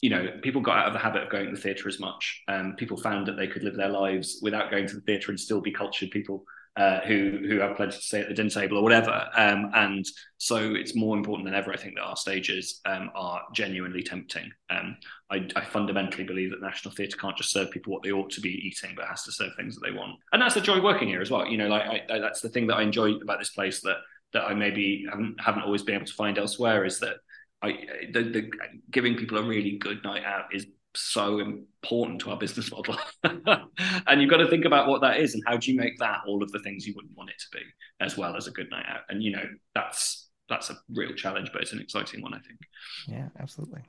you 0.00 0.10
know, 0.10 0.28
people 0.42 0.60
got 0.60 0.78
out 0.78 0.86
of 0.86 0.92
the 0.92 0.98
habit 0.98 1.24
of 1.24 1.30
going 1.30 1.46
to 1.46 1.50
the 1.52 1.60
theatre 1.60 1.88
as 1.88 1.98
much. 1.98 2.42
Um, 2.46 2.74
people 2.76 2.96
found 2.96 3.26
that 3.26 3.36
they 3.36 3.48
could 3.48 3.64
live 3.64 3.76
their 3.76 3.88
lives 3.88 4.38
without 4.42 4.70
going 4.70 4.86
to 4.86 4.94
the 4.94 5.00
theatre 5.00 5.32
and 5.32 5.40
still 5.40 5.60
be 5.60 5.72
cultured 5.72 6.10
people 6.10 6.44
uh, 6.76 7.00
who 7.00 7.38
who 7.48 7.58
have 7.58 7.76
plenty 7.76 7.96
to 7.96 8.02
say 8.02 8.20
at 8.20 8.28
the 8.28 8.34
dinner 8.34 8.50
table 8.50 8.78
or 8.78 8.82
whatever. 8.82 9.28
Um, 9.36 9.70
and 9.74 10.06
so 10.36 10.74
it's 10.74 10.94
more 10.94 11.16
important 11.16 11.46
than 11.46 11.54
ever, 11.54 11.72
I 11.72 11.76
think, 11.76 11.96
that 11.96 12.02
our 12.02 12.16
stages 12.16 12.80
um, 12.86 13.10
are 13.14 13.42
genuinely 13.54 14.02
tempting. 14.02 14.50
Um, 14.70 14.96
I, 15.30 15.46
I, 15.56 15.64
fundamentally 15.64 16.24
believe 16.24 16.50
that 16.50 16.62
National 16.62 16.94
Theatre 16.94 17.16
can't 17.16 17.36
just 17.36 17.50
serve 17.50 17.70
people 17.70 17.92
what 17.92 18.02
they 18.02 18.12
ought 18.12 18.30
to 18.30 18.40
be 18.40 18.50
eating, 18.50 18.94
but 18.94 19.06
has 19.06 19.24
to 19.24 19.32
serve 19.32 19.50
things 19.56 19.74
that 19.74 19.84
they 19.84 19.96
want. 19.96 20.18
And 20.32 20.40
that's 20.40 20.54
the 20.54 20.60
joy 20.60 20.80
working 20.80 21.08
here 21.08 21.20
as 21.20 21.30
well. 21.30 21.46
You 21.46 21.58
know, 21.58 21.68
like 21.68 21.82
I, 21.82 22.14
I, 22.14 22.18
that's 22.20 22.40
the 22.40 22.48
thing 22.48 22.68
that 22.68 22.76
I 22.76 22.82
enjoy 22.82 23.14
about 23.14 23.38
this 23.38 23.50
place 23.50 23.80
that 23.82 23.96
that 24.32 24.44
I 24.44 24.54
maybe 24.54 25.06
haven't 25.08 25.40
haven't 25.40 25.62
always 25.62 25.82
been 25.82 25.96
able 25.96 26.06
to 26.06 26.12
find 26.12 26.38
elsewhere 26.38 26.84
is 26.84 27.00
that 27.00 27.16
I 27.62 27.78
the, 28.12 28.22
the 28.22 28.50
giving 28.90 29.16
people 29.16 29.38
a 29.38 29.42
really 29.42 29.78
good 29.78 30.04
night 30.04 30.24
out 30.24 30.54
is 30.54 30.66
so 30.98 31.38
important 31.38 32.20
to 32.20 32.30
our 32.30 32.36
business 32.36 32.70
model. 32.70 32.96
and 33.24 34.20
you've 34.20 34.30
got 34.30 34.38
to 34.38 34.48
think 34.48 34.64
about 34.64 34.88
what 34.88 35.00
that 35.02 35.18
is 35.18 35.34
and 35.34 35.42
how 35.46 35.56
do 35.56 35.70
you 35.70 35.78
make 35.78 35.98
that 35.98 36.20
all 36.26 36.42
of 36.42 36.50
the 36.52 36.58
things 36.60 36.86
you 36.86 36.94
wouldn't 36.94 37.16
want 37.16 37.30
it 37.30 37.38
to 37.38 37.46
be, 37.52 37.62
as 38.00 38.16
well 38.16 38.36
as 38.36 38.46
a 38.46 38.50
good 38.50 38.70
night 38.70 38.86
out. 38.88 39.00
And 39.08 39.22
you 39.22 39.32
know, 39.32 39.44
that's 39.74 40.28
that's 40.48 40.70
a 40.70 40.78
real 40.94 41.14
challenge, 41.14 41.50
but 41.52 41.62
it's 41.62 41.72
an 41.72 41.80
exciting 41.80 42.22
one, 42.22 42.34
I 42.34 42.38
think. 42.38 42.60
Yeah, 43.06 43.28
absolutely. 43.38 43.82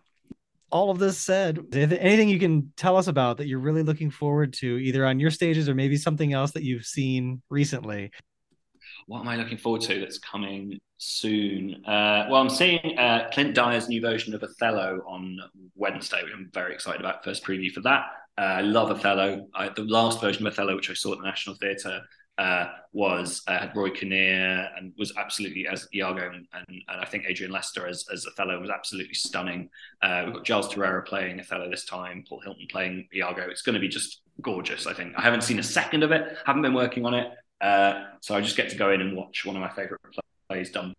All 0.72 0.92
of 0.92 1.00
this 1.00 1.18
said, 1.18 1.66
anything 1.74 2.30
you 2.30 2.38
can 2.38 2.72
tell 2.78 2.96
us 2.96 3.08
about 3.08 3.38
that 3.38 3.48
you're 3.48 3.60
really 3.60 3.82
looking 3.82 4.12
forward 4.12 4.54
to, 4.60 4.78
either 4.78 5.06
on 5.06 5.20
your 5.20 5.32
stages 5.32 5.68
or 5.68 5.74
maybe 5.74 5.98
something 5.98 6.34
else 6.34 6.52
that 6.52 6.64
you've 6.64 6.86
seen 6.86 7.42
recently? 7.50 8.12
What 9.08 9.22
am 9.22 9.28
I 9.30 9.38
looking 9.38 9.58
forward 9.58 9.82
to 9.84 10.00
that's 10.00 10.20
coming 10.20 10.78
soon. 11.00 11.84
Uh, 11.86 12.28
well, 12.30 12.42
I'm 12.42 12.50
seeing 12.50 12.98
uh, 12.98 13.30
Clint 13.32 13.56
Dyer's 13.56 13.90
new 13.90 14.02
version 14.02 14.36
of 14.36 14.44
Othello 14.44 15.02
on 15.08 15.40
Wednesday, 15.76 16.22
which 16.24 16.34
I'm 16.34 16.50
very 16.54 16.74
excited 16.74 17.00
about. 17.00 17.24
First 17.24 17.44
preview 17.44 17.72
for 17.72 17.82
that. 17.82 18.06
Uh, 18.38 18.42
I 18.42 18.62
love 18.62 18.92
Othello. 18.92 19.48
I, 19.56 19.70
the 19.70 19.84
last 19.84 20.22
version 20.22 20.46
of 20.46 20.54
Othello, 20.54 20.76
which 20.76 20.90
I 20.90 20.94
saw 20.94 21.14
at 21.14 21.20
the 21.20 21.26
National 21.26 21.56
Theatre, 21.56 22.02
uh, 22.38 22.68
was 22.94 23.42
uh, 23.48 23.60
had 23.60 23.76
Rory 23.76 23.92
Kinnear 23.92 24.70
and 24.78 24.94
was 24.98 25.14
absolutely 25.18 25.68
as 25.68 25.88
Iago, 25.94 26.30
and, 26.30 26.48
and, 26.54 26.66
and, 26.88 27.02
I 27.02 27.06
think 27.06 27.26
Adrian 27.28 27.52
Lester 27.52 27.86
as, 27.86 28.06
as 28.14 28.26
Othello 28.26 28.60
was 28.62 28.70
absolutely 28.70 29.14
stunning. 29.14 29.70
Uh, 30.02 30.24
we've 30.26 30.36
got 30.36 30.46
Giles 30.46 30.74
Terera 30.74 31.06
playing 31.06 31.40
Othello 31.40 31.70
this 31.70 31.84
time, 31.84 32.24
Paul 32.28 32.42
Hilton 32.42 32.68
playing 32.70 33.08
Iago. 33.14 33.50
It's 33.50 33.62
going 33.62 33.74
to 33.74 33.82
be 33.82 33.90
just 33.90 34.22
gorgeous. 34.42 34.88
I 34.88 34.94
think 34.94 35.14
I 35.18 35.22
haven't 35.22 35.42
seen 35.42 35.60
a 35.60 35.64
second 35.64 36.04
of 36.04 36.12
it. 36.12 36.38
Haven't 36.46 36.62
been 36.62 36.74
working 36.74 37.06
on 37.06 37.14
it. 37.14 37.28
so 38.22 38.36
I 38.36 38.42
just 38.42 38.56
get 38.56 38.70
to 38.70 38.78
go 38.78 38.92
in 38.92 39.02
and 39.02 39.18
watch 39.18 39.46
one 39.46 39.58
of 39.58 39.62
my 39.62 39.70
favorite 39.70 40.02
plays 40.50 40.72
done 40.72 40.94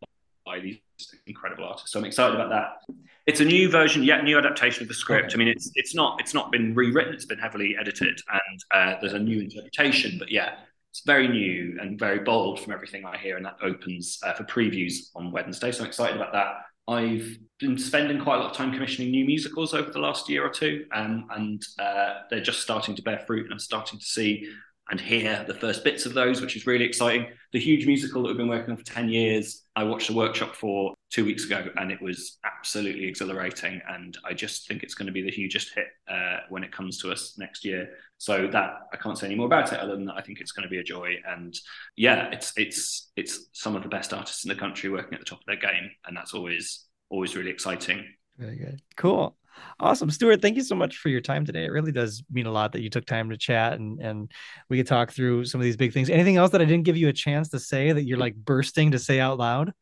by 0.46 0.60
these 0.60 0.78
incredible 1.26 1.64
artists. 1.64 1.92
So 1.92 1.98
I'm 1.98 2.04
excited 2.04 2.34
about 2.34 2.50
that. 2.50 2.94
It's 3.26 3.40
a 3.40 3.44
new 3.44 3.70
version, 3.70 4.02
yet 4.02 4.24
new 4.24 4.38
adaptation 4.38 4.82
of 4.82 4.88
the 4.88 4.94
script. 4.94 5.26
Okay. 5.26 5.34
I 5.34 5.38
mean, 5.38 5.48
it's 5.48 5.70
it's 5.74 5.94
not 5.94 6.20
it's 6.20 6.34
not 6.34 6.50
been 6.50 6.74
rewritten; 6.74 7.12
it's 7.12 7.26
been 7.26 7.38
heavily 7.38 7.76
edited, 7.78 8.20
and 8.32 8.60
uh, 8.72 9.00
there's 9.00 9.12
a 9.12 9.18
new 9.18 9.40
interpretation. 9.40 10.16
But 10.18 10.30
yeah, 10.30 10.54
it's 10.90 11.02
very 11.04 11.28
new 11.28 11.78
and 11.80 11.98
very 11.98 12.20
bold 12.20 12.60
from 12.60 12.72
everything 12.72 13.04
I 13.04 13.18
hear, 13.18 13.36
and 13.36 13.44
that 13.44 13.56
opens 13.62 14.18
uh, 14.24 14.32
for 14.32 14.44
previews 14.44 15.10
on 15.14 15.30
Wednesday. 15.30 15.70
So 15.72 15.82
I'm 15.82 15.88
excited 15.88 16.16
about 16.16 16.32
that. 16.32 16.54
I've 16.88 17.38
been 17.60 17.78
spending 17.78 18.20
quite 18.20 18.36
a 18.36 18.38
lot 18.40 18.50
of 18.50 18.56
time 18.56 18.72
commissioning 18.72 19.12
new 19.12 19.24
musicals 19.24 19.74
over 19.74 19.90
the 19.90 20.00
last 20.00 20.28
year 20.28 20.44
or 20.44 20.50
two, 20.50 20.86
um, 20.92 21.28
and 21.30 21.62
uh, 21.78 22.22
they're 22.30 22.40
just 22.40 22.60
starting 22.60 22.96
to 22.96 23.02
bear 23.02 23.20
fruit, 23.20 23.44
and 23.44 23.52
I'm 23.52 23.60
starting 23.60 23.98
to 23.98 24.04
see 24.04 24.48
and 24.90 25.00
hear 25.00 25.44
the 25.46 25.54
first 25.54 25.84
bits 25.84 26.04
of 26.04 26.14
those, 26.14 26.40
which 26.40 26.56
is 26.56 26.66
really 26.66 26.84
exciting. 26.84 27.28
The 27.52 27.60
huge 27.60 27.86
musical 27.86 28.22
that 28.22 28.28
we've 28.28 28.36
been 28.36 28.48
working 28.48 28.72
on 28.72 28.76
for 28.76 28.84
10 28.84 29.08
years, 29.08 29.62
I 29.76 29.84
watched 29.84 30.10
a 30.10 30.12
workshop 30.12 30.56
for 30.56 30.94
two 31.10 31.24
weeks 31.24 31.44
ago 31.44 31.68
and 31.76 31.92
it 31.92 32.02
was 32.02 32.38
absolutely 32.44 33.06
exhilarating. 33.06 33.80
And 33.88 34.18
I 34.24 34.34
just 34.34 34.66
think 34.66 34.82
it's 34.82 34.94
going 34.94 35.06
to 35.06 35.12
be 35.12 35.22
the 35.22 35.30
hugest 35.30 35.72
hit 35.74 35.86
uh, 36.08 36.38
when 36.48 36.64
it 36.64 36.72
comes 36.72 36.98
to 36.98 37.12
us 37.12 37.36
next 37.38 37.64
year. 37.64 37.90
So 38.18 38.48
that 38.48 38.80
I 38.92 38.96
can't 38.96 39.16
say 39.16 39.26
any 39.26 39.36
more 39.36 39.46
about 39.46 39.72
it 39.72 39.78
other 39.78 39.94
than 39.94 40.04
that 40.06 40.16
I 40.16 40.22
think 40.22 40.40
it's 40.40 40.52
going 40.52 40.64
to 40.64 40.68
be 40.68 40.78
a 40.78 40.84
joy. 40.84 41.14
And 41.26 41.54
yeah, 41.96 42.28
it's 42.32 42.52
it's 42.56 43.10
it's 43.16 43.46
some 43.52 43.76
of 43.76 43.82
the 43.82 43.88
best 43.88 44.12
artists 44.12 44.44
in 44.44 44.50
the 44.50 44.54
country 44.56 44.90
working 44.90 45.14
at 45.14 45.20
the 45.20 45.24
top 45.24 45.40
of 45.40 45.46
their 45.46 45.56
game. 45.56 45.90
And 46.06 46.16
that's 46.16 46.34
always 46.34 46.84
always 47.08 47.34
really 47.36 47.50
exciting. 47.50 48.04
Very 48.36 48.56
good. 48.56 48.82
Cool. 48.96 49.36
Awesome. 49.78 50.10
Stewart, 50.10 50.42
thank 50.42 50.56
you 50.56 50.62
so 50.62 50.74
much 50.74 50.98
for 50.98 51.08
your 51.08 51.20
time 51.20 51.44
today. 51.44 51.64
It 51.64 51.72
really 51.72 51.92
does 51.92 52.22
mean 52.30 52.46
a 52.46 52.52
lot 52.52 52.72
that 52.72 52.82
you 52.82 52.90
took 52.90 53.06
time 53.06 53.30
to 53.30 53.36
chat 53.36 53.74
and, 53.74 54.00
and 54.00 54.30
we 54.68 54.76
could 54.76 54.86
talk 54.86 55.12
through 55.12 55.44
some 55.44 55.60
of 55.60 55.64
these 55.64 55.76
big 55.76 55.92
things. 55.92 56.10
Anything 56.10 56.36
else 56.36 56.50
that 56.52 56.60
I 56.60 56.64
didn't 56.64 56.84
give 56.84 56.96
you 56.96 57.08
a 57.08 57.12
chance 57.12 57.48
to 57.50 57.58
say 57.58 57.92
that 57.92 58.04
you're 58.04 58.18
like 58.18 58.34
bursting 58.34 58.90
to 58.92 58.98
say 58.98 59.20
out 59.20 59.38
loud? 59.38 59.72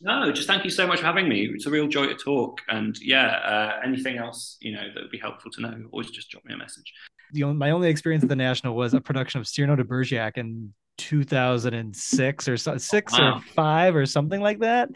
No, 0.00 0.30
just 0.30 0.46
thank 0.46 0.64
you 0.64 0.70
so 0.70 0.86
much 0.86 1.00
for 1.00 1.06
having 1.06 1.28
me. 1.28 1.48
It's 1.54 1.66
a 1.66 1.70
real 1.70 1.88
joy 1.88 2.06
to 2.06 2.14
talk. 2.14 2.60
And 2.68 2.96
yeah, 3.00 3.26
uh, 3.26 3.80
anything 3.84 4.18
else, 4.18 4.56
you 4.60 4.72
know, 4.72 4.82
that 4.94 5.00
would 5.00 5.10
be 5.10 5.18
helpful 5.18 5.50
to 5.52 5.60
know, 5.62 5.74
always 5.90 6.10
just 6.10 6.30
drop 6.30 6.44
me 6.44 6.54
a 6.54 6.58
message. 6.58 6.92
The 7.32 7.44
only, 7.44 7.56
my 7.56 7.70
only 7.70 7.88
experience 7.88 8.22
at 8.22 8.28
the 8.28 8.36
National 8.36 8.76
was 8.76 8.94
a 8.94 9.00
production 9.00 9.40
of 9.40 9.48
Cyrano 9.48 9.74
de 9.74 9.84
Bergerac, 9.84 10.36
and 10.36 10.72
2006 10.98 12.48
or 12.48 12.56
so, 12.56 12.78
six 12.78 13.18
wow. 13.18 13.36
or 13.36 13.40
five 13.54 13.96
or 13.96 14.06
something 14.06 14.40
like 14.40 14.60
that. 14.60 14.90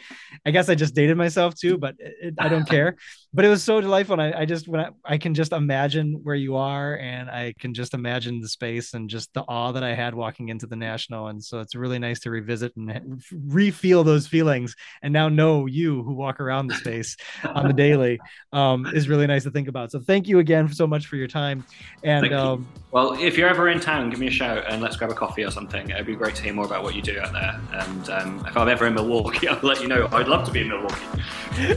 I 0.44 0.50
guess 0.50 0.68
I 0.68 0.74
just 0.74 0.94
dated 0.94 1.16
myself 1.16 1.54
too, 1.54 1.78
but 1.78 1.96
it, 1.98 2.34
I 2.38 2.48
don't 2.48 2.68
care. 2.68 2.96
But 3.32 3.44
it 3.44 3.48
was 3.48 3.62
so 3.62 3.80
delightful. 3.80 4.18
And 4.18 4.34
I, 4.34 4.40
I 4.40 4.44
just 4.44 4.66
when 4.66 4.80
I, 4.80 4.88
I, 5.04 5.18
can 5.18 5.34
just 5.34 5.52
imagine 5.52 6.20
where 6.24 6.34
you 6.34 6.56
are, 6.56 6.96
and 6.96 7.30
I 7.30 7.54
can 7.58 7.74
just 7.74 7.94
imagine 7.94 8.40
the 8.40 8.48
space 8.48 8.92
and 8.94 9.08
just 9.08 9.32
the 9.34 9.42
awe 9.42 9.70
that 9.72 9.84
I 9.84 9.94
had 9.94 10.14
walking 10.14 10.48
into 10.48 10.66
the 10.66 10.74
national. 10.74 11.28
And 11.28 11.42
so 11.42 11.60
it's 11.60 11.76
really 11.76 12.00
nice 12.00 12.18
to 12.20 12.30
revisit 12.30 12.74
and 12.76 13.22
re-feel 13.30 14.02
those 14.02 14.26
feelings, 14.26 14.74
and 15.02 15.12
now 15.12 15.28
know 15.28 15.66
you 15.66 16.02
who 16.02 16.12
walk 16.14 16.40
around 16.40 16.66
the 16.66 16.74
space 16.74 17.16
on 17.44 17.68
the 17.68 17.72
daily 17.72 18.18
um, 18.52 18.86
is 18.86 19.08
really 19.08 19.26
nice 19.26 19.44
to 19.44 19.50
think 19.50 19.68
about. 19.68 19.92
So 19.92 20.00
thank 20.00 20.26
you 20.26 20.40
again 20.40 20.72
so 20.72 20.86
much 20.86 21.06
for 21.06 21.16
your 21.16 21.28
time. 21.28 21.64
And 22.02 22.32
um, 22.32 22.66
well, 22.90 23.12
if 23.12 23.38
you're 23.38 23.48
ever 23.48 23.68
in 23.68 23.78
town, 23.78 24.10
give 24.10 24.18
me 24.18 24.26
a 24.26 24.32
shout 24.32 24.64
and 24.68 24.82
let's 24.82 24.96
grab 24.96 25.10
a 25.10 25.14
coffee 25.14 25.44
or 25.44 25.50
something. 25.50 25.90
It'd 25.90 26.06
be 26.06 26.16
great 26.16 26.34
to 26.34 26.42
hear 26.42 26.52
more 26.52 26.64
about 26.64 26.82
what 26.82 26.94
you 26.94 27.02
do 27.02 27.20
out 27.20 27.32
there. 27.32 27.60
And 27.72 28.10
um, 28.10 28.44
if 28.46 28.56
I'm 28.56 28.68
ever 28.68 28.86
in 28.86 28.94
Milwaukee, 28.94 29.46
I'll 29.48 29.58
let 29.62 29.80
you 29.80 29.88
know. 29.88 30.08
I'd 30.12 30.28
love 30.28 30.44
to 30.46 30.52
be 30.52 30.62
in 30.62 30.68
Milwaukee. 30.68 31.04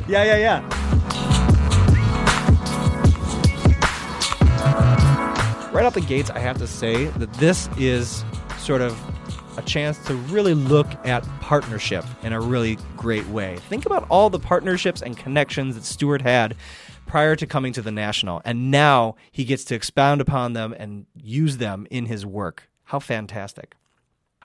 yeah, 0.08 0.24
yeah, 0.24 0.38
yeah. 0.38 1.43
Right 5.84 5.88
out 5.88 5.96
the 5.96 6.00
gates, 6.00 6.30
I 6.30 6.40
have 6.40 6.60
to 6.60 6.66
say 6.66 7.08
that 7.08 7.34
this 7.34 7.68
is 7.78 8.24
sort 8.58 8.80
of 8.80 8.98
a 9.58 9.62
chance 9.64 9.98
to 10.06 10.16
really 10.16 10.54
look 10.54 10.88
at 11.06 11.24
partnership 11.42 12.06
in 12.22 12.32
a 12.32 12.40
really 12.40 12.78
great 12.96 13.28
way. 13.28 13.58
Think 13.68 13.86
about 13.86 14.08
all 14.08 14.30
the 14.30 14.40
partnerships 14.40 15.02
and 15.02 15.18
connections 15.18 15.76
that 15.76 15.84
Stewart 15.84 16.22
had 16.22 16.56
prior 17.06 17.36
to 17.36 17.46
coming 17.46 17.74
to 17.74 17.82
the 17.82 17.92
National, 17.92 18.42
and 18.46 18.72
now 18.72 19.16
he 19.30 19.44
gets 19.44 19.66
to 19.66 19.76
expound 19.76 20.22
upon 20.22 20.54
them 20.54 20.74
and 20.80 21.06
use 21.22 21.58
them 21.58 21.86
in 21.92 22.06
his 22.06 22.26
work. 22.26 22.70
How 22.86 23.00
fantastic! 23.00 23.76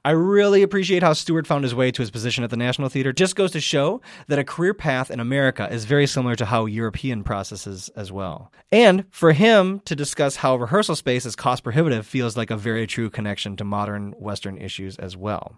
I 0.04 0.10
really 0.10 0.62
appreciate 0.62 1.02
how 1.02 1.12
Stewart 1.12 1.46
found 1.46 1.64
his 1.64 1.74
way 1.74 1.90
to 1.90 2.02
his 2.02 2.10
position 2.10 2.44
at 2.44 2.50
the 2.50 2.56
National 2.56 2.88
Theater. 2.88 3.12
Just 3.12 3.36
goes 3.36 3.52
to 3.52 3.60
show 3.60 4.00
that 4.28 4.38
a 4.38 4.44
career 4.44 4.74
path 4.74 5.10
in 5.10 5.20
America 5.20 5.68
is 5.70 5.84
very 5.84 6.06
similar 6.06 6.34
to 6.36 6.46
how 6.46 6.66
European 6.66 7.24
processes 7.24 7.90
as 7.96 8.12
well. 8.12 8.52
And 8.70 9.04
for 9.10 9.32
him 9.32 9.80
to 9.80 9.96
discuss 9.96 10.36
how 10.36 10.56
rehearsal 10.56 10.96
space 10.96 11.26
is 11.26 11.36
cost 11.36 11.64
prohibitive 11.64 12.06
feels 12.06 12.36
like 12.36 12.50
a 12.50 12.56
very 12.56 12.86
true 12.86 13.10
connection 13.10 13.56
to 13.56 13.64
modern 13.64 14.12
Western 14.12 14.58
issues 14.58 14.96
as 14.96 15.16
well. 15.16 15.56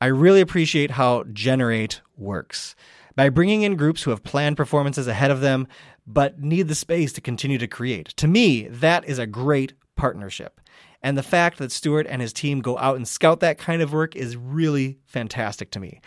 I 0.00 0.06
really 0.06 0.40
appreciate 0.40 0.92
how 0.92 1.24
Generate 1.32 2.00
works. 2.16 2.74
By 3.16 3.28
bringing 3.28 3.62
in 3.62 3.76
groups 3.76 4.02
who 4.02 4.10
have 4.10 4.22
planned 4.22 4.56
performances 4.56 5.06
ahead 5.06 5.30
of 5.30 5.40
them, 5.40 5.66
but 6.06 6.40
need 6.40 6.68
the 6.68 6.74
space 6.74 7.12
to 7.14 7.20
continue 7.20 7.58
to 7.58 7.66
create. 7.66 8.08
To 8.16 8.26
me, 8.26 8.68
that 8.68 9.04
is 9.04 9.18
a 9.18 9.26
great 9.26 9.74
partnership. 9.96 10.60
And 11.02 11.16
the 11.16 11.22
fact 11.22 11.58
that 11.58 11.72
Stewart 11.72 12.06
and 12.08 12.20
his 12.20 12.32
team 12.32 12.60
go 12.60 12.76
out 12.78 12.96
and 12.96 13.08
scout 13.08 13.40
that 13.40 13.58
kind 13.58 13.80
of 13.82 13.92
work 13.92 14.16
is 14.16 14.36
really 14.36 14.98
fantastic 15.06 15.70
to 15.72 15.80
me. 15.80 16.00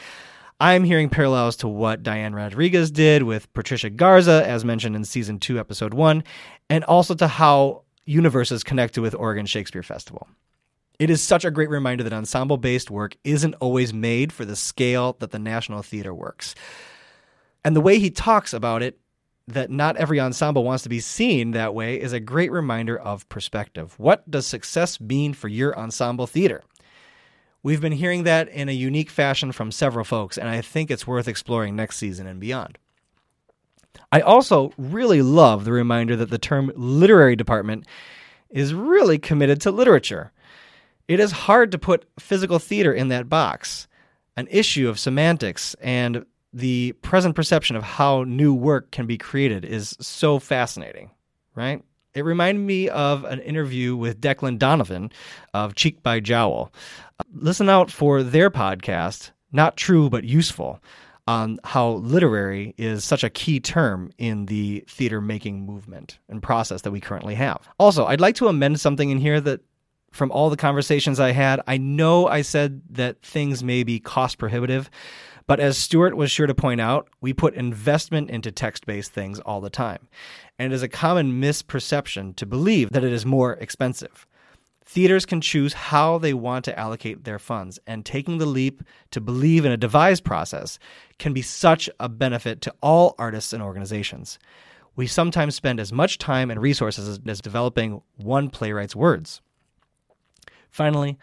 I'm 0.59 0.83
hearing 0.83 1.09
parallels 1.09 1.55
to 1.57 1.67
what 1.67 2.03
Diane 2.03 2.33
Rodriguez 2.35 2.91
did 2.91 3.23
with 3.23 3.51
Patricia 3.53 3.89
Garza, 3.89 4.47
as 4.47 4.63
mentioned 4.63 4.95
in 4.95 5.03
season 5.03 5.39
two, 5.39 5.59
episode 5.59 5.93
one, 5.93 6.23
and 6.69 6.83
also 6.83 7.15
to 7.15 7.27
how 7.27 7.83
universes 8.05 8.63
connected 8.63 9.01
with 9.01 9.15
Oregon 9.15 9.45
Shakespeare 9.45 9.83
Festival. 9.83 10.27
It 10.99 11.09
is 11.09 11.21
such 11.21 11.43
a 11.43 11.51
great 11.51 11.69
reminder 11.69 12.03
that 12.03 12.13
ensemble 12.13 12.57
based 12.57 12.91
work 12.91 13.17
isn't 13.23 13.55
always 13.55 13.93
made 13.93 14.31
for 14.31 14.45
the 14.45 14.55
scale 14.55 15.17
that 15.19 15.31
the 15.31 15.39
National 15.39 15.81
Theater 15.81 16.13
works. 16.13 16.53
And 17.65 17.75
the 17.75 17.81
way 17.81 17.97
he 17.97 18.11
talks 18.11 18.53
about 18.53 18.83
it 18.83 18.99
that 19.47 19.69
not 19.69 19.97
every 19.97 20.19
ensemble 20.19 20.63
wants 20.63 20.83
to 20.83 20.89
be 20.89 20.99
seen 20.99 21.51
that 21.51 21.73
way 21.73 21.99
is 21.99 22.13
a 22.13 22.19
great 22.19 22.51
reminder 22.51 22.97
of 22.97 23.27
perspective. 23.29 23.93
What 23.97 24.29
does 24.29 24.47
success 24.47 25.01
mean 25.01 25.33
for 25.33 25.47
your 25.47 25.77
ensemble 25.77 26.27
theater? 26.27 26.63
We've 27.61 27.81
been 27.81 27.93
hearing 27.93 28.23
that 28.23 28.49
in 28.49 28.67
a 28.69 28.73
unique 28.73 29.09
fashion 29.09 29.51
from 29.51 29.71
several 29.71 30.05
folks, 30.05 30.37
and 30.37 30.49
I 30.49 30.61
think 30.61 30.91
it's 30.91 31.07
worth 31.07 31.27
exploring 31.27 31.75
next 31.75 31.97
season 31.97 32.27
and 32.27 32.39
beyond. 32.39 32.77
I 34.11 34.21
also 34.21 34.73
really 34.77 35.21
love 35.21 35.65
the 35.65 35.71
reminder 35.71 36.15
that 36.17 36.29
the 36.29 36.37
term 36.37 36.71
literary 36.75 37.35
department 37.35 37.85
is 38.49 38.73
really 38.73 39.17
committed 39.17 39.61
to 39.61 39.71
literature. 39.71 40.31
It 41.07 41.19
is 41.19 41.31
hard 41.31 41.71
to 41.71 41.77
put 41.77 42.05
physical 42.19 42.59
theater 42.59 42.93
in 42.93 43.09
that 43.09 43.29
box, 43.29 43.87
an 44.37 44.47
issue 44.51 44.89
of 44.89 44.99
semantics 44.99 45.73
and 45.81 46.25
the 46.53 46.91
present 47.01 47.35
perception 47.35 47.75
of 47.75 47.83
how 47.83 48.23
new 48.23 48.53
work 48.53 48.91
can 48.91 49.07
be 49.07 49.17
created 49.17 49.65
is 49.65 49.97
so 49.99 50.39
fascinating, 50.39 51.09
right? 51.55 51.83
It 52.13 52.23
reminded 52.23 52.61
me 52.61 52.89
of 52.89 53.25
an 53.25 53.39
interview 53.39 53.95
with 53.95 54.21
Declan 54.21 54.59
Donnellan 54.59 55.11
of 55.53 55.73
Cheek 55.73 56.03
by 56.03 56.19
Jowl. 56.19 56.71
Listen 57.33 57.69
out 57.69 57.89
for 57.89 58.21
their 58.21 58.51
podcast, 58.51 59.31
Not 59.51 59.77
True 59.77 60.09
But 60.09 60.23
Useful, 60.23 60.79
on 61.25 61.59
how 61.63 61.93
literary 61.93 62.75
is 62.77 63.03
such 63.03 63.23
a 63.23 63.29
key 63.29 63.59
term 63.59 64.11
in 64.17 64.45
the 64.45 64.83
theater 64.87 65.21
making 65.21 65.65
movement 65.65 66.19
and 66.29 66.43
process 66.43 66.81
that 66.83 66.91
we 66.91 66.99
currently 66.99 67.33
have. 67.35 67.67
Also, 67.79 68.05
I'd 68.05 68.21
like 68.21 68.35
to 68.35 68.47
amend 68.47 68.79
something 68.79 69.09
in 69.09 69.17
here 69.17 69.41
that 69.41 69.61
from 70.11 70.31
all 70.31 70.49
the 70.51 70.57
conversations 70.57 71.19
I 71.19 71.31
had, 71.31 71.61
I 71.65 71.77
know 71.77 72.27
I 72.27 72.43
said 72.43 72.81
that 72.91 73.21
things 73.23 73.63
may 73.63 73.83
be 73.83 73.99
cost 73.99 74.37
prohibitive, 74.37 74.89
but 75.47 75.59
as 75.59 75.77
Stewart 75.77 76.15
was 76.15 76.31
sure 76.31 76.47
to 76.47 76.55
point 76.55 76.81
out, 76.81 77.09
we 77.21 77.33
put 77.33 77.53
investment 77.53 78.29
into 78.29 78.51
text 78.51 78.85
based 78.85 79.11
things 79.11 79.39
all 79.39 79.61
the 79.61 79.69
time. 79.69 80.07
And 80.57 80.71
it 80.71 80.75
is 80.75 80.83
a 80.83 80.87
common 80.87 81.41
misperception 81.41 82.35
to 82.37 82.45
believe 82.45 82.89
that 82.91 83.03
it 83.03 83.11
is 83.11 83.25
more 83.25 83.53
expensive. 83.53 84.25
Theaters 84.85 85.25
can 85.25 85.41
choose 85.41 85.73
how 85.73 86.17
they 86.17 86.33
want 86.33 86.65
to 86.65 86.77
allocate 86.77 87.23
their 87.23 87.39
funds, 87.39 87.79
and 87.87 88.05
taking 88.05 88.37
the 88.37 88.45
leap 88.45 88.83
to 89.11 89.21
believe 89.21 89.65
in 89.65 89.71
a 89.71 89.77
devised 89.77 90.23
process 90.23 90.77
can 91.19 91.33
be 91.33 91.41
such 91.41 91.89
a 91.99 92.09
benefit 92.09 92.61
to 92.61 92.75
all 92.81 93.15
artists 93.17 93.53
and 93.53 93.63
organizations. 93.63 94.37
We 94.95 95.07
sometimes 95.07 95.55
spend 95.55 95.79
as 95.79 95.93
much 95.93 96.17
time 96.17 96.51
and 96.51 96.61
resources 96.61 97.07
as, 97.07 97.19
as 97.25 97.41
developing 97.41 98.01
one 98.17 98.49
playwright's 98.49 98.95
words. 98.95 99.41
Finally, 100.69 101.17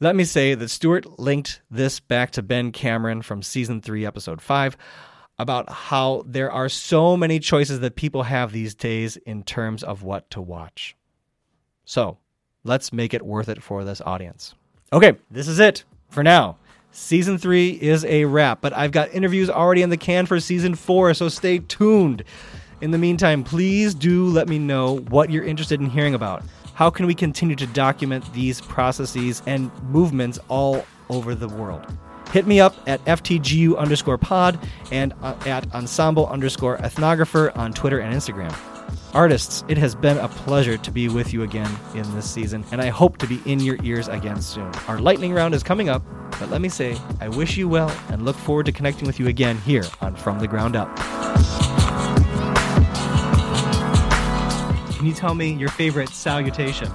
let 0.00 0.14
me 0.14 0.24
say 0.24 0.54
that 0.54 0.68
Stewart 0.68 1.18
linked 1.18 1.60
this 1.70 2.00
back 2.00 2.30
to 2.32 2.42
Ben 2.42 2.72
Cameron 2.72 3.22
from 3.22 3.42
season 3.42 3.80
3, 3.80 4.06
episode 4.06 4.40
5, 4.40 4.76
about 5.38 5.70
how 5.70 6.22
there 6.26 6.50
are 6.50 6.68
so 6.68 7.16
many 7.16 7.38
choices 7.38 7.80
that 7.80 7.96
people 7.96 8.24
have 8.24 8.52
these 8.52 8.74
days 8.74 9.16
in 9.16 9.42
terms 9.42 9.82
of 9.82 10.02
what 10.02 10.30
to 10.30 10.40
watch. 10.40 10.96
So, 11.84 12.18
let's 12.64 12.92
make 12.92 13.14
it 13.14 13.22
worth 13.22 13.48
it 13.48 13.62
for 13.62 13.84
this 13.84 14.00
audience. 14.00 14.54
Okay, 14.92 15.16
this 15.30 15.48
is 15.48 15.58
it 15.58 15.84
for 16.10 16.22
now. 16.22 16.58
Season 16.90 17.36
3 17.36 17.70
is 17.70 18.04
a 18.04 18.24
wrap, 18.24 18.60
but 18.60 18.72
I've 18.72 18.92
got 18.92 19.12
interviews 19.12 19.50
already 19.50 19.82
in 19.82 19.90
the 19.90 19.96
can 19.96 20.26
for 20.26 20.40
season 20.40 20.74
4, 20.74 21.14
so 21.14 21.28
stay 21.28 21.58
tuned. 21.58 22.24
In 22.80 22.92
the 22.92 22.98
meantime, 22.98 23.42
please 23.42 23.94
do 23.94 24.26
let 24.26 24.48
me 24.48 24.58
know 24.58 24.98
what 24.98 25.30
you're 25.30 25.44
interested 25.44 25.80
in 25.80 25.90
hearing 25.90 26.14
about. 26.14 26.44
How 26.78 26.90
can 26.90 27.08
we 27.08 27.14
continue 27.16 27.56
to 27.56 27.66
document 27.66 28.32
these 28.32 28.60
processes 28.60 29.42
and 29.46 29.72
movements 29.90 30.38
all 30.46 30.86
over 31.10 31.34
the 31.34 31.48
world? 31.48 31.84
Hit 32.30 32.46
me 32.46 32.60
up 32.60 32.72
at 32.86 33.04
FTGU 33.04 33.76
underscore 33.76 34.16
pod 34.16 34.60
and 34.92 35.12
uh, 35.20 35.34
at 35.44 35.74
ensemble 35.74 36.28
underscore 36.28 36.78
ethnographer 36.78 37.50
on 37.56 37.72
Twitter 37.72 37.98
and 37.98 38.14
Instagram. 38.14 38.56
Artists, 39.12 39.64
it 39.66 39.76
has 39.76 39.96
been 39.96 40.18
a 40.18 40.28
pleasure 40.28 40.76
to 40.76 40.92
be 40.92 41.08
with 41.08 41.32
you 41.32 41.42
again 41.42 41.76
in 41.96 42.14
this 42.14 42.30
season, 42.30 42.64
and 42.70 42.80
I 42.80 42.90
hope 42.90 43.18
to 43.18 43.26
be 43.26 43.40
in 43.44 43.58
your 43.58 43.82
ears 43.82 44.06
again 44.06 44.40
soon. 44.40 44.72
Our 44.86 45.00
lightning 45.00 45.32
round 45.34 45.54
is 45.54 45.64
coming 45.64 45.88
up, 45.88 46.04
but 46.38 46.48
let 46.48 46.60
me 46.60 46.68
say, 46.68 46.96
I 47.20 47.28
wish 47.28 47.56
you 47.56 47.68
well 47.68 47.90
and 48.10 48.24
look 48.24 48.36
forward 48.36 48.66
to 48.66 48.72
connecting 48.72 49.08
with 49.08 49.18
you 49.18 49.26
again 49.26 49.58
here 49.58 49.84
on 50.00 50.14
From 50.14 50.38
the 50.38 50.46
Ground 50.46 50.76
Up. 50.76 51.17
Can 54.98 55.06
you 55.06 55.14
tell 55.14 55.32
me 55.32 55.52
your 55.52 55.68
favorite 55.68 56.08
salutation? 56.08 56.90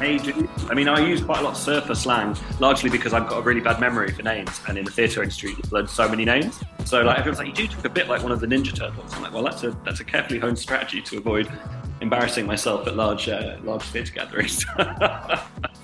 Hey, 0.00 0.18
dude. 0.18 0.50
I 0.68 0.74
mean, 0.74 0.88
I 0.88 0.98
use 0.98 1.22
quite 1.22 1.38
a 1.38 1.42
lot 1.42 1.52
of 1.52 1.56
surfer 1.56 1.94
slang, 1.94 2.36
largely 2.58 2.90
because 2.90 3.12
I've 3.12 3.28
got 3.28 3.38
a 3.38 3.42
really 3.42 3.60
bad 3.60 3.78
memory 3.78 4.10
for 4.10 4.24
names. 4.24 4.60
And 4.66 4.76
in 4.76 4.84
the 4.84 4.90
theatre 4.90 5.22
industry, 5.22 5.50
you've 5.50 5.70
learned 5.70 5.88
so 5.88 6.08
many 6.08 6.24
names. 6.24 6.60
So, 6.84 7.02
like, 7.02 7.16
everyone's 7.16 7.38
like, 7.38 7.46
you 7.46 7.54
do 7.54 7.68
talk 7.68 7.84
a 7.84 7.88
bit 7.88 8.08
like 8.08 8.24
one 8.24 8.32
of 8.32 8.40
the 8.40 8.48
Ninja 8.48 8.74
Turtles. 8.74 9.14
I'm 9.14 9.22
like, 9.22 9.32
well, 9.32 9.44
that's 9.44 9.62
a 9.62 9.70
that's 9.84 10.00
a 10.00 10.04
carefully 10.04 10.40
honed 10.40 10.58
strategy 10.58 11.00
to 11.02 11.18
avoid 11.18 11.48
embarrassing 12.00 12.44
myself 12.44 12.88
at 12.88 12.96
large 12.96 13.28
uh, 13.28 13.56
large 13.62 13.84
theatre 13.84 14.12
gatherings. 14.12 14.66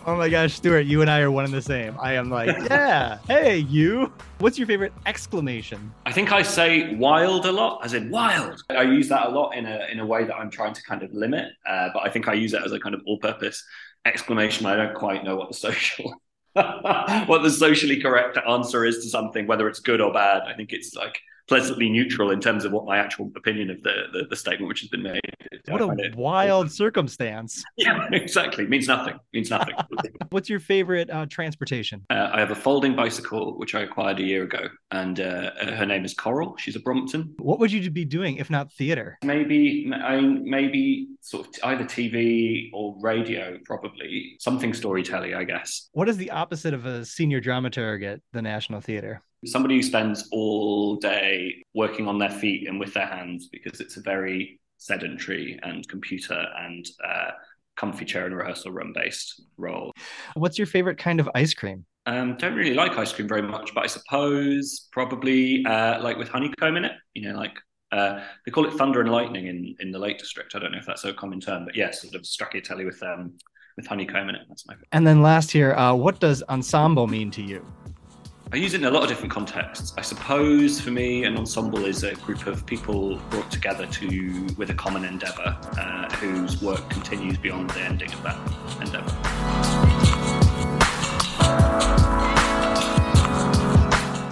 oh 0.07 0.17
my 0.17 0.29
gosh, 0.29 0.55
Stewart, 0.55 0.87
you 0.87 1.01
and 1.01 1.11
I 1.11 1.21
are 1.21 1.31
one 1.31 1.45
and 1.45 1.53
the 1.53 1.63
same. 1.63 1.97
I 2.01 2.15
am 2.15 2.31
like, 2.31 2.57
yeah, 2.71 3.19
hey, 3.27 3.59
you. 3.59 4.13
What's 4.39 4.59
your 4.59 4.67
favorite 4.67 4.93
exclamation? 5.07 5.93
I 6.07 6.13
think 6.13 6.33
I 6.33 6.43
say 6.43 6.95
wild 6.95 7.47
a 7.47 7.53
lot, 7.53 7.85
as 7.85 7.95
in 7.95 8.11
wild. 8.11 8.63
I 8.71 8.83
use 8.83 9.09
that 9.09 9.27
a 9.27 9.31
lot 9.31 9.51
in 9.53 9.67
a 9.67 9.87
in 9.91 10.01
a 10.01 10.07
way 10.07 10.25
that 10.25 10.35
I'm 10.37 10.51
trying 10.51 10.75
to 10.75 10.83
kind 10.83 11.03
of 11.03 11.13
limit, 11.13 11.53
uh, 11.69 11.89
but 11.93 12.01
I 12.01 12.11
think 12.11 12.29
I 12.29 12.35
use 12.35 12.55
it 12.55 12.63
as 12.65 12.73
a 12.73 12.81
kind 12.81 12.95
of 12.95 13.03
all-purpose 13.07 13.65
exclamation. 14.05 14.67
I 14.67 14.77
don't 14.77 14.95
quite 14.95 15.25
know 15.25 15.37
what 15.37 15.49
the 15.49 15.55
social 15.55 16.21
what 16.53 17.43
the 17.43 17.51
socially 17.51 18.01
correct 18.01 18.39
answer 18.49 18.85
is 18.85 18.99
to 19.05 19.09
something, 19.09 19.47
whether 19.47 19.69
it's 19.69 19.81
good 19.81 20.01
or 20.01 20.13
bad. 20.13 20.43
I 20.43 20.55
think 20.55 20.73
it's 20.73 20.95
like 20.95 21.21
pleasantly 21.51 21.91
neutral 21.91 22.31
in 22.31 22.41
terms 22.41 22.65
of 22.65 22.71
what 22.71 22.85
my 22.85 22.97
actual 22.97 23.29
opinion 23.35 23.71
of 23.71 23.83
the, 23.83 24.05
the, 24.13 24.23
the 24.31 24.37
statement 24.37 24.69
which 24.69 24.83
has 24.83 24.89
been 24.89 25.03
made. 25.03 25.21
What 25.67 25.81
a 25.81 25.91
it, 25.99 26.15
wild 26.15 26.71
circumstance. 26.71 27.65
Yeah, 27.77 28.09
exactly. 28.13 28.67
Means 28.67 28.87
nothing. 28.87 29.19
Means 29.33 29.49
nothing. 29.49 29.75
What's 30.31 30.51
your 30.51 30.61
favorite 30.61 31.09
uh, 31.11 31.27
transportation? 31.27 32.05
Uh, 32.11 32.29
I 32.33 32.39
have 32.39 32.51
a 32.51 32.55
folding 32.55 32.95
bicycle 32.95 33.59
which 33.59 33.75
I 33.75 33.81
acquired 33.81 34.21
a 34.21 34.23
year 34.23 34.43
ago, 34.45 34.69
and 34.91 35.19
uh, 35.19 35.51
her 35.75 35.87
name 35.87 36.05
is 36.05 36.13
Coral. 36.13 36.57
She's 36.59 36.77
a 36.77 36.81
Brompton. 36.81 37.35
What 37.39 37.59
would 37.59 37.73
you 37.73 37.91
be 37.91 38.05
doing 38.05 38.37
if 38.37 38.51
not 38.51 38.71
theater? 38.73 39.19
Maybe, 39.25 39.91
I 39.93 40.21
maybe 40.21 41.09
sort 41.23 41.49
of 41.49 41.55
either 41.65 41.85
TV 41.85 42.71
or 42.75 42.97
radio, 43.01 43.59
probably 43.65 44.37
something 44.39 44.75
storytelling, 44.75 45.35
I 45.35 45.45
guess. 45.45 45.89
What 45.93 46.09
is 46.09 46.19
the 46.19 46.31
opposite 46.31 46.75
of 46.75 46.85
a 46.85 47.05
senior 47.05 47.41
dramaturg 47.41 48.05
at 48.05 48.21
the 48.33 48.43
National 48.43 48.81
Theater? 48.83 49.23
Somebody 49.45 49.77
who 49.77 49.83
spends 49.83 50.29
all 50.33 50.97
day 50.97 51.65
working 51.75 52.07
on 52.07 52.19
their 52.19 52.31
feet 52.31 52.69
and 52.69 52.79
with 52.79 52.93
their 52.93 53.07
hands 53.07 53.49
because 53.51 53.81
it's 53.81 53.97
a 53.97 54.03
very 54.03 54.61
sedentary 54.77 55.59
and 55.63 55.87
computer 55.89 56.47
and 56.59 56.87
uh, 57.03 57.31
comfy 57.77 58.05
chair 58.05 58.27
and 58.27 58.37
rehearsal 58.37 58.73
room 58.73 58.93
based 58.95 59.43
role. 59.57 59.93
What's 60.35 60.59
your 60.59 60.67
favorite 60.67 60.99
kind 60.99 61.21
of 61.21 61.31
ice 61.35 61.55
cream? 61.55 61.87
Um, 62.07 62.37
don't 62.37 62.55
really 62.55 62.75
like 62.75 62.93
ice 62.99 63.13
cream 63.13 63.29
very 63.29 63.43
much, 63.43 63.75
but 63.75 63.85
I 63.85 63.87
suppose 63.87 64.89
probably 64.93 65.65
uh, 65.65 66.03
like 66.03 66.17
with 66.17 66.29
honeycomb 66.29 66.77
in 66.77 66.85
it. 66.85 66.93
You 67.15 67.31
know, 67.31 67.39
like 67.39 67.57
uh, 67.93 68.21
they 68.45 68.53
call 68.53 68.67
it 68.67 68.75
thunder 68.75 69.01
and 69.01 69.11
lightning 69.11 69.47
in, 69.47 69.75
in 69.81 69.91
the 69.91 69.99
Lake 69.99 70.19
District. 70.19 70.55
I 70.55 70.59
don't 70.59 70.73
know 70.73 70.79
if 70.79 70.87
that's 70.87 71.05
a 71.05 71.13
common 71.13 71.41
term, 71.41 71.65
but 71.65 71.77
yes, 71.77 72.01
yeah, 72.03 72.11
sort 72.11 72.15
of 72.15 72.23
stracciatella 72.23 72.85
with 72.85 73.03
um, 73.03 73.35
with 73.77 73.87
honeycomb 73.87 74.29
in 74.29 74.35
it. 74.35 74.43
That's 74.49 74.67
my. 74.67 74.75
Favorite. 74.75 74.89
And 74.93 75.07
then 75.07 75.23
last 75.23 75.51
here, 75.51 75.75
uh, 75.75 75.95
what 75.95 76.21
does 76.21 76.43
ensemble 76.49 77.07
mean 77.07 77.31
to 77.33 77.43
you? 77.43 77.65
I 78.53 78.57
use 78.57 78.75
it 78.75 78.81
in 78.81 78.87
a 78.89 78.91
lot 78.91 79.05
of 79.05 79.09
different 79.09 79.31
contexts. 79.31 79.95
I 79.97 80.01
suppose 80.01 80.81
for 80.81 80.91
me, 80.91 81.23
an 81.23 81.37
ensemble 81.37 81.85
is 81.85 82.03
a 82.03 82.17
group 82.17 82.49
of 82.49 82.67
people 82.67 83.17
brought 83.31 83.49
together 83.49 83.87
to 83.87 84.49
with 84.57 84.71
a 84.71 84.75
common 84.75 85.05
endeavour, 85.05 85.57
uh, 85.79 86.13
whose 86.17 86.61
work 86.61 86.91
continues 86.91 87.39
beyond 87.39 87.71
the 87.71 87.81
ending 87.81 88.13
of 88.13 88.21
that 88.25 88.37
endeavour. 88.83 89.07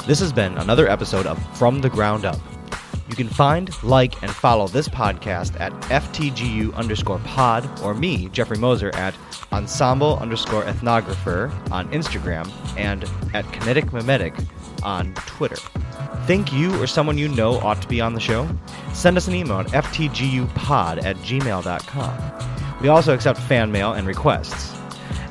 This 0.05 0.19
has 0.19 0.33
been 0.33 0.59
another 0.59 0.89
episode 0.89 1.27
of 1.27 1.39
From 1.57 1.81
the 1.81 1.89
Ground 1.89 2.25
Up. 2.25 2.41
You 3.09 3.17
can 3.17 3.29
find, 3.29 3.71
like, 3.83 4.23
and 4.23 4.31
follow 4.31 4.69
this 4.69 4.89
podcast 4.89 5.59
at 5.59 5.73
FTGU 5.83 6.75
underscore 6.75 7.19
pod 7.21 7.69
or 7.81 7.95
me, 7.95 8.29
Jeffrey 8.29 8.59
Mosser, 8.59 8.95
at 8.95 9.15
ensemble 9.51 10.19
underscore 10.19 10.63
ethnographer 10.65 11.51
on 11.71 11.91
Instagram 11.91 12.51
and 12.77 13.05
at 13.35 13.51
kinetic 13.53 13.93
mimetic 13.93 14.35
on 14.83 15.15
Twitter. 15.15 15.57
Think 16.27 16.53
you 16.53 16.81
or 16.83 16.87
someone 16.87 17.17
you 17.17 17.29
know 17.29 17.55
ought 17.61 17.81
to 17.81 17.89
be 17.89 18.01
on 18.01 18.13
the 18.13 18.21
show? 18.21 18.49
Send 18.93 19.17
us 19.17 19.27
an 19.27 19.35
email 19.35 19.61
at 19.61 19.69
ftgupod 19.69 21.03
at 21.03 21.17
gmail.com. 21.17 22.79
We 22.83 22.89
also 22.89 23.15
accept 23.15 23.41
fan 23.41 23.73
mail 23.73 23.95
and 23.95 24.07
requests. 24.07 24.77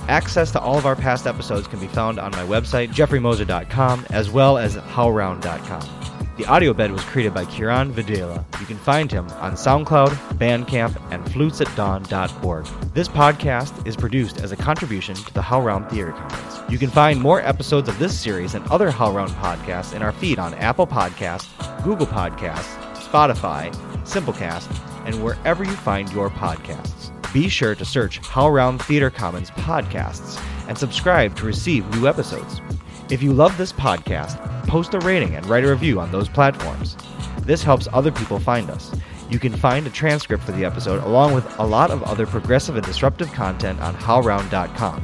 Access 0.07 0.51
to 0.53 0.59
all 0.59 0.77
of 0.77 0.85
our 0.85 0.95
past 0.95 1.27
episodes 1.27 1.67
can 1.67 1.79
be 1.79 1.87
found 1.87 2.17
on 2.17 2.31
my 2.31 2.43
website, 2.45 2.89
jeffreymosser.com, 2.89 4.05
as 4.09 4.29
well 4.29 4.57
as 4.57 4.77
howlround.com. 4.77 5.96
The 6.37 6.45
audio 6.45 6.73
bed 6.73 6.91
was 6.91 7.03
created 7.05 7.33
by 7.33 7.45
Kiran 7.45 7.91
Videla. 7.91 8.45
You 8.59 8.65
can 8.67 8.77
find 8.77 9.11
him 9.11 9.27
on 9.39 9.53
SoundCloud, 9.53 10.09
Bandcamp, 10.37 10.95
and 11.11 11.23
flutesatdawn.org. 11.25 12.65
This 12.93 13.07
podcast 13.07 13.87
is 13.87 13.95
produced 13.95 14.41
as 14.41 14.51
a 14.51 14.55
contribution 14.55 15.15
to 15.15 15.33
the 15.33 15.41
HowlRound 15.41 15.89
Theater 15.89 16.11
Commons. 16.11 16.71
You 16.71 16.77
can 16.77 16.89
find 16.89 17.19
more 17.19 17.41
episodes 17.41 17.89
of 17.89 17.97
this 17.97 18.17
series 18.17 18.53
and 18.53 18.65
other 18.67 18.91
HowlRound 18.91 19.29
podcasts 19.29 19.95
in 19.95 20.01
our 20.01 20.11
feed 20.11 20.37
on 20.37 20.53
Apple 20.55 20.85
Podcasts, 20.85 21.47
Google 21.83 22.07
Podcasts, 22.07 22.75
Spotify, 22.93 23.73
Simplecast, 24.03 24.69
and 25.05 25.23
wherever 25.23 25.63
you 25.63 25.71
find 25.71 26.11
your 26.11 26.29
podcasts. 26.29 27.11
Be 27.33 27.49
sure 27.49 27.75
to 27.75 27.85
search 27.85 28.21
HowlRound 28.21 28.81
Theater 28.81 29.09
Commons 29.09 29.51
podcasts 29.51 30.41
and 30.67 30.77
subscribe 30.77 31.35
to 31.37 31.45
receive 31.45 31.87
new 31.95 32.07
episodes. 32.07 32.61
If 33.09 33.23
you 33.23 33.31
love 33.31 33.57
this 33.57 33.71
podcast, 33.71 34.37
post 34.67 34.93
a 34.93 34.99
rating 34.99 35.35
and 35.35 35.45
write 35.45 35.63
a 35.63 35.69
review 35.69 36.01
on 36.01 36.11
those 36.11 36.27
platforms. 36.27 36.97
This 37.43 37.63
helps 37.63 37.87
other 37.93 38.11
people 38.11 38.37
find 38.37 38.69
us. 38.69 38.93
You 39.29 39.39
can 39.39 39.53
find 39.53 39.87
a 39.87 39.89
transcript 39.89 40.43
for 40.43 40.51
the 40.51 40.65
episode 40.65 41.01
along 41.03 41.33
with 41.33 41.57
a 41.57 41.65
lot 41.65 41.89
of 41.89 42.03
other 42.03 42.25
progressive 42.25 42.75
and 42.75 42.85
disruptive 42.85 43.31
content 43.31 43.79
on 43.79 43.95
howlround.com. 43.95 45.01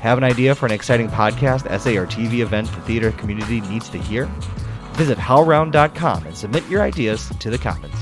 Have 0.00 0.18
an 0.18 0.24
idea 0.24 0.54
for 0.54 0.66
an 0.66 0.72
exciting 0.72 1.08
podcast, 1.08 1.66
essay, 1.66 1.96
or 1.96 2.06
TV 2.06 2.40
event 2.40 2.68
the 2.68 2.80
theater 2.82 3.10
community 3.12 3.60
needs 3.62 3.88
to 3.88 3.98
hear? 3.98 4.26
Visit 4.94 5.18
howlround.com 5.18 6.26
and 6.26 6.36
submit 6.36 6.68
your 6.68 6.82
ideas 6.82 7.28
to 7.40 7.50
the 7.50 7.58
Commons. 7.58 7.94